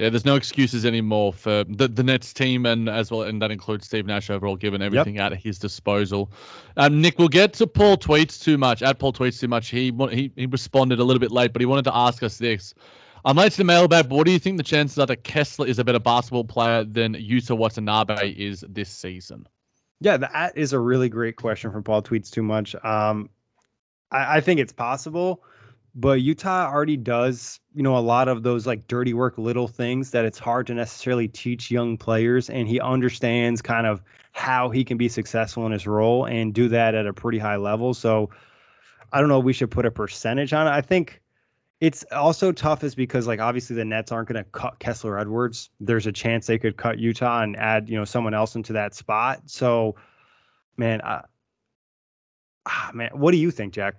Yeah, 0.00 0.08
there's 0.08 0.24
no 0.24 0.34
excuses 0.34 0.86
anymore 0.86 1.34
for 1.34 1.62
the, 1.68 1.86
the 1.86 2.02
Nets 2.02 2.32
team, 2.32 2.64
and 2.64 2.88
as 2.88 3.10
well, 3.10 3.20
and 3.20 3.42
that 3.42 3.50
includes 3.50 3.84
Steve 3.84 4.06
Nash 4.06 4.30
overall, 4.30 4.56
given 4.56 4.80
everything 4.80 5.16
yep. 5.16 5.32
at 5.32 5.38
his 5.38 5.58
disposal. 5.58 6.32
Um, 6.78 7.02
Nick, 7.02 7.18
we'll 7.18 7.28
get 7.28 7.52
to 7.54 7.66
Paul 7.66 7.98
tweets 7.98 8.42
too 8.42 8.56
much. 8.56 8.82
At 8.82 8.98
Paul 8.98 9.12
tweets 9.12 9.38
too 9.38 9.48
much, 9.48 9.68
he 9.68 9.92
he 10.10 10.32
he 10.36 10.46
responded 10.46 11.00
a 11.00 11.04
little 11.04 11.20
bit 11.20 11.30
late, 11.30 11.52
but 11.52 11.60
he 11.60 11.66
wanted 11.66 11.84
to 11.84 11.94
ask 11.94 12.22
us 12.22 12.38
this. 12.38 12.72
I'm 13.26 13.36
late 13.36 13.52
to 13.52 13.58
the 13.58 13.64
mailbag, 13.64 14.08
but 14.08 14.16
what 14.16 14.24
do 14.24 14.32
you 14.32 14.38
think 14.38 14.56
the 14.56 14.62
chances 14.62 14.98
are 14.98 15.04
that 15.04 15.22
Kessler 15.22 15.66
is 15.66 15.78
a 15.78 15.84
better 15.84 15.98
basketball 15.98 16.44
player 16.44 16.82
than 16.82 17.12
Yuta 17.12 17.54
Watanabe 17.54 18.30
is 18.30 18.64
this 18.66 18.88
season? 18.88 19.46
Yeah, 20.00 20.16
that 20.16 20.56
is 20.56 20.72
a 20.72 20.78
really 20.78 21.10
great 21.10 21.36
question 21.36 21.70
from 21.72 21.82
Paul 21.82 22.02
Tweets 22.02 22.30
Too 22.30 22.42
Much. 22.42 22.74
Um, 22.76 23.28
I, 24.10 24.38
I 24.38 24.40
think 24.40 24.60
it's 24.60 24.72
possible 24.72 25.42
but 25.94 26.20
Yuta 26.20 26.72
already 26.72 26.96
does, 26.96 27.60
you 27.74 27.82
know, 27.82 27.96
a 27.96 28.00
lot 28.00 28.28
of 28.28 28.42
those 28.42 28.66
like 28.66 28.86
dirty 28.86 29.14
work 29.14 29.36
little 29.38 29.66
things 29.66 30.10
that 30.12 30.24
it's 30.24 30.38
hard 30.38 30.66
to 30.68 30.74
necessarily 30.74 31.28
teach 31.28 31.70
young 31.70 31.96
players 31.96 32.48
and 32.48 32.68
he 32.68 32.80
understands 32.80 33.60
kind 33.60 33.86
of 33.86 34.02
how 34.32 34.70
he 34.70 34.84
can 34.84 34.96
be 34.96 35.08
successful 35.08 35.66
in 35.66 35.72
his 35.72 35.86
role 35.86 36.24
and 36.26 36.54
do 36.54 36.68
that 36.68 36.94
at 36.94 37.06
a 37.06 37.12
pretty 37.12 37.38
high 37.38 37.56
level. 37.56 37.92
So 37.92 38.30
I 39.12 39.20
don't 39.20 39.28
know 39.28 39.40
we 39.40 39.52
should 39.52 39.70
put 39.70 39.86
a 39.86 39.90
percentage 39.90 40.52
on 40.52 40.66
it. 40.66 40.70
I 40.70 40.80
think 40.80 41.20
it's 41.80 42.04
also 42.12 42.52
tough 42.52 42.84
is 42.84 42.94
because 42.94 43.26
like 43.26 43.40
obviously 43.40 43.74
the 43.74 43.84
Nets 43.84 44.12
aren't 44.12 44.28
going 44.28 44.42
to 44.42 44.50
cut 44.50 44.78
Kessler 44.78 45.18
Edwards. 45.18 45.70
There's 45.80 46.06
a 46.06 46.12
chance 46.12 46.46
they 46.46 46.58
could 46.58 46.76
cut 46.76 46.98
Yuta 46.98 47.42
and 47.42 47.56
add, 47.56 47.88
you 47.88 47.96
know, 47.96 48.04
someone 48.04 48.34
else 48.34 48.54
into 48.54 48.72
that 48.74 48.94
spot. 48.94 49.42
So 49.46 49.96
man, 50.76 51.00
uh, 51.00 51.22
ah, 52.66 52.90
man, 52.94 53.10
what 53.12 53.32
do 53.32 53.38
you 53.38 53.50
think, 53.50 53.72
Jack? 53.72 53.96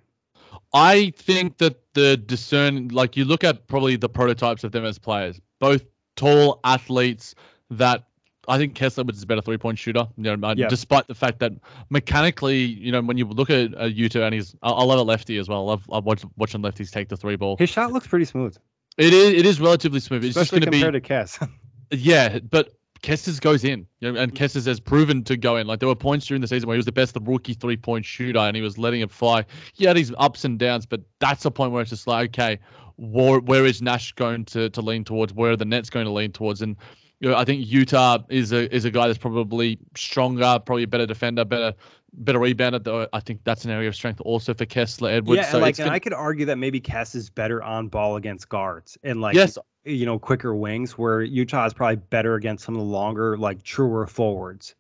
I 0.74 1.14
think 1.16 1.58
that 1.58 1.94
the 1.94 2.18
discern, 2.18 2.90
like 2.90 3.18
you 3.18 3.26
look 3.26 3.44
at 3.44 3.68
probably 3.68 3.96
the 3.96 4.10
prototypes 4.10 4.64
of 4.64 4.72
them 4.72 4.86
as 4.86 4.98
players, 4.98 5.40
both 5.60 5.84
tall 6.16 6.60
athletes 6.64 7.36
that 7.70 8.06
I 8.48 8.58
think 8.58 8.76
Kessler 8.76 9.04
was 9.04 9.22
a 9.22 9.26
better 9.26 9.42
three 9.42 9.58
point 9.58 9.78
shooter. 9.78 10.08
You 10.18 10.36
know, 10.36 10.54
yeah. 10.56 10.68
despite 10.68 11.08
the 11.08 11.16
fact 11.16 11.40
that 11.40 11.54
mechanically, 11.90 12.60
you 12.60 12.92
know, 12.92 13.02
when 13.02 13.18
you 13.18 13.26
look 13.26 13.50
at 13.50 13.74
uh, 13.76 13.84
Yuta 13.84 14.26
and 14.26 14.34
he's, 14.34 14.56
I, 14.62 14.72
I 14.72 14.84
love 14.84 15.00
a 15.00 15.04
lefty 15.04 15.38
as 15.38 15.48
well. 15.48 15.68
I 15.68 15.72
love, 15.72 15.90
I 15.92 16.00
watch, 16.00 16.24
watching 16.38 16.62
lefties 16.62 16.92
take 16.92 17.10
the 17.10 17.18
three 17.18 17.36
ball. 17.36 17.58
His 17.58 17.70
shot 17.70 17.92
looks 17.92 18.08
pretty 18.08 18.26
smooth. 18.26 18.58
It 18.98 19.14
is. 19.14 19.34
It 19.34 19.46
is 19.46 19.62
relatively 19.62 20.00
smooth. 20.00 20.26
It's 20.26 20.36
Especially 20.36 20.60
just 20.60 20.72
compared 20.72 20.94
be, 20.94 21.00
to 21.02 21.08
Kess. 21.08 21.50
yeah, 21.92 22.40
but 22.40 22.74
Kessler's 23.02 23.40
goes 23.40 23.64
in, 23.64 23.88
you 24.00 24.12
know, 24.12 24.20
and 24.20 24.32
mm. 24.32 24.36
Kessler's 24.36 24.66
has 24.66 24.80
proven 24.80 25.24
to 25.24 25.36
go 25.36 25.58
in. 25.58 25.66
Like 25.66 25.80
there 25.80 25.90
were 25.90 25.96
points 25.96 26.28
during 26.28 26.42
the 26.42 26.48
season 26.48 26.68
where 26.68 26.76
he 26.76 26.80
was 26.80 26.86
the 26.86 26.92
best 26.92 27.18
rookie 27.22 27.54
three 27.54 27.78
point 27.78 28.06
shooter, 28.06 28.40
and 28.40 28.56
he 28.56 28.62
was 28.62 28.78
letting 28.78 29.02
it 29.02 29.12
fly. 29.12 29.44
He 29.74 29.86
had 29.86 29.98
his 29.98 30.14
ups 30.18 30.46
and 30.46 30.60
downs, 30.60 30.86
but 30.86 31.02
that's 31.20 31.46
a 31.46 31.52
point 31.52 31.72
where 31.72 31.82
it's 31.82 31.90
just 31.90 32.08
like, 32.08 32.30
okay, 32.30 32.60
where, 32.98 33.40
where 33.40 33.66
is 33.66 33.82
Nash 33.82 34.12
going 34.14 34.46
to 34.46 34.70
to 34.70 34.82
lean 34.82 35.04
towards? 35.04 35.34
Where 35.34 35.52
are 35.52 35.58
the 35.58 35.66
Nets 35.66 35.90
going 35.90 36.06
to 36.06 36.12
lean 36.12 36.32
towards? 36.32 36.62
And 36.62 36.76
you 37.20 37.30
know, 37.30 37.38
I 37.38 37.44
think 37.44 37.66
Yuta 37.66 38.24
is 38.30 38.52
a 38.52 38.74
is 38.74 38.86
a 38.86 38.92
guy 38.92 39.08
that's 39.08 39.20
probably 39.20 39.80
stronger, 39.96 40.60
probably 40.64 40.84
a 40.84 40.88
better 40.88 41.08
defender, 41.08 41.44
better 41.44 41.74
better 42.14 42.40
rebounder. 42.40 42.84
Though 42.84 43.08
I 43.14 43.20
think 43.20 43.42
that's 43.44 43.66
an 43.66 43.72
area 43.72 43.88
of 43.88 43.96
strength 43.96 44.22
also 44.22 44.54
for 44.54 44.66
Kessler 44.66 45.10
Edwards. 45.10 45.38
Yeah, 45.38 45.52
so 45.52 45.60
like 45.60 45.80
and 45.80 45.86
gonna... 45.86 45.96
I 45.96 46.00
could 46.00 46.14
argue 46.14 46.46
that 46.46 46.58
maybe 46.58 46.80
Kess 46.80 47.16
is 47.16 47.30
better 47.30 47.64
on 47.64 47.88
ball 47.88 48.16
against 48.16 48.50
guards 48.50 48.98
and 49.04 49.22
like 49.22 49.36
yes, 49.36 49.58
you 49.86 50.06
know, 50.06 50.20
quicker 50.20 50.54
wings, 50.56 50.98
where 50.98 51.26
Yuta 51.26 51.66
is 51.66 51.74
probably 51.74 51.98
better 51.98 52.36
against 52.36 52.66
some 52.66 52.76
of 52.76 52.80
the 52.80 52.88
longer, 52.88 53.38
like 53.38 53.64
truer 53.64 54.08
forwards. 54.08 54.76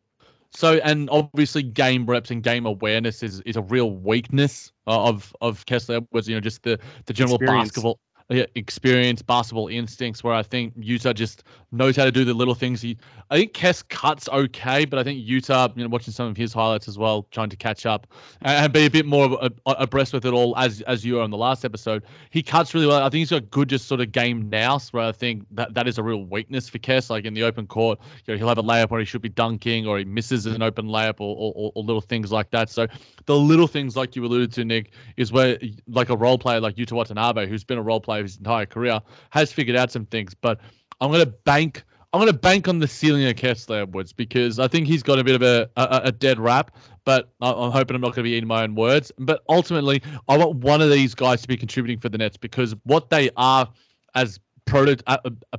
So, 0.53 0.79
and 0.83 1.09
obviously, 1.09 1.63
game 1.63 2.05
reps 2.05 2.29
and 2.29 2.43
game 2.43 2.65
awareness 2.65 3.23
is, 3.23 3.39
is 3.41 3.55
a 3.55 3.61
real 3.61 3.91
weakness 3.91 4.71
uh, 4.85 5.05
of 5.05 5.33
of 5.41 5.65
Kessler. 5.65 6.01
Was 6.11 6.27
you 6.27 6.35
know 6.35 6.41
just 6.41 6.63
the 6.63 6.77
the 7.05 7.13
general 7.13 7.35
Experience. 7.35 7.69
basketball 7.69 7.99
experience, 8.31 9.21
basketball 9.21 9.67
instincts, 9.67 10.23
where 10.23 10.33
I 10.33 10.43
think 10.43 10.77
Yuta 10.79 11.13
just 11.13 11.43
knows 11.71 11.95
how 11.95 12.05
to 12.05 12.11
do 12.11 12.25
the 12.25 12.33
little 12.33 12.53
things. 12.53 12.81
He, 12.81 12.97
I 13.29 13.37
think 13.37 13.53
Kess 13.53 13.87
cuts 13.87 14.27
okay, 14.29 14.85
but 14.85 14.99
I 14.99 15.03
think 15.03 15.25
Yuta, 15.25 15.75
you 15.75 15.83
know, 15.83 15.89
watching 15.89 16.13
some 16.13 16.27
of 16.27 16.35
his 16.35 16.53
highlights 16.53 16.87
as 16.87 16.97
well, 16.97 17.27
trying 17.31 17.49
to 17.49 17.55
catch 17.55 17.85
up 17.85 18.07
and, 18.41 18.71
be 18.71 18.85
a 18.85 18.89
bit 18.89 19.05
more 19.05 19.49
abreast 19.65 20.13
with 20.13 20.25
it 20.25 20.33
all, 20.33 20.57
as 20.57 20.81
as 20.81 21.03
you 21.05 21.15
were 21.15 21.21
on 21.21 21.29
the 21.29 21.37
last 21.37 21.65
episode. 21.65 22.03
He 22.29 22.41
cuts 22.41 22.73
really 22.73 22.87
well. 22.87 23.01
I 23.01 23.09
think 23.09 23.19
he's 23.19 23.31
got 23.31 23.49
good, 23.51 23.69
just 23.69 23.87
sort 23.87 23.99
of 23.99 24.11
game 24.11 24.49
nous, 24.49 24.93
where 24.93 25.03
I 25.03 25.11
think 25.11 25.45
that 25.51 25.73
that 25.73 25.87
is 25.87 25.97
a 25.97 26.03
real 26.03 26.23
weakness 26.23 26.69
for 26.69 26.77
Kess. 26.77 27.09
Like 27.09 27.25
in 27.25 27.33
the 27.33 27.43
open 27.43 27.67
court, 27.67 27.99
you 28.25 28.33
know, 28.33 28.37
he'll 28.37 28.47
have 28.47 28.57
a 28.57 28.63
layup 28.63 28.91
where 28.91 28.99
he 28.99 29.05
should 29.05 29.21
be 29.21 29.29
dunking, 29.29 29.87
or 29.87 29.97
he 29.97 30.05
misses 30.05 30.45
an 30.45 30.61
open 30.61 30.87
layup, 30.87 31.19
or, 31.19 31.35
or, 31.35 31.71
or 31.75 31.83
little 31.83 32.01
things 32.01 32.31
like 32.31 32.51
that. 32.51 32.69
So 32.69 32.87
the 33.25 33.35
little 33.35 33.67
things, 33.67 33.97
like 33.97 34.15
you 34.15 34.25
alluded 34.25 34.53
to, 34.53 34.65
Nick, 34.65 34.91
is 35.17 35.31
where 35.31 35.59
like 35.87 36.09
a 36.09 36.15
role 36.15 36.37
player 36.37 36.61
like 36.61 36.75
Yuta 36.75 36.93
Watanabe, 36.93 37.47
who's 37.47 37.63
been 37.63 37.77
a 37.77 37.83
role 37.83 37.99
player 37.99 38.20
his 38.23 38.37
entire 38.37 38.65
career, 38.65 38.99
has 39.31 39.51
figured 39.51 39.77
out 39.77 39.91
some 39.91 40.05
things. 40.05 40.33
But 40.33 40.59
I'm 40.99 41.11
going 41.11 41.23
to 41.23 41.31
bank. 41.31 41.83
I'm 42.13 42.19
going 42.19 42.31
to 42.31 42.37
bank 42.37 42.67
on 42.67 42.79
the 42.79 42.87
ceiling 42.87 43.25
of 43.25 43.35
Kessler 43.37 43.83
Edwards 43.83 44.11
because 44.11 44.59
I 44.59 44.67
think 44.67 44.85
he's 44.85 45.01
got 45.01 45.17
a 45.17 45.23
bit 45.23 45.35
of 45.35 45.41
a, 45.43 45.69
a, 45.77 46.01
a 46.05 46.11
dead 46.11 46.39
rap, 46.39 46.75
but 47.05 47.31
I'm 47.41 47.71
hoping 47.71 47.95
I'm 47.95 48.01
not 48.01 48.07
going 48.07 48.17
to 48.17 48.23
be 48.23 48.31
eating 48.31 48.47
my 48.47 48.63
own 48.63 48.75
words. 48.75 49.13
But 49.17 49.43
ultimately, 49.47 50.01
I 50.27 50.37
want 50.37 50.57
one 50.57 50.81
of 50.81 50.89
these 50.89 51.15
guys 51.15 51.41
to 51.41 51.47
be 51.47 51.55
contributing 51.55 51.99
for 51.99 52.09
the 52.09 52.17
Nets 52.17 52.35
because 52.35 52.75
what 52.83 53.09
they 53.09 53.29
are 53.37 53.69
as 54.13 54.41
proto, 54.65 54.97
uh, 55.07 55.17
uh, 55.25 55.57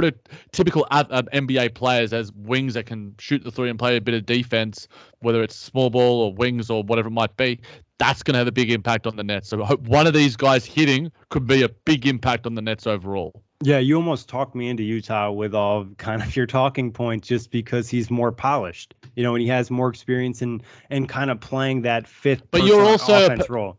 prototypical 0.00 0.84
uh, 0.90 1.22
NBA 1.32 1.74
players 1.74 2.12
as 2.12 2.32
wings 2.32 2.74
that 2.74 2.86
can 2.86 3.14
shoot 3.18 3.44
the 3.44 3.50
three 3.50 3.70
and 3.70 3.78
play 3.78 3.96
a 3.96 4.00
bit 4.00 4.14
of 4.14 4.26
defense, 4.26 4.88
whether 5.20 5.42
it's 5.42 5.56
small 5.56 5.90
ball 5.90 6.22
or 6.22 6.34
wings 6.34 6.70
or 6.70 6.82
whatever 6.82 7.08
it 7.08 7.12
might 7.12 7.36
be 7.36 7.60
that's 7.98 8.22
going 8.22 8.34
to 8.34 8.38
have 8.38 8.46
a 8.46 8.52
big 8.52 8.70
impact 8.70 9.06
on 9.06 9.16
the 9.16 9.24
Nets. 9.24 9.48
So 9.48 9.62
I 9.62 9.66
hope 9.66 9.80
one 9.82 10.06
of 10.06 10.14
these 10.14 10.36
guys 10.36 10.64
hitting 10.64 11.12
could 11.30 11.46
be 11.46 11.62
a 11.62 11.68
big 11.68 12.06
impact 12.06 12.46
on 12.46 12.54
the 12.54 12.62
Nets 12.62 12.86
overall. 12.86 13.42
Yeah, 13.62 13.78
you 13.78 13.96
almost 13.96 14.28
talked 14.28 14.54
me 14.54 14.68
into 14.68 14.82
Yuta 14.82 15.34
with 15.34 15.54
all 15.54 15.86
kind 15.96 16.20
of 16.20 16.34
your 16.36 16.46
talking 16.46 16.92
points 16.92 17.28
just 17.28 17.50
because 17.50 17.88
he's 17.88 18.10
more 18.10 18.32
polished, 18.32 18.94
you 19.16 19.22
know, 19.22 19.34
and 19.34 19.42
he 19.42 19.48
has 19.48 19.70
more 19.70 19.88
experience 19.88 20.42
in 20.42 20.60
and 20.90 21.08
kind 21.08 21.30
of 21.30 21.40
playing 21.40 21.82
that 21.82 22.06
fifth. 22.06 22.42
But 22.50 22.64
you're 22.64 22.84
also 22.84 23.24
offense 23.24 23.48
a, 23.48 23.52
role. 23.52 23.78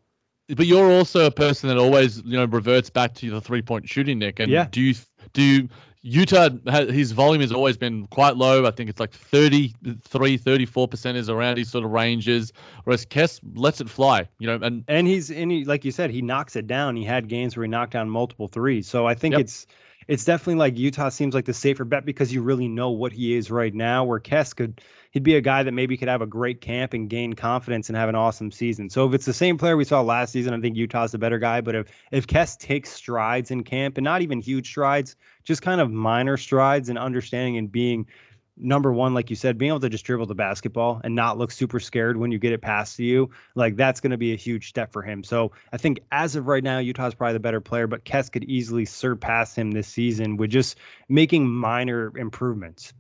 But 0.56 0.66
you're 0.66 0.90
also 0.90 1.26
a 1.26 1.32
person 1.32 1.70
that 1.70 1.78
always, 1.78 2.22
you 2.24 2.38
know, 2.38 2.46
reverts 2.46 2.90
back 2.90 3.14
to 3.16 3.30
the 3.30 3.42
three 3.42 3.62
point 3.62 3.88
shooting, 3.88 4.18
Nick. 4.18 4.40
And 4.40 4.50
yeah. 4.50 4.68
do 4.72 4.82
you 4.82 4.96
do 5.34 5.44
you, 5.44 5.70
Yuta, 6.06 6.92
his 6.92 7.12
volume 7.14 7.42
has 7.42 7.52
always 7.52 7.78
been 7.78 8.06
quite 8.08 8.38
low. 8.38 8.66
I 8.66 8.72
think 8.72 8.90
it's 8.92 9.00
like 9.00 9.12
33, 9.12 10.38
34% 10.38 11.16
is 11.16 11.30
around 11.30 11.56
these 11.56 11.72
sort 11.72 11.84
of 11.84 11.90
ranges. 11.90 12.54
Whereas 12.84 13.06
Kess 13.08 13.40
lets 13.56 13.82
it 13.82 13.90
fly, 13.90 14.28
you 14.38 14.46
know, 14.46 14.60
and 14.62 14.84
and 14.88 15.08
he's 15.08 15.32
and 15.32 15.52
he, 15.52 15.66
like 15.66 15.84
you 15.84 15.92
said, 15.92 16.12
he 16.12 16.22
knocks 16.22 16.56
it 16.56 16.68
down. 16.68 16.96
He 16.96 17.04
had 17.04 17.28
games 17.28 17.58
where 17.58 17.64
he 17.64 17.70
knocked 17.70 17.94
down 17.94 18.10
multiple 18.10 18.48
threes. 18.48 18.88
So 18.88 19.08
I 19.08 19.16
think 19.16 19.34
yep. 19.34 19.42
it's 19.42 19.66
it's 20.08 20.24
definitely 20.24 20.56
like 20.56 20.76
Yuta 20.76 21.12
seems 21.12 21.34
like 21.34 21.46
the 21.46 21.54
safer 21.54 21.86
bet 21.86 22.06
because 22.06 22.32
you 22.32 22.44
really 22.44 22.68
know 22.68 22.92
what 22.92 23.12
he 23.12 23.36
is 23.36 23.50
right 23.50 23.74
now. 23.74 24.04
Where 24.04 24.20
Kess 24.20 24.56
could 24.56 24.82
he'd 25.16 25.24
be 25.24 25.38
a 25.38 25.42
guy 25.42 25.64
that 25.64 25.72
maybe 25.72 25.96
could 25.96 26.10
have 26.10 26.22
a 26.22 26.28
great 26.28 26.60
camp 26.60 26.94
and 26.94 27.10
gain 27.10 27.32
confidence 27.32 27.88
and 27.88 27.98
have 27.98 28.10
an 28.10 28.16
awesome 28.16 28.52
season. 28.52 28.90
So 28.90 29.08
if 29.08 29.14
it's 29.14 29.24
the 29.24 29.32
same 29.32 29.58
player 29.58 29.78
we 29.78 29.86
saw 29.86 30.02
last 30.02 30.34
season, 30.34 30.54
I 30.54 30.60
think 30.60 30.76
Yuta's 30.76 31.14
the 31.14 31.18
better 31.18 31.40
guy. 31.40 31.62
But 31.62 31.74
if 31.74 31.88
if 32.12 32.28
Kess 32.28 32.60
takes 32.60 32.92
strides 32.92 33.50
in 33.50 33.64
camp 33.64 33.98
and 33.98 34.04
not 34.04 34.22
even 34.22 34.42
huge 34.42 34.68
strides, 34.68 35.16
just 35.46 35.62
kind 35.62 35.80
of 35.80 35.90
minor 35.90 36.36
strides 36.36 36.90
and 36.90 37.00
understanding 37.00 37.56
and 37.56 37.72
being 37.72 38.06
number 38.58 38.92
one, 38.92 39.14
like 39.14 39.30
you 39.30 39.38
said, 39.38 39.58
being 39.58 39.70
able 39.70 39.80
to 39.80 39.90
just 39.90 40.04
dribble 40.04 40.26
the 40.26 40.36
basketball 40.36 41.00
and 41.06 41.16
not 41.16 41.38
look 41.38 41.52
super 41.52 41.80
scared 41.80 42.18
when 42.18 42.30
you 42.30 42.38
get 42.38 42.52
it 42.52 42.62
passed 42.62 42.98
to 42.98 43.06
you, 43.06 43.30
like 43.56 43.78
that's 43.78 44.02
going 44.02 44.12
to 44.12 44.18
be 44.18 44.34
a 44.34 44.38
huge 44.38 44.68
step 44.68 44.92
for 44.92 45.02
him. 45.02 45.24
So 45.24 45.54
I 45.72 45.78
think 45.78 46.02
as 46.12 46.36
of 46.36 46.48
right 46.48 46.64
now, 46.64 46.80
Yuta's 46.80 47.16
probably 47.16 47.34
the 47.34 47.40
better 47.40 47.62
player, 47.62 47.88
but 47.88 48.04
Kess 48.04 48.30
could 48.30 48.44
easily 48.44 48.84
surpass 48.84 49.56
him 49.56 49.72
this 49.72 49.88
season 49.88 50.36
with 50.36 50.50
just 50.50 50.78
making 51.08 51.48
minor 51.48 52.12
improvements. 52.18 52.94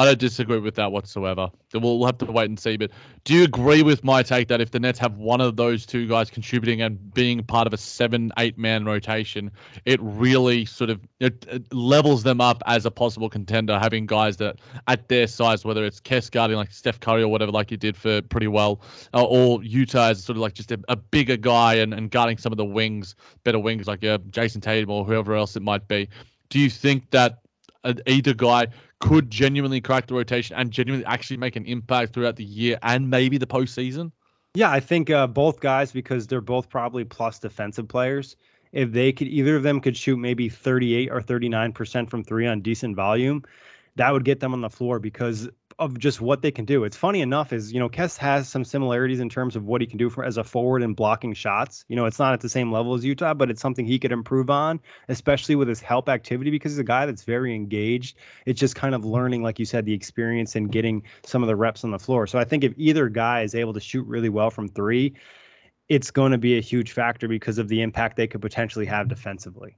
I 0.00 0.06
don't 0.06 0.18
disagree 0.18 0.58
with 0.58 0.76
that 0.76 0.92
whatsoever. 0.92 1.50
We'll, 1.74 1.98
we'll 1.98 2.06
have 2.06 2.16
to 2.18 2.24
wait 2.32 2.48
and 2.48 2.58
see. 2.58 2.78
But 2.78 2.90
do 3.24 3.34
you 3.34 3.44
agree 3.44 3.82
with 3.82 4.02
my 4.02 4.22
take 4.22 4.48
that 4.48 4.58
if 4.58 4.70
the 4.70 4.80
Nets 4.80 4.98
have 4.98 5.18
one 5.18 5.42
of 5.42 5.56
those 5.56 5.84
two 5.84 6.08
guys 6.08 6.30
contributing 6.30 6.80
and 6.80 7.12
being 7.12 7.44
part 7.44 7.66
of 7.66 7.74
a 7.74 7.76
seven, 7.76 8.32
eight 8.38 8.56
man 8.56 8.86
rotation, 8.86 9.50
it 9.84 10.00
really 10.00 10.64
sort 10.64 10.88
of 10.88 11.06
it, 11.18 11.44
it 11.50 11.70
levels 11.70 12.22
them 12.22 12.40
up 12.40 12.62
as 12.64 12.86
a 12.86 12.90
possible 12.90 13.28
contender, 13.28 13.78
having 13.78 14.06
guys 14.06 14.38
that 14.38 14.56
at 14.88 15.06
their 15.08 15.26
size, 15.26 15.66
whether 15.66 15.84
it's 15.84 16.00
Kess 16.00 16.30
guarding 16.30 16.56
like 16.56 16.72
Steph 16.72 16.98
Curry 17.00 17.22
or 17.22 17.28
whatever, 17.28 17.52
like 17.52 17.68
he 17.68 17.76
did 17.76 17.94
for 17.94 18.22
pretty 18.22 18.48
well, 18.48 18.80
uh, 19.12 19.22
or 19.22 19.58
Yuta 19.58 20.12
as 20.12 20.24
sort 20.24 20.38
of 20.38 20.40
like 20.40 20.54
just 20.54 20.72
a, 20.72 20.80
a, 20.88 20.96
bigger 20.96 21.36
guy 21.36 21.74
and, 21.74 21.92
and 21.92 22.10
guarding 22.10 22.38
some 22.38 22.52
of 22.52 22.56
the 22.56 22.64
wings, 22.64 23.16
better 23.44 23.58
wings 23.58 23.86
like 23.86 24.02
uh, 24.02 24.16
Jayson 24.30 24.62
Tatum 24.62 24.88
or 24.88 25.04
whoever 25.04 25.34
else 25.34 25.56
it 25.56 25.62
might 25.62 25.86
be. 25.88 26.08
Do 26.48 26.58
you 26.58 26.70
think 26.70 27.10
that 27.10 27.40
uh, 27.84 27.94
either 28.06 28.34
guy 28.34 28.66
could 29.00 29.30
genuinely 29.30 29.80
crack 29.80 30.06
the 30.06 30.14
rotation 30.14 30.56
and 30.56 30.70
genuinely 30.70 31.06
actually 31.06 31.36
make 31.36 31.56
an 31.56 31.64
impact 31.64 32.12
throughout 32.12 32.36
the 32.36 32.44
year 32.44 32.78
and 32.82 33.08
maybe 33.08 33.38
the 33.38 33.46
postseason? 33.46 34.12
Yeah, 34.54 34.70
I 34.70 34.80
think 34.80 35.10
uh, 35.10 35.26
both 35.26 35.60
guys 35.60 35.92
because 35.92 36.26
they're 36.26 36.40
both 36.40 36.68
probably 36.68 37.04
plus 37.04 37.38
defensive 37.38 37.88
players. 37.88 38.36
If 38.72 38.92
they 38.92 39.12
could, 39.12 39.28
either 39.28 39.56
of 39.56 39.62
them 39.62 39.80
could 39.80 39.96
shoot 39.96 40.16
maybe 40.16 40.48
38 40.48 41.10
or 41.10 41.20
39 41.20 41.72
percent 41.72 42.10
from 42.10 42.24
three 42.24 42.46
on 42.46 42.60
decent 42.60 42.96
volume, 42.96 43.44
that 43.96 44.12
would 44.12 44.24
get 44.24 44.40
them 44.40 44.52
on 44.52 44.60
the 44.60 44.70
floor 44.70 44.98
because 44.98 45.48
of 45.80 45.98
just 45.98 46.20
what 46.20 46.42
they 46.42 46.50
can 46.50 46.66
do. 46.66 46.84
It's 46.84 46.96
funny 46.96 47.22
enough 47.22 47.52
is, 47.52 47.72
you 47.72 47.80
know, 47.80 47.88
Kess 47.88 48.18
has 48.18 48.48
some 48.48 48.64
similarities 48.64 49.18
in 49.18 49.30
terms 49.30 49.56
of 49.56 49.64
what 49.64 49.80
he 49.80 49.86
can 49.86 49.96
do 49.96 50.10
for 50.10 50.22
as 50.22 50.36
a 50.36 50.44
forward 50.44 50.82
and 50.82 50.94
blocking 50.94 51.32
shots. 51.32 51.86
You 51.88 51.96
know, 51.96 52.04
it's 52.04 52.18
not 52.18 52.34
at 52.34 52.40
the 52.40 52.50
same 52.50 52.70
level 52.70 52.94
as 52.94 53.02
Yuta, 53.02 53.36
but 53.36 53.50
it's 53.50 53.62
something 53.62 53.86
he 53.86 53.98
could 53.98 54.12
improve 54.12 54.50
on, 54.50 54.78
especially 55.08 55.54
with 55.56 55.68
his 55.68 55.80
help 55.80 56.10
activity 56.10 56.50
because 56.50 56.72
he's 56.72 56.78
a 56.78 56.84
guy 56.84 57.06
that's 57.06 57.24
very 57.24 57.54
engaged. 57.54 58.18
It's 58.44 58.60
just 58.60 58.76
kind 58.76 58.94
of 58.94 59.06
learning, 59.06 59.42
like 59.42 59.58
you 59.58 59.64
said, 59.64 59.86
the 59.86 59.94
experience 59.94 60.54
and 60.54 60.70
getting 60.70 61.02
some 61.24 61.42
of 61.42 61.48
the 61.48 61.56
reps 61.56 61.82
on 61.82 61.90
the 61.90 61.98
floor. 61.98 62.26
So 62.26 62.38
I 62.38 62.44
think 62.44 62.62
if 62.62 62.74
either 62.76 63.08
guy 63.08 63.40
is 63.40 63.54
able 63.54 63.72
to 63.72 63.80
shoot 63.80 64.06
really 64.06 64.28
well 64.28 64.50
from 64.50 64.68
three, 64.68 65.14
it's 65.88 66.10
going 66.10 66.32
to 66.32 66.38
be 66.38 66.58
a 66.58 66.60
huge 66.60 66.92
factor 66.92 67.26
because 67.26 67.56
of 67.56 67.68
the 67.68 67.80
impact 67.80 68.16
they 68.16 68.26
could 68.26 68.42
potentially 68.42 68.86
have 68.86 69.08
defensively. 69.08 69.76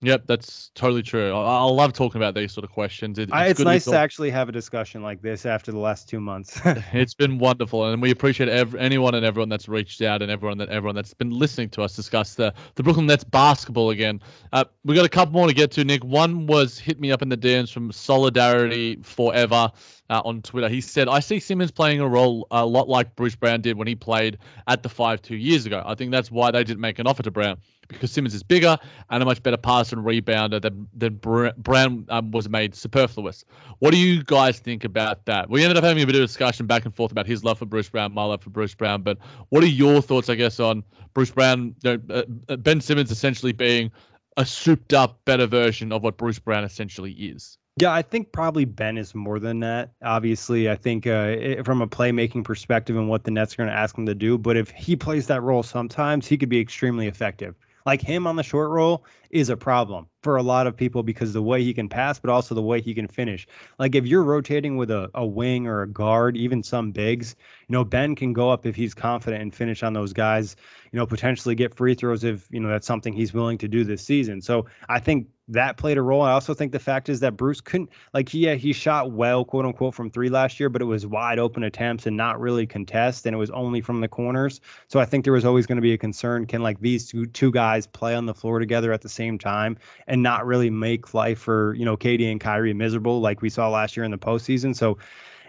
Yep, 0.00 0.26
that's 0.26 0.70
totally 0.76 1.02
true. 1.02 1.32
I, 1.32 1.58
I 1.58 1.64
love 1.64 1.92
talking 1.92 2.20
about 2.20 2.36
these 2.36 2.52
sort 2.52 2.62
of 2.62 2.70
questions. 2.70 3.18
It, 3.18 3.30
it's, 3.32 3.50
it's 3.50 3.60
nice 3.60 3.84
to, 3.86 3.90
to 3.90 3.98
actually 3.98 4.30
have 4.30 4.48
a 4.48 4.52
discussion 4.52 5.02
like 5.02 5.22
this 5.22 5.44
after 5.44 5.72
the 5.72 5.78
last 5.78 6.08
two 6.08 6.20
months. 6.20 6.60
it's 6.92 7.14
been 7.14 7.38
wonderful, 7.38 7.84
and 7.84 8.00
we 8.00 8.12
appreciate 8.12 8.48
every, 8.48 8.78
anyone 8.78 9.16
and 9.16 9.26
everyone 9.26 9.48
that's 9.48 9.68
reached 9.68 10.00
out, 10.02 10.22
and 10.22 10.30
everyone 10.30 10.56
that 10.58 10.68
everyone 10.68 10.94
that's 10.94 11.14
been 11.14 11.30
listening 11.30 11.68
to 11.70 11.82
us 11.82 11.96
discuss 11.96 12.34
the 12.34 12.54
the 12.76 12.84
Brooklyn 12.84 13.06
Nets 13.06 13.24
basketball 13.24 13.90
again. 13.90 14.20
Uh, 14.52 14.64
we 14.84 14.94
got 14.94 15.04
a 15.04 15.08
couple 15.08 15.32
more 15.32 15.48
to 15.48 15.54
get 15.54 15.72
to, 15.72 15.84
Nick. 15.84 16.04
One 16.04 16.46
was 16.46 16.78
hit 16.78 17.00
me 17.00 17.10
up 17.10 17.20
in 17.20 17.28
the 17.28 17.36
DMs 17.36 17.72
from 17.72 17.90
Solidarity 17.90 19.00
Forever. 19.02 19.72
Uh, 20.10 20.22
on 20.24 20.40
Twitter. 20.40 20.70
He 20.70 20.80
said, 20.80 21.06
I 21.06 21.20
see 21.20 21.38
Simmons 21.38 21.70
playing 21.70 22.00
a 22.00 22.08
role 22.08 22.46
a 22.50 22.64
lot 22.64 22.88
like 22.88 23.14
Bruce 23.14 23.36
Brown 23.36 23.60
did 23.60 23.76
when 23.76 23.86
he 23.86 23.94
played 23.94 24.38
at 24.66 24.82
the 24.82 24.88
five 24.88 25.20
two 25.20 25.36
years 25.36 25.66
ago. 25.66 25.82
I 25.84 25.94
think 25.94 26.12
that's 26.12 26.30
why 26.30 26.50
they 26.50 26.64
didn't 26.64 26.80
make 26.80 26.98
an 26.98 27.06
offer 27.06 27.22
to 27.24 27.30
Brown 27.30 27.58
because 27.88 28.12
Simmons 28.12 28.34
is 28.34 28.42
bigger 28.42 28.76
and 29.10 29.22
a 29.22 29.26
much 29.26 29.42
better 29.42 29.56
passer 29.56 29.96
and 29.96 30.06
rebounder 30.06 30.60
than, 30.60 30.86
than 30.94 31.14
Brown 31.56 32.06
um, 32.08 32.30
was 32.30 32.48
made 32.48 32.74
superfluous. 32.74 33.44
What 33.78 33.92
do 33.92 33.98
you 33.98 34.22
guys 34.22 34.58
think 34.58 34.84
about 34.84 35.24
that? 35.26 35.50
We 35.50 35.62
ended 35.62 35.76
up 35.76 35.84
having 35.84 36.02
a 36.02 36.06
bit 36.06 36.14
of 36.14 36.22
a 36.22 36.26
discussion 36.26 36.66
back 36.66 36.84
and 36.84 36.94
forth 36.94 37.12
about 37.12 37.26
his 37.26 37.44
love 37.44 37.58
for 37.58 37.66
Bruce 37.66 37.88
Brown, 37.88 38.12
my 38.12 38.24
love 38.24 38.42
for 38.42 38.50
Bruce 38.50 38.74
Brown. 38.74 39.02
But 39.02 39.18
what 39.48 39.64
are 39.64 39.68
your 39.68 40.00
thoughts, 40.02 40.28
I 40.28 40.34
guess, 40.34 40.60
on 40.60 40.84
Bruce 41.14 41.30
Brown, 41.30 41.74
you 41.82 42.00
know, 42.08 42.24
uh, 42.48 42.56
Ben 42.56 42.80
Simmons 42.80 43.10
essentially 43.10 43.52
being 43.52 43.90
a 44.36 44.44
souped 44.44 44.94
up, 44.94 45.24
better 45.24 45.46
version 45.46 45.90
of 45.90 46.02
what 46.02 46.16
Bruce 46.16 46.38
Brown 46.38 46.64
essentially 46.64 47.12
is? 47.12 47.58
Yeah, 47.80 47.92
I 47.92 48.02
think 48.02 48.32
probably 48.32 48.64
Ben 48.64 48.98
is 48.98 49.14
more 49.14 49.38
than 49.38 49.60
that. 49.60 49.92
Obviously, 50.02 50.68
I 50.68 50.74
think 50.74 51.06
uh, 51.06 51.36
it, 51.38 51.64
from 51.64 51.80
a 51.80 51.86
playmaking 51.86 52.42
perspective 52.42 52.96
and 52.96 53.08
what 53.08 53.22
the 53.22 53.30
Nets 53.30 53.54
are 53.54 53.58
going 53.58 53.68
to 53.68 53.74
ask 53.74 53.96
him 53.96 54.04
to 54.06 54.16
do. 54.16 54.36
But 54.36 54.56
if 54.56 54.70
he 54.70 54.96
plays 54.96 55.28
that 55.28 55.42
role 55.42 55.62
sometimes, 55.62 56.26
he 56.26 56.36
could 56.36 56.48
be 56.48 56.58
extremely 56.58 57.06
effective 57.06 57.54
like 57.86 58.00
him 58.00 58.26
on 58.26 58.36
the 58.36 58.42
short 58.42 58.70
roll 58.70 59.04
is 59.30 59.50
a 59.50 59.56
problem 59.56 60.06
for 60.22 60.36
a 60.36 60.42
lot 60.42 60.66
of 60.66 60.76
people 60.76 61.02
because 61.02 61.32
the 61.32 61.42
way 61.42 61.62
he 61.62 61.72
can 61.72 61.88
pass, 61.88 62.18
but 62.18 62.30
also 62.30 62.54
the 62.54 62.62
way 62.62 62.80
he 62.80 62.94
can 62.94 63.06
finish. 63.06 63.46
Like 63.78 63.94
if 63.94 64.06
you're 64.06 64.22
rotating 64.22 64.76
with 64.76 64.90
a, 64.90 65.10
a 65.14 65.24
wing 65.24 65.66
or 65.66 65.82
a 65.82 65.88
guard, 65.88 66.36
even 66.36 66.62
some 66.62 66.90
bigs, 66.90 67.36
you 67.68 67.72
know, 67.72 67.84
Ben 67.84 68.14
can 68.14 68.32
go 68.32 68.50
up 68.50 68.66
if 68.66 68.74
he's 68.74 68.94
confident 68.94 69.42
and 69.42 69.54
finish 69.54 69.82
on 69.82 69.92
those 69.92 70.12
guys, 70.12 70.56
you 70.92 70.98
know, 70.98 71.06
potentially 71.06 71.54
get 71.54 71.74
free 71.74 71.94
throws 71.94 72.24
if, 72.24 72.48
you 72.50 72.60
know, 72.60 72.68
that's 72.68 72.86
something 72.86 73.12
he's 73.12 73.32
willing 73.32 73.58
to 73.58 73.68
do 73.68 73.84
this 73.84 74.02
season. 74.02 74.40
So 74.40 74.66
I 74.88 74.98
think 74.98 75.28
that 75.48 75.76
played 75.78 75.96
a 75.96 76.02
role. 76.02 76.22
I 76.22 76.32
also 76.32 76.52
think 76.52 76.72
the 76.72 76.78
fact 76.78 77.08
is 77.08 77.20
that 77.20 77.36
Bruce 77.36 77.60
couldn't 77.60 77.90
like 78.12 78.28
he 78.28 78.40
yeah, 78.40 78.54
he 78.54 78.72
shot 78.72 79.12
well, 79.12 79.44
quote 79.44 79.64
unquote, 79.64 79.94
from 79.94 80.10
three 80.10 80.28
last 80.28 80.60
year, 80.60 80.68
but 80.68 80.82
it 80.82 80.84
was 80.84 81.06
wide 81.06 81.38
open 81.38 81.62
attempts 81.62 82.06
and 82.06 82.16
not 82.16 82.38
really 82.38 82.66
contest, 82.66 83.26
and 83.26 83.34
it 83.34 83.38
was 83.38 83.50
only 83.50 83.80
from 83.80 84.00
the 84.00 84.08
corners. 84.08 84.60
So 84.88 85.00
I 85.00 85.06
think 85.06 85.24
there 85.24 85.32
was 85.32 85.44
always 85.44 85.66
going 85.66 85.76
to 85.76 85.82
be 85.82 85.94
a 85.94 85.98
concern: 85.98 86.46
can 86.46 86.62
like 86.62 86.80
these 86.80 87.08
two 87.08 87.26
two 87.26 87.50
guys 87.50 87.86
play 87.86 88.14
on 88.14 88.26
the 88.26 88.34
floor 88.34 88.58
together 88.58 88.92
at 88.92 89.00
the 89.00 89.08
same 89.18 89.38
time 89.38 89.76
and 90.06 90.22
not 90.22 90.46
really 90.46 90.70
make 90.70 91.14
life 91.14 91.38
for 91.40 91.74
you 91.74 91.84
know 91.84 91.96
KD 91.96 92.30
and 92.30 92.40
Kyrie 92.40 92.74
miserable 92.74 93.20
like 93.20 93.42
we 93.42 93.50
saw 93.50 93.68
last 93.68 93.96
year 93.96 94.04
in 94.04 94.10
the 94.10 94.18
postseason? 94.18 94.74
So, 94.74 94.98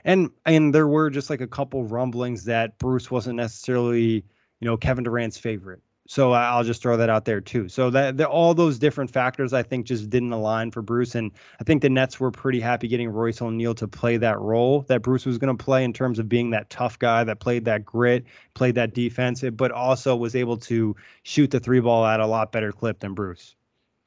and 0.03 0.29
and 0.45 0.73
there 0.73 0.87
were 0.87 1.09
just 1.09 1.29
like 1.29 1.41
a 1.41 1.47
couple 1.47 1.83
rumblings 1.83 2.45
that 2.45 2.77
Bruce 2.79 3.09
wasn't 3.11 3.37
necessarily 3.37 4.25
you 4.59 4.65
know 4.65 4.77
Kevin 4.77 5.03
Durant's 5.03 5.37
favorite 5.37 5.81
so 6.09 6.31
I'll 6.31 6.63
just 6.63 6.81
throw 6.81 6.97
that 6.97 7.11
out 7.11 7.25
there 7.25 7.39
too. 7.39 7.69
So 7.69 7.91
that, 7.91 8.19
all 8.21 8.55
those 8.55 8.79
different 8.79 9.11
factors 9.11 9.53
I 9.53 9.61
think 9.61 9.85
just 9.85 10.09
didn't 10.09 10.33
align 10.33 10.71
for 10.71 10.81
Bruce, 10.81 11.13
and 11.13 11.31
I 11.61 11.63
think 11.63 11.83
the 11.83 11.89
Nets 11.89 12.19
were 12.19 12.31
pretty 12.31 12.59
happy 12.59 12.87
getting 12.87 13.09
Royce 13.09 13.43
O'Neale 13.43 13.75
to 13.75 13.87
play 13.87 14.17
that 14.17 14.39
role 14.39 14.81
that 14.87 15.03
Bruce 15.03 15.27
was 15.27 15.37
going 15.37 15.55
to 15.55 15.63
play 15.63 15.83
in 15.83 15.93
terms 15.93 16.17
of 16.17 16.27
being 16.27 16.49
that 16.49 16.71
tough 16.71 16.97
guy 16.97 17.23
that 17.25 17.39
played 17.39 17.65
that 17.65 17.85
grit, 17.85 18.25
played 18.55 18.73
that 18.73 18.95
defense, 18.95 19.43
but 19.53 19.71
also 19.71 20.15
was 20.15 20.35
able 20.35 20.57
to 20.57 20.95
shoot 21.21 21.51
the 21.51 21.59
three 21.59 21.79
ball 21.79 22.03
at 22.03 22.19
a 22.19 22.25
lot 22.25 22.51
better 22.51 22.71
clip 22.71 23.01
than 23.01 23.13
Bruce. 23.13 23.55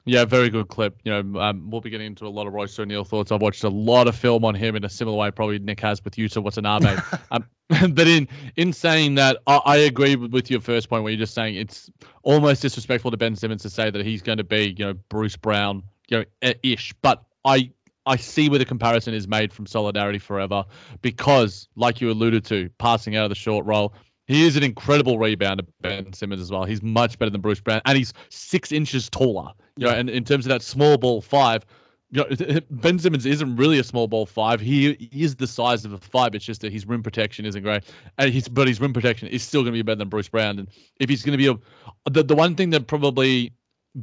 Yeah, 0.05 0.25
very 0.25 0.49
good 0.49 0.67
clip. 0.67 0.99
You 1.05 1.11
know, 1.11 1.39
um, 1.39 1.69
we'll 1.69 1.79
be 1.79 1.89
getting 1.89 2.07
into 2.07 2.25
a 2.25 2.29
lot 2.29 2.45
of 2.45 2.53
Royce 2.53 2.77
O'Neale 2.77 3.05
thoughts. 3.05 3.31
I've 3.31 3.41
watched 3.41 3.63
a 3.63 3.69
lot 3.69 4.07
of 4.07 4.15
film 4.15 4.43
on 4.43 4.53
him 4.53 4.75
in 4.75 4.83
a 4.83 4.89
similar 4.89 5.17
way, 5.17 5.31
probably 5.31 5.59
Nick 5.59 5.79
has 5.79 6.03
with 6.03 6.15
Yuta 6.15 6.43
Watanabe. 6.43 6.97
um, 7.31 7.45
but 7.93 8.07
in 8.07 8.27
in 8.57 8.73
saying 8.73 9.15
that, 9.15 9.37
I, 9.47 9.61
I, 9.65 9.77
agree 9.77 10.17
with 10.17 10.51
your 10.51 10.59
first 10.59 10.89
point 10.89 11.03
where 11.03 11.11
you're 11.11 11.19
just 11.19 11.33
saying 11.33 11.55
it's 11.55 11.89
almost 12.23 12.61
disrespectful 12.61 13.11
to 13.11 13.17
Ben 13.17 13.37
Simmons 13.37 13.61
to 13.61 13.69
say 13.69 13.89
that 13.89 14.05
he's 14.05 14.21
going 14.21 14.37
to 14.37 14.43
be, 14.43 14.75
you 14.77 14.85
know, 14.85 14.93
Bruce 15.07 15.37
Brown, 15.37 15.81
you 16.09 16.25
know, 16.41 16.53
ish. 16.61 16.93
But 17.01 17.23
I 17.45 17.71
I 18.05 18.17
see 18.17 18.49
where 18.49 18.59
the 18.59 18.65
comparison 18.65 19.13
is 19.13 19.29
made 19.29 19.53
from 19.53 19.65
Solidarity 19.65 20.19
Forever 20.19 20.65
because, 21.01 21.69
like 21.75 22.01
you 22.01 22.11
alluded 22.11 22.43
to, 22.45 22.69
passing 22.77 23.15
out 23.15 23.23
of 23.23 23.29
the 23.29 23.35
short 23.35 23.65
roll 23.65 23.93
he 24.27 24.45
is 24.45 24.55
an 24.55 24.63
incredible 24.63 25.17
rebounder, 25.17 25.65
Ben 25.81 26.13
Simmons, 26.13 26.41
as 26.41 26.51
well. 26.51 26.63
He's 26.63 26.81
much 26.81 27.19
better 27.19 27.29
than 27.29 27.41
Bruce 27.41 27.59
Brown, 27.59 27.81
and 27.85 27.97
he's 27.97 28.13
six 28.29 28.71
inches 28.71 29.09
taller. 29.09 29.51
You 29.77 29.87
know, 29.87 29.93
and 29.93 30.09
in 30.09 30.23
terms 30.23 30.45
of 30.45 30.49
that 30.49 30.61
small 30.61 30.97
ball 30.97 31.21
five, 31.21 31.65
you 32.11 32.23
know, 32.23 32.59
Ben 32.69 32.99
Simmons 32.99 33.25
isn't 33.25 33.55
really 33.55 33.79
a 33.79 33.83
small 33.83 34.07
ball 34.07 34.25
five. 34.25 34.61
He 34.61 34.91
is 35.11 35.35
the 35.35 35.47
size 35.47 35.83
of 35.83 35.93
a 35.93 35.97
five. 35.97 36.35
It's 36.35 36.45
just 36.45 36.61
that 36.61 36.71
his 36.71 36.85
rim 36.85 37.03
protection 37.03 37.45
isn't 37.45 37.63
great, 37.63 37.83
and 38.17 38.31
he's 38.31 38.47
but 38.47 38.67
his 38.67 38.79
rim 38.79 38.93
protection 38.93 39.27
is 39.27 39.43
still 39.43 39.61
going 39.61 39.73
to 39.73 39.77
be 39.77 39.81
better 39.81 39.97
than 39.97 40.09
Bruce 40.09 40.29
Brown. 40.29 40.59
And 40.59 40.69
if 40.99 41.09
he's 41.09 41.23
going 41.23 41.37
to 41.37 41.37
be 41.37 41.47
a, 41.47 42.09
the 42.09 42.23
the 42.23 42.35
one 42.35 42.55
thing 42.55 42.69
that 42.69 42.87
probably 42.87 43.51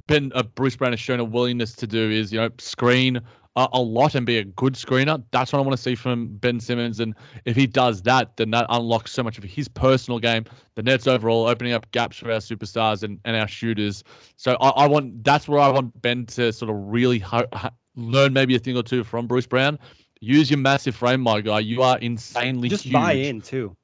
Ben 0.06 0.32
uh, 0.34 0.42
Bruce 0.42 0.76
Brown 0.76 0.92
has 0.92 1.00
shown 1.00 1.20
a 1.20 1.24
willingness 1.24 1.72
to 1.74 1.86
do 1.86 2.10
is 2.10 2.32
you 2.32 2.40
know 2.40 2.50
screen 2.58 3.20
a, 3.56 3.68
a, 3.72 3.80
lot 3.80 4.14
and 4.14 4.24
be 4.24 4.38
a 4.38 4.44
good 4.44 4.74
screener. 4.74 5.22
That's 5.32 5.52
what 5.52 5.58
I 5.58 5.62
want 5.62 5.76
to 5.76 5.82
see 5.82 5.94
from 5.94 6.28
Ben 6.36 6.60
Simmons. 6.60 7.00
And 7.00 7.14
if 7.44 7.56
he 7.56 7.66
does 7.66 8.02
that, 8.02 8.36
then 8.36 8.50
that 8.52 8.66
unlocks 8.68 9.12
so 9.12 9.22
much 9.22 9.38
of 9.38 9.44
his 9.44 9.68
personal 9.68 10.18
game, 10.18 10.44
the 10.76 10.82
Nets 10.82 11.06
overall, 11.06 11.46
opening 11.46 11.72
up 11.72 11.90
gaps 11.90 12.18
for 12.18 12.30
our 12.30 12.38
superstars 12.38 13.02
and, 13.02 13.18
and 13.24 13.36
our 13.36 13.48
shooters. 13.48 14.04
So 14.36 14.56
I, 14.60 14.68
I 14.70 14.86
want 14.86 15.24
that's 15.24 15.48
where 15.48 15.60
I 15.60 15.68
want 15.68 16.00
Ben 16.00 16.26
to 16.26 16.52
sort 16.52 16.70
of 16.70 16.76
really 16.78 17.18
ho- 17.18 17.48
learn 17.96 18.32
maybe 18.32 18.54
a 18.54 18.58
thing 18.58 18.76
or 18.76 18.82
two 18.82 19.04
from 19.04 19.26
Bruce 19.26 19.46
Brown. 19.46 19.78
Use 20.20 20.50
your 20.50 20.58
massive 20.58 20.94
frame, 20.94 21.20
my 21.20 21.40
guy. 21.40 21.60
You 21.60 21.82
are 21.82 21.98
insanely 21.98 22.68
just 22.68 22.84
huge. 22.84 22.92
buy 22.92 23.12
in 23.12 23.40
too. 23.40 23.74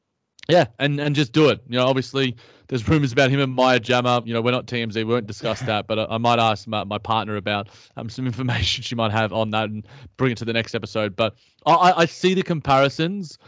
Yeah, 0.48 0.66
and 0.78 1.00
and 1.00 1.14
just 1.14 1.32
do 1.32 1.48
it. 1.48 1.60
You 1.68 1.78
know, 1.78 1.86
obviously 1.86 2.36
there's 2.68 2.88
rumors 2.88 3.12
about 3.12 3.30
him 3.30 3.40
and 3.40 3.54
Maya 3.54 3.80
Jama. 3.80 4.22
You 4.24 4.34
know, 4.34 4.42
we're 4.42 4.50
not 4.50 4.66
TMZ, 4.66 4.94
we 4.94 5.04
won't 5.04 5.26
discuss 5.26 5.60
that, 5.60 5.86
but 5.86 5.98
I, 5.98 6.06
I 6.10 6.18
might 6.18 6.38
ask 6.38 6.66
my, 6.66 6.84
my 6.84 6.98
partner 6.98 7.36
about 7.36 7.68
um, 7.96 8.08
some 8.08 8.26
information 8.26 8.82
she 8.82 8.94
might 8.94 9.12
have 9.12 9.32
on 9.32 9.50
that 9.50 9.70
and 9.70 9.86
bring 10.16 10.32
it 10.32 10.38
to 10.38 10.44
the 10.44 10.52
next 10.52 10.74
episode. 10.74 11.16
But 11.16 11.36
I, 11.64 11.92
I 11.96 12.06
see 12.06 12.34
the 12.34 12.42
comparisons 12.42 13.38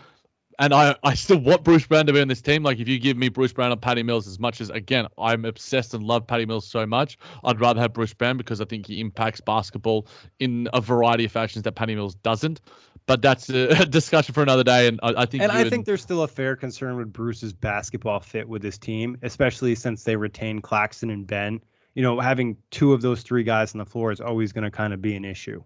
and 0.60 0.74
I, 0.74 0.96
I 1.04 1.14
still 1.14 1.38
want 1.38 1.62
Bruce 1.62 1.86
Brown 1.86 2.06
to 2.06 2.12
be 2.12 2.20
on 2.20 2.26
this 2.26 2.42
team. 2.42 2.64
Like, 2.64 2.80
if 2.80 2.88
you 2.88 2.98
give 2.98 3.16
me 3.16 3.28
Bruce 3.28 3.52
Brown 3.52 3.70
or 3.70 3.76
Patty 3.76 4.02
Mills, 4.02 4.26
as 4.26 4.40
much 4.40 4.60
as 4.60 4.70
again 4.70 5.06
I'm 5.16 5.44
obsessed 5.44 5.94
and 5.94 6.02
love 6.02 6.26
Patty 6.26 6.46
Mills 6.46 6.66
so 6.66 6.84
much, 6.84 7.16
I'd 7.44 7.60
rather 7.60 7.80
have 7.80 7.92
Bruce 7.92 8.12
Brown 8.12 8.36
because 8.36 8.60
I 8.60 8.64
think 8.64 8.86
he 8.86 9.00
impacts 9.00 9.40
basketball 9.40 10.08
in 10.40 10.68
a 10.72 10.80
variety 10.80 11.24
of 11.24 11.32
fashions 11.32 11.62
that 11.62 11.72
Patty 11.72 11.94
Mills 11.94 12.16
doesn't. 12.16 12.60
But 13.08 13.22
that's 13.22 13.48
a 13.48 13.86
discussion 13.90 14.34
for 14.34 14.42
another 14.42 14.62
day. 14.62 14.86
And 14.86 15.00
I, 15.02 15.22
I 15.22 15.26
think 15.26 15.42
and 15.42 15.50
I 15.50 15.62
and, 15.62 15.70
think 15.70 15.86
there's 15.86 16.02
still 16.02 16.22
a 16.24 16.28
fair 16.28 16.54
concern 16.54 16.96
with 16.98 17.10
Bruce's 17.10 17.54
basketball 17.54 18.20
fit 18.20 18.46
with 18.46 18.60
this 18.60 18.76
team, 18.76 19.16
especially 19.22 19.74
since 19.74 20.04
they 20.04 20.14
retain 20.14 20.60
Claxton 20.60 21.08
and 21.08 21.26
Ben. 21.26 21.58
You 21.94 22.02
know, 22.02 22.20
having 22.20 22.58
two 22.70 22.92
of 22.92 23.00
those 23.00 23.22
three 23.22 23.42
guys 23.44 23.74
on 23.74 23.78
the 23.78 23.86
floor 23.86 24.12
is 24.12 24.20
always 24.20 24.52
going 24.52 24.64
to 24.64 24.70
kind 24.70 24.92
of 24.92 25.00
be 25.00 25.16
an 25.16 25.24
issue. 25.24 25.64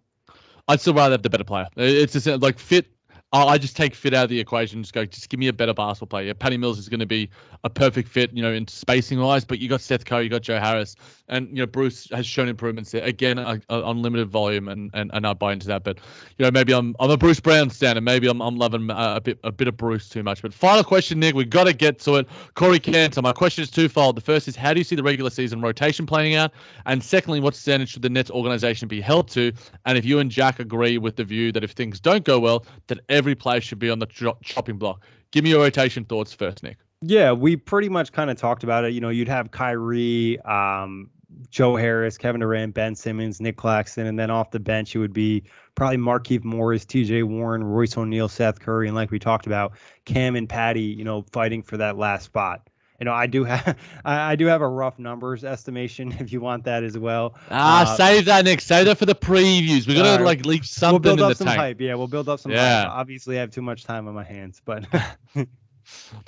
I'd 0.69 0.81
still 0.81 0.95
rather 0.95 1.15
have 1.15 1.23
the 1.23 1.31
better 1.31 1.43
player. 1.43 1.67
It's 1.77 2.13
just 2.13 2.29
uh, 2.29 2.39
like 2.41 2.61
fit 2.61 2.87
I 3.33 3.57
just 3.57 3.77
take 3.77 3.95
fit 3.95 4.13
out 4.13 4.25
of 4.25 4.31
the 4.31 4.39
equation. 4.39 4.83
Just 4.83 4.93
go, 4.93 5.07
just 5.07 5.29
give 5.31 5.41
me 5.41 5.49
a 5.49 5.53
better 5.53 5.73
basketball 5.73 6.19
player. 6.19 6.35
Patty 6.35 6.59
Mills 6.59 6.79
is 6.79 6.89
going 6.89 7.01
to 7.01 7.07
be 7.07 7.31
a 7.65 7.71
perfect 7.71 8.09
fit, 8.09 8.31
you 8.33 8.43
know, 8.43 8.53
in 8.53 8.69
spacing 8.69 9.19
wise. 9.21 9.45
But 9.45 9.59
you 9.59 9.69
got 9.69 9.81
Seth 9.81 10.05
Curry, 10.05 10.25
you 10.25 10.31
got 10.31 10.43
Joe 10.43 10.59
Harris, 10.59 10.97
and 11.29 11.49
you 11.49 11.57
know 11.57 11.67
Bruce 11.67 12.09
has 12.11 12.27
shown 12.27 12.49
improvements 12.49 12.91
there. 12.91 13.03
Again, 13.05 13.39
a 13.39 13.61
unlimited 13.69 14.29
volume, 14.29 14.69
and 14.69 14.91
and 14.93 15.11
and 15.15 15.27
I 15.27 15.33
buy 15.33 15.53
into 15.53 15.67
that. 15.69 15.83
But 15.83 15.99
you 16.37 16.45
know, 16.45 16.51
maybe 16.51 16.75
I'm 16.75 16.95
I'm 17.01 17.11
a 17.11 17.17
Bruce 17.17 17.41
Brown 17.41 17.71
stan, 17.71 17.97
and 17.97 18.05
maybe 18.05 18.27
I'm 18.29 18.43
I'm 18.43 18.57
loving 18.57 18.91
a, 18.91 19.15
a 19.17 19.21
bit 19.21 19.39
a 19.45 19.53
bit 19.53 19.69
of 19.69 19.77
Bruce 19.77 20.09
too 20.09 20.23
much. 20.23 20.43
But 20.43 20.53
final 20.53 20.85
question, 20.85 21.19
Nick, 21.19 21.35
We've 21.35 21.49
got 21.49 21.65
to 21.65 21.73
get 21.73 21.99
to 22.01 22.17
it. 22.17 22.29
Corey 22.55 22.79
Cantor, 22.79 23.23
my 23.23 23.33
question 23.33 23.63
is 23.63 23.71
twofold. 23.71 24.17
The 24.17 24.21
first 24.21 24.47
is, 24.49 24.57
how 24.57 24.75
do 24.75 24.81
you 24.81 24.85
see 24.85 24.97
the 24.97 25.03
regular 25.03 25.31
season 25.31 25.61
rotation 25.61 26.05
playing 26.07 26.35
out? 26.35 26.53
And 26.85 27.03
secondly, 27.03 27.41
what 27.41 27.55
standard 27.55 27.89
should 27.89 28.03
the 28.03 28.11
Nets 28.11 28.31
organization 28.31 28.89
be 28.89 29.01
held 29.01 29.29
to? 29.31 29.53
And 29.87 29.97
if 29.97 30.05
you 30.05 30.19
and 30.19 30.31
Jack 30.31 30.61
agree 30.61 30.99
with 30.99 31.17
the 31.17 31.25
view 31.25 31.53
that 31.53 31.65
if 31.65 31.71
things 31.71 31.99
don't 32.01 32.25
go 32.25 32.39
well, 32.39 32.67
that 32.89 32.99
every 33.09 33.22
player 33.35 33.61
should 33.61 33.79
be 33.79 33.91
on 33.91 33.99
the 33.99 34.07
chopping 34.43 34.79
block. 34.79 35.05
Give 35.31 35.45
me 35.45 35.51
your 35.51 35.63
rotation 35.63 36.05
thoughts 36.05 36.33
first, 36.33 36.63
Nick. 36.63 36.79
Yeah, 37.01 37.33
we 37.33 37.57
pretty 37.57 37.89
much 37.89 38.13
kind 38.13 38.31
of 38.31 38.37
talked 38.37 38.63
about 38.63 38.85
it. 38.85 38.93
You 38.93 39.01
know, 39.01 39.09
you'd 39.09 39.29
have 39.29 39.51
Kyrie, 39.51 40.41
um, 40.43 41.11
Joe 41.51 41.75
Harris, 41.77 42.17
Kevin 42.17 42.41
Durant, 42.41 42.75
Ben 42.75 42.95
Simmons, 42.95 43.41
Nic 43.41 43.57
Claxton, 43.57 44.07
and 44.07 44.19
then 44.19 44.31
off 44.31 44.51
the 44.51 44.61
bench 44.61 44.95
it 44.95 44.99
would 44.99 45.13
be 45.13 45.43
probably 45.75 45.97
Markieff 45.97 46.45
Morris, 46.45 46.85
T.J. 46.85 47.25
Warren, 47.25 47.65
Royce 47.65 47.97
O'Neale, 47.97 48.29
Seth 48.29 48.61
Curry, 48.61 48.87
and 48.87 48.95
like 48.95 49.11
we 49.11 49.19
talked 49.19 49.47
about, 49.47 49.73
Cam 50.05 50.37
and 50.37 50.49
Patty. 50.49 50.83
You 50.83 51.05
know, 51.05 51.25
fighting 51.33 51.63
for 51.63 51.77
that 51.77 51.97
last 51.97 52.25
spot. 52.25 52.69
You 53.03 53.07
know, 53.07 53.15
I 53.15 53.27
do 53.27 53.43
have 53.43 53.77
I 54.05 54.37
do 54.37 54.47
have 54.47 54.63
a 54.63 54.69
rough 54.69 54.97
numbers 54.97 55.43
estimation 55.43 56.13
if 56.21 56.33
you 56.33 56.41
want 56.41 56.63
that 56.67 56.85
as 56.85 56.97
well. 56.97 57.35
Ah, 57.51 57.83
uh, 57.83 57.97
save 57.97 58.27
that, 58.27 58.45
Nick. 58.45 58.61
Save 58.61 58.87
that 58.87 58.97
for 58.97 59.07
the 59.07 59.15
previews. 59.17 59.89
We're 59.89 60.01
gonna 60.01 60.25
like 60.25 60.47
leave 60.47 60.65
something 60.65 61.03
we'll 61.03 61.17
build 61.17 61.19
in 61.19 61.25
up 61.25 61.31
the 61.31 61.35
some 61.35 61.47
tank. 61.49 61.59
hype. 61.59 61.81
Yeah, 61.81 61.97
we'll 61.97 62.07
build 62.07 62.29
up 62.29 62.39
some 62.39 62.53
yeah. 62.53 62.85
hype. 62.85 62.93
Obviously, 62.93 63.39
I 63.39 63.41
have 63.41 63.51
too 63.51 63.61
much 63.61 63.83
time 63.83 64.07
on 64.07 64.15
my 64.15 64.23
hands, 64.23 64.63
but 64.65 64.87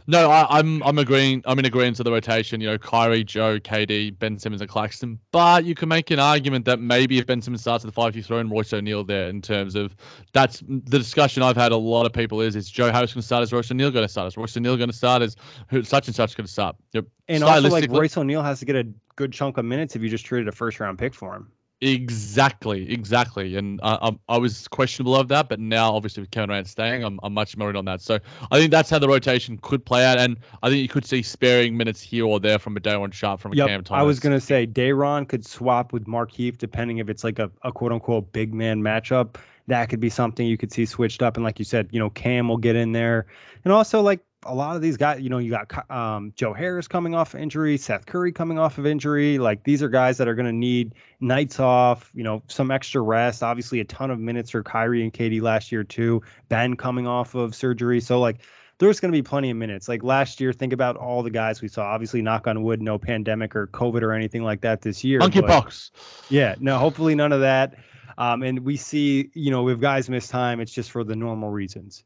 No, 0.06 0.30
I, 0.30 0.58
am 0.58 0.82
I'm, 0.82 0.82
I'm 0.82 0.98
agreeing. 0.98 1.42
I'm 1.46 1.58
in 1.58 1.64
agreement 1.64 1.96
to 1.98 2.02
the 2.02 2.12
rotation. 2.12 2.60
You 2.60 2.68
know, 2.68 2.78
Kyrie, 2.78 3.24
Joe, 3.24 3.58
KD, 3.58 4.18
Ben 4.18 4.38
Simmons, 4.38 4.60
and 4.60 4.70
Claxton. 4.70 5.18
But 5.32 5.64
you 5.64 5.74
can 5.74 5.88
make 5.88 6.10
an 6.10 6.18
argument 6.18 6.64
that 6.66 6.80
maybe 6.80 7.18
if 7.18 7.26
Ben 7.26 7.40
Simmons 7.40 7.62
starts 7.62 7.84
at 7.84 7.88
the 7.88 7.92
five, 7.92 8.16
you 8.16 8.22
throw 8.22 8.38
in 8.38 8.48
Royce 8.48 8.72
O'Neale 8.72 9.04
there. 9.04 9.28
In 9.28 9.40
terms 9.40 9.74
of 9.74 9.96
that's 10.32 10.60
the 10.60 10.98
discussion 10.98 11.42
I've 11.42 11.56
had. 11.56 11.72
A 11.72 11.76
lot 11.76 12.06
of 12.06 12.12
people 12.12 12.40
is 12.40 12.56
is 12.56 12.70
Joe 12.70 12.92
Harris 12.92 13.14
going 13.14 13.22
to 13.22 13.26
start 13.26 13.42
as 13.42 13.52
Royce 13.52 13.70
O'Neale 13.70 13.90
going 13.90 14.04
to 14.04 14.12
start 14.12 14.26
as 14.26 14.36
Royce 14.36 14.56
O'Neale 14.56 14.76
going 14.76 14.90
to 14.90 14.96
start 14.96 15.22
as 15.22 15.36
who, 15.68 15.82
such 15.82 16.06
and 16.06 16.14
such 16.14 16.36
going 16.36 16.46
to 16.46 16.52
start. 16.52 16.76
Yep. 16.92 17.06
And 17.28 17.42
also, 17.42 17.68
like 17.68 17.90
Royce 17.90 18.16
O'Neale 18.16 18.42
has 18.42 18.58
to 18.60 18.64
get 18.64 18.76
a 18.76 18.86
good 19.16 19.32
chunk 19.32 19.58
of 19.58 19.64
minutes 19.64 19.96
if 19.96 20.02
you 20.02 20.08
just 20.08 20.24
traded 20.26 20.48
a 20.48 20.52
first 20.52 20.80
round 20.80 20.98
pick 20.98 21.14
for 21.14 21.34
him. 21.34 21.50
Exactly, 21.84 22.90
exactly, 22.90 23.56
and 23.56 23.78
I, 23.82 23.98
I, 24.00 24.34
I 24.36 24.38
was 24.38 24.68
questionable 24.68 25.14
of 25.16 25.28
that, 25.28 25.50
but 25.50 25.60
now 25.60 25.92
obviously 25.92 26.22
with 26.22 26.30
Kevin 26.30 26.48
Durant 26.48 26.66
staying, 26.66 27.04
I'm, 27.04 27.20
I'm 27.22 27.34
much 27.34 27.58
more 27.58 27.68
in 27.68 27.76
on 27.76 27.84
that. 27.84 28.00
So 28.00 28.18
I 28.50 28.58
think 28.58 28.70
that's 28.70 28.88
how 28.88 28.98
the 28.98 29.08
rotation 29.08 29.58
could 29.60 29.84
play 29.84 30.02
out, 30.04 30.18
and 30.18 30.38
I 30.62 30.70
think 30.70 30.80
you 30.80 30.88
could 30.88 31.04
see 31.04 31.20
sparing 31.20 31.76
minutes 31.76 32.00
here 32.00 32.24
or 32.24 32.40
there 32.40 32.58
from 32.58 32.74
a 32.78 32.80
Day'Ron 32.80 33.12
Sharpe 33.12 33.38
from 33.38 33.52
a 33.52 33.56
yep, 33.56 33.68
Cam 33.68 33.84
Thomas. 33.84 34.00
I 34.00 34.02
was 34.02 34.18
gonna 34.18 34.40
say 34.40 34.64
Day'Ron 34.64 35.26
could 35.26 35.44
swap 35.44 35.92
with 35.92 36.06
Markieff 36.06 36.56
depending 36.56 36.98
if 36.98 37.10
it's 37.10 37.22
like 37.22 37.38
a, 37.38 37.50
a 37.62 37.70
quote 37.70 37.92
unquote 37.92 38.32
big 38.32 38.54
man 38.54 38.80
matchup. 38.80 39.36
That 39.66 39.90
could 39.90 40.00
be 40.00 40.10
something 40.10 40.46
you 40.46 40.56
could 40.56 40.72
see 40.72 40.86
switched 40.86 41.22
up, 41.22 41.36
and 41.36 41.44
like 41.44 41.58
you 41.58 41.66
said, 41.66 41.88
you 41.90 41.98
know 41.98 42.08
Cam 42.10 42.48
will 42.48 42.56
get 42.56 42.76
in 42.76 42.92
there, 42.92 43.26
and 43.64 43.72
also 43.74 44.00
like 44.00 44.20
a 44.46 44.54
lot 44.54 44.76
of 44.76 44.82
these 44.82 44.96
guys, 44.96 45.20
you 45.20 45.28
know, 45.28 45.38
you 45.38 45.50
got 45.50 45.90
um, 45.90 46.32
Joe 46.36 46.52
Harris 46.52 46.88
coming 46.88 47.14
off 47.14 47.34
injury, 47.34 47.76
Seth 47.76 48.06
Curry 48.06 48.32
coming 48.32 48.58
off 48.58 48.78
of 48.78 48.86
injury. 48.86 49.38
Like 49.38 49.64
these 49.64 49.82
are 49.82 49.88
guys 49.88 50.18
that 50.18 50.28
are 50.28 50.34
going 50.34 50.46
to 50.46 50.52
need 50.52 50.94
nights 51.20 51.60
off, 51.60 52.10
you 52.14 52.22
know, 52.22 52.42
some 52.48 52.70
extra 52.70 53.00
rest. 53.00 53.42
Obviously, 53.42 53.80
a 53.80 53.84
ton 53.84 54.10
of 54.10 54.18
minutes 54.18 54.50
for 54.50 54.62
Kyrie 54.62 55.02
and 55.02 55.12
KD 55.12 55.40
last 55.42 55.72
year 55.72 55.84
too. 55.84 56.22
Ben 56.48 56.76
coming 56.76 57.06
off 57.06 57.34
of 57.34 57.54
surgery, 57.54 58.00
so 58.00 58.20
like 58.20 58.38
there's 58.78 59.00
going 59.00 59.12
to 59.12 59.16
be 59.16 59.22
plenty 59.22 59.50
of 59.50 59.56
minutes. 59.56 59.88
Like 59.88 60.02
last 60.02 60.40
year, 60.40 60.52
think 60.52 60.72
about 60.72 60.96
all 60.96 61.22
the 61.22 61.30
guys 61.30 61.62
we 61.62 61.68
saw. 61.68 61.84
Obviously, 61.84 62.22
knock 62.22 62.46
on 62.46 62.62
wood, 62.62 62.82
no 62.82 62.98
pandemic 62.98 63.54
or 63.54 63.68
COVID 63.68 64.02
or 64.02 64.12
anything 64.12 64.42
like 64.42 64.60
that 64.62 64.82
this 64.82 65.04
year. 65.04 65.20
Monkeypox. 65.20 65.90
Yeah, 66.28 66.54
no, 66.58 66.78
hopefully 66.78 67.14
none 67.14 67.32
of 67.32 67.40
that. 67.40 67.76
Um, 68.18 68.42
and 68.42 68.60
we 68.60 68.76
see, 68.76 69.30
you 69.34 69.50
know, 69.50 69.68
if 69.68 69.80
guys 69.80 70.08
miss 70.08 70.28
time, 70.28 70.60
it's 70.60 70.72
just 70.72 70.90
for 70.90 71.04
the 71.04 71.16
normal 71.16 71.50
reasons. 71.50 72.04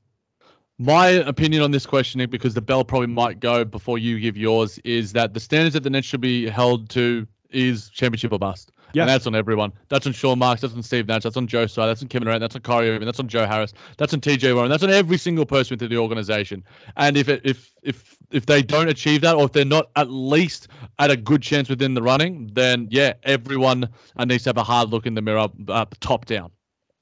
My 0.78 1.08
opinion 1.08 1.62
on 1.62 1.72
this 1.72 1.86
question, 1.86 2.18
Nick, 2.18 2.30
because 2.30 2.54
the 2.54 2.60
bell 2.60 2.84
probably 2.84 3.08
might 3.08 3.40
go 3.40 3.64
before 3.64 3.98
you 3.98 4.20
give 4.20 4.36
yours, 4.36 4.78
is 4.84 5.12
that 5.12 5.34
the 5.34 5.40
standards 5.40 5.74
that 5.74 5.82
the 5.82 5.90
Nets 5.90 6.06
should 6.06 6.20
be 6.20 6.48
held 6.48 6.88
to 6.90 7.26
is 7.50 7.88
championship 7.90 8.32
or 8.32 8.38
bust. 8.38 8.70
Yeah. 8.94 9.02
And 9.02 9.10
that's 9.10 9.26
on 9.26 9.34
everyone. 9.34 9.72
That's 9.88 10.06
on 10.06 10.12
Sean 10.12 10.38
Marks. 10.38 10.62
That's 10.62 10.74
on 10.74 10.82
Steve 10.82 11.06
Nash. 11.08 11.22
That's 11.22 11.36
on 11.36 11.46
Joe 11.46 11.66
Tsai. 11.66 11.86
That's 11.86 12.00
on 12.00 12.08
Kevin 12.08 12.26
Durant. 12.26 12.40
That's 12.40 12.54
on 12.54 12.62
Kyrie 12.62 12.90
Irving. 12.90 13.06
That's 13.06 13.20
on 13.20 13.28
Joe 13.28 13.44
Harris. 13.46 13.74
That's 13.98 14.14
on 14.14 14.20
TJ 14.20 14.54
Warren. 14.54 14.70
That's 14.70 14.82
on 14.82 14.90
every 14.90 15.18
single 15.18 15.44
person 15.44 15.74
within 15.74 15.90
the 15.90 15.98
organization. 15.98 16.64
And 16.96 17.16
if 17.16 17.28
it, 17.28 17.42
if 17.44 17.74
if 17.82 18.16
if 18.30 18.46
they 18.46 18.62
don't 18.62 18.88
achieve 18.88 19.20
that, 19.22 19.34
or 19.34 19.44
if 19.44 19.52
they're 19.52 19.64
not 19.64 19.90
at 19.96 20.10
least 20.10 20.68
at 20.98 21.10
a 21.10 21.16
good 21.16 21.42
chance 21.42 21.68
within 21.68 21.94
the 21.94 22.02
running, 22.02 22.50
then 22.52 22.88
yeah, 22.90 23.14
everyone 23.24 23.88
needs 24.24 24.44
to 24.44 24.50
have 24.50 24.56
a 24.56 24.64
hard 24.64 24.90
look 24.90 25.06
in 25.06 25.14
the 25.14 25.22
mirror, 25.22 25.48
uh, 25.68 25.84
top 26.00 26.24
down. 26.24 26.50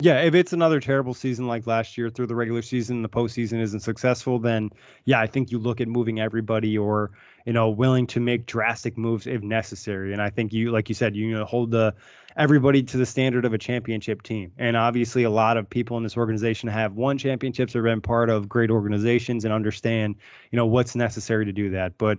Yeah, 0.03 0.21
if 0.21 0.35
it's 0.35 0.53
another 0.53 0.79
terrible 0.79 1.15
season 1.15 1.47
like 1.47 1.67
last 1.67 1.97
year 1.97 2.11
through 2.11 2.27
the 2.27 2.35
regular 2.35 2.61
season, 2.61 3.01
the 3.01 3.09
postseason 3.09 3.61
isn't 3.63 3.81
successful, 3.81 4.39
then 4.39 4.69
yeah, 5.07 5.21
I 5.21 5.27
think 5.27 5.51
you 5.51 5.59
look 5.59 5.81
at 5.81 5.89
moving 5.89 6.21
everybody 6.21 6.77
or 6.77 7.13
you 7.47 7.55
know 7.55 7.71
willing 7.71 8.07
to 8.09 8.21
make 8.21 8.45
drastic 8.45 8.99
moves 8.99 9.27
if 9.27 9.41
necessary. 9.43 10.13
And 10.13 10.21
I 10.21 10.29
think 10.29 10.53
you, 10.53 10.71
like 10.71 10.91
you 10.91 10.95
said, 10.95 11.17
you 11.17 11.31
know, 11.33 11.47
hold 11.47 11.71
the 11.71 11.95
everybody 12.37 12.83
to 12.83 12.99
the 12.99 13.07
standard 13.07 13.47
of 13.47 13.55
a 13.55 13.59
championship 13.59 14.21
team. 14.23 14.53
And 14.59 14.77
obviously, 14.77 15.23
a 15.23 15.31
lot 15.31 15.57
of 15.57 15.69
people 15.71 15.97
in 15.97 16.03
this 16.03 16.19
organization 16.19 16.69
have 16.69 16.93
won 16.93 17.17
championships 17.17 17.75
or 17.75 17.83
been 17.83 18.03
part 18.03 18.29
of 18.29 18.51
great 18.51 18.71
organizations 18.71 19.47
and 19.47 19.55
understand 19.55 20.17
you 20.51 20.59
know 20.59 20.67
what's 20.67 20.95
necessary 20.95 21.47
to 21.47 21.53
do 21.53 21.71
that. 21.71 21.97
But 21.97 22.19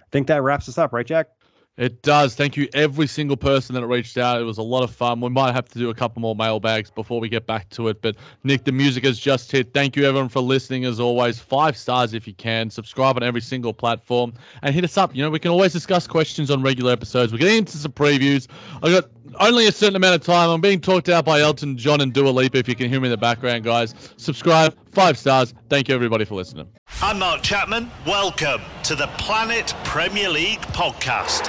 I 0.00 0.06
think 0.10 0.28
that 0.28 0.42
wraps 0.42 0.70
us 0.70 0.78
up, 0.78 0.94
right, 0.94 1.06
Jack? 1.06 1.28
It 1.76 2.02
does. 2.02 2.34
Thank 2.34 2.58
you, 2.58 2.68
every 2.74 3.06
single 3.06 3.38
person 3.38 3.74
that 3.74 3.86
reached 3.86 4.18
out. 4.18 4.38
It 4.38 4.44
was 4.44 4.58
a 4.58 4.62
lot 4.62 4.82
of 4.82 4.90
fun. 4.90 5.20
We 5.20 5.30
might 5.30 5.52
have 5.52 5.66
to 5.70 5.78
do 5.78 5.88
a 5.88 5.94
couple 5.94 6.20
more 6.20 6.36
mailbags 6.36 6.90
before 6.90 7.20
we 7.20 7.28
get 7.30 7.46
back 7.46 7.70
to 7.70 7.88
it. 7.88 8.02
But 8.02 8.16
Nick, 8.44 8.64
the 8.64 8.72
music 8.72 9.04
has 9.04 9.18
just 9.18 9.50
hit. 9.50 9.72
Thank 9.72 9.96
you, 9.96 10.04
everyone, 10.04 10.28
for 10.28 10.40
listening. 10.40 10.84
As 10.84 11.00
always, 11.00 11.38
five 11.38 11.78
stars 11.78 12.12
if 12.12 12.26
you 12.26 12.34
can. 12.34 12.68
Subscribe 12.68 13.16
on 13.16 13.22
every 13.22 13.40
single 13.40 13.72
platform 13.72 14.34
and 14.62 14.74
hit 14.74 14.84
us 14.84 14.98
up. 14.98 15.16
You 15.16 15.22
know, 15.22 15.30
we 15.30 15.38
can 15.38 15.52
always 15.52 15.72
discuss 15.72 16.06
questions 16.06 16.50
on 16.50 16.60
regular 16.60 16.92
episodes. 16.92 17.32
We're 17.32 17.38
getting 17.38 17.58
into 17.58 17.78
some 17.78 17.92
previews. 17.92 18.46
I 18.82 18.90
got 18.90 19.04
only 19.38 19.66
a 19.66 19.72
certain 19.72 19.96
amount 19.96 20.14
of 20.14 20.22
time. 20.22 20.50
I'm 20.50 20.60
being 20.60 20.80
talked 20.80 21.08
out 21.08 21.24
by 21.24 21.40
Elton 21.40 21.76
John 21.76 22.00
and 22.00 22.12
Dua 22.12 22.30
Lipa. 22.30 22.58
If 22.58 22.68
you 22.68 22.74
can 22.74 22.88
hear 22.88 23.00
me 23.00 23.08
in 23.08 23.10
the 23.10 23.16
background, 23.16 23.64
guys, 23.64 23.94
subscribe. 24.16 24.74
Five 24.92 25.16
stars. 25.16 25.54
Thank 25.68 25.88
you, 25.88 25.94
everybody, 25.94 26.24
for 26.24 26.34
listening. 26.34 26.66
I'm 27.00 27.18
Mark 27.18 27.42
Chapman. 27.42 27.90
Welcome 28.06 28.62
to 28.84 28.94
the 28.94 29.06
Planet 29.18 29.74
Premier 29.84 30.28
League 30.28 30.60
podcast. 30.60 31.48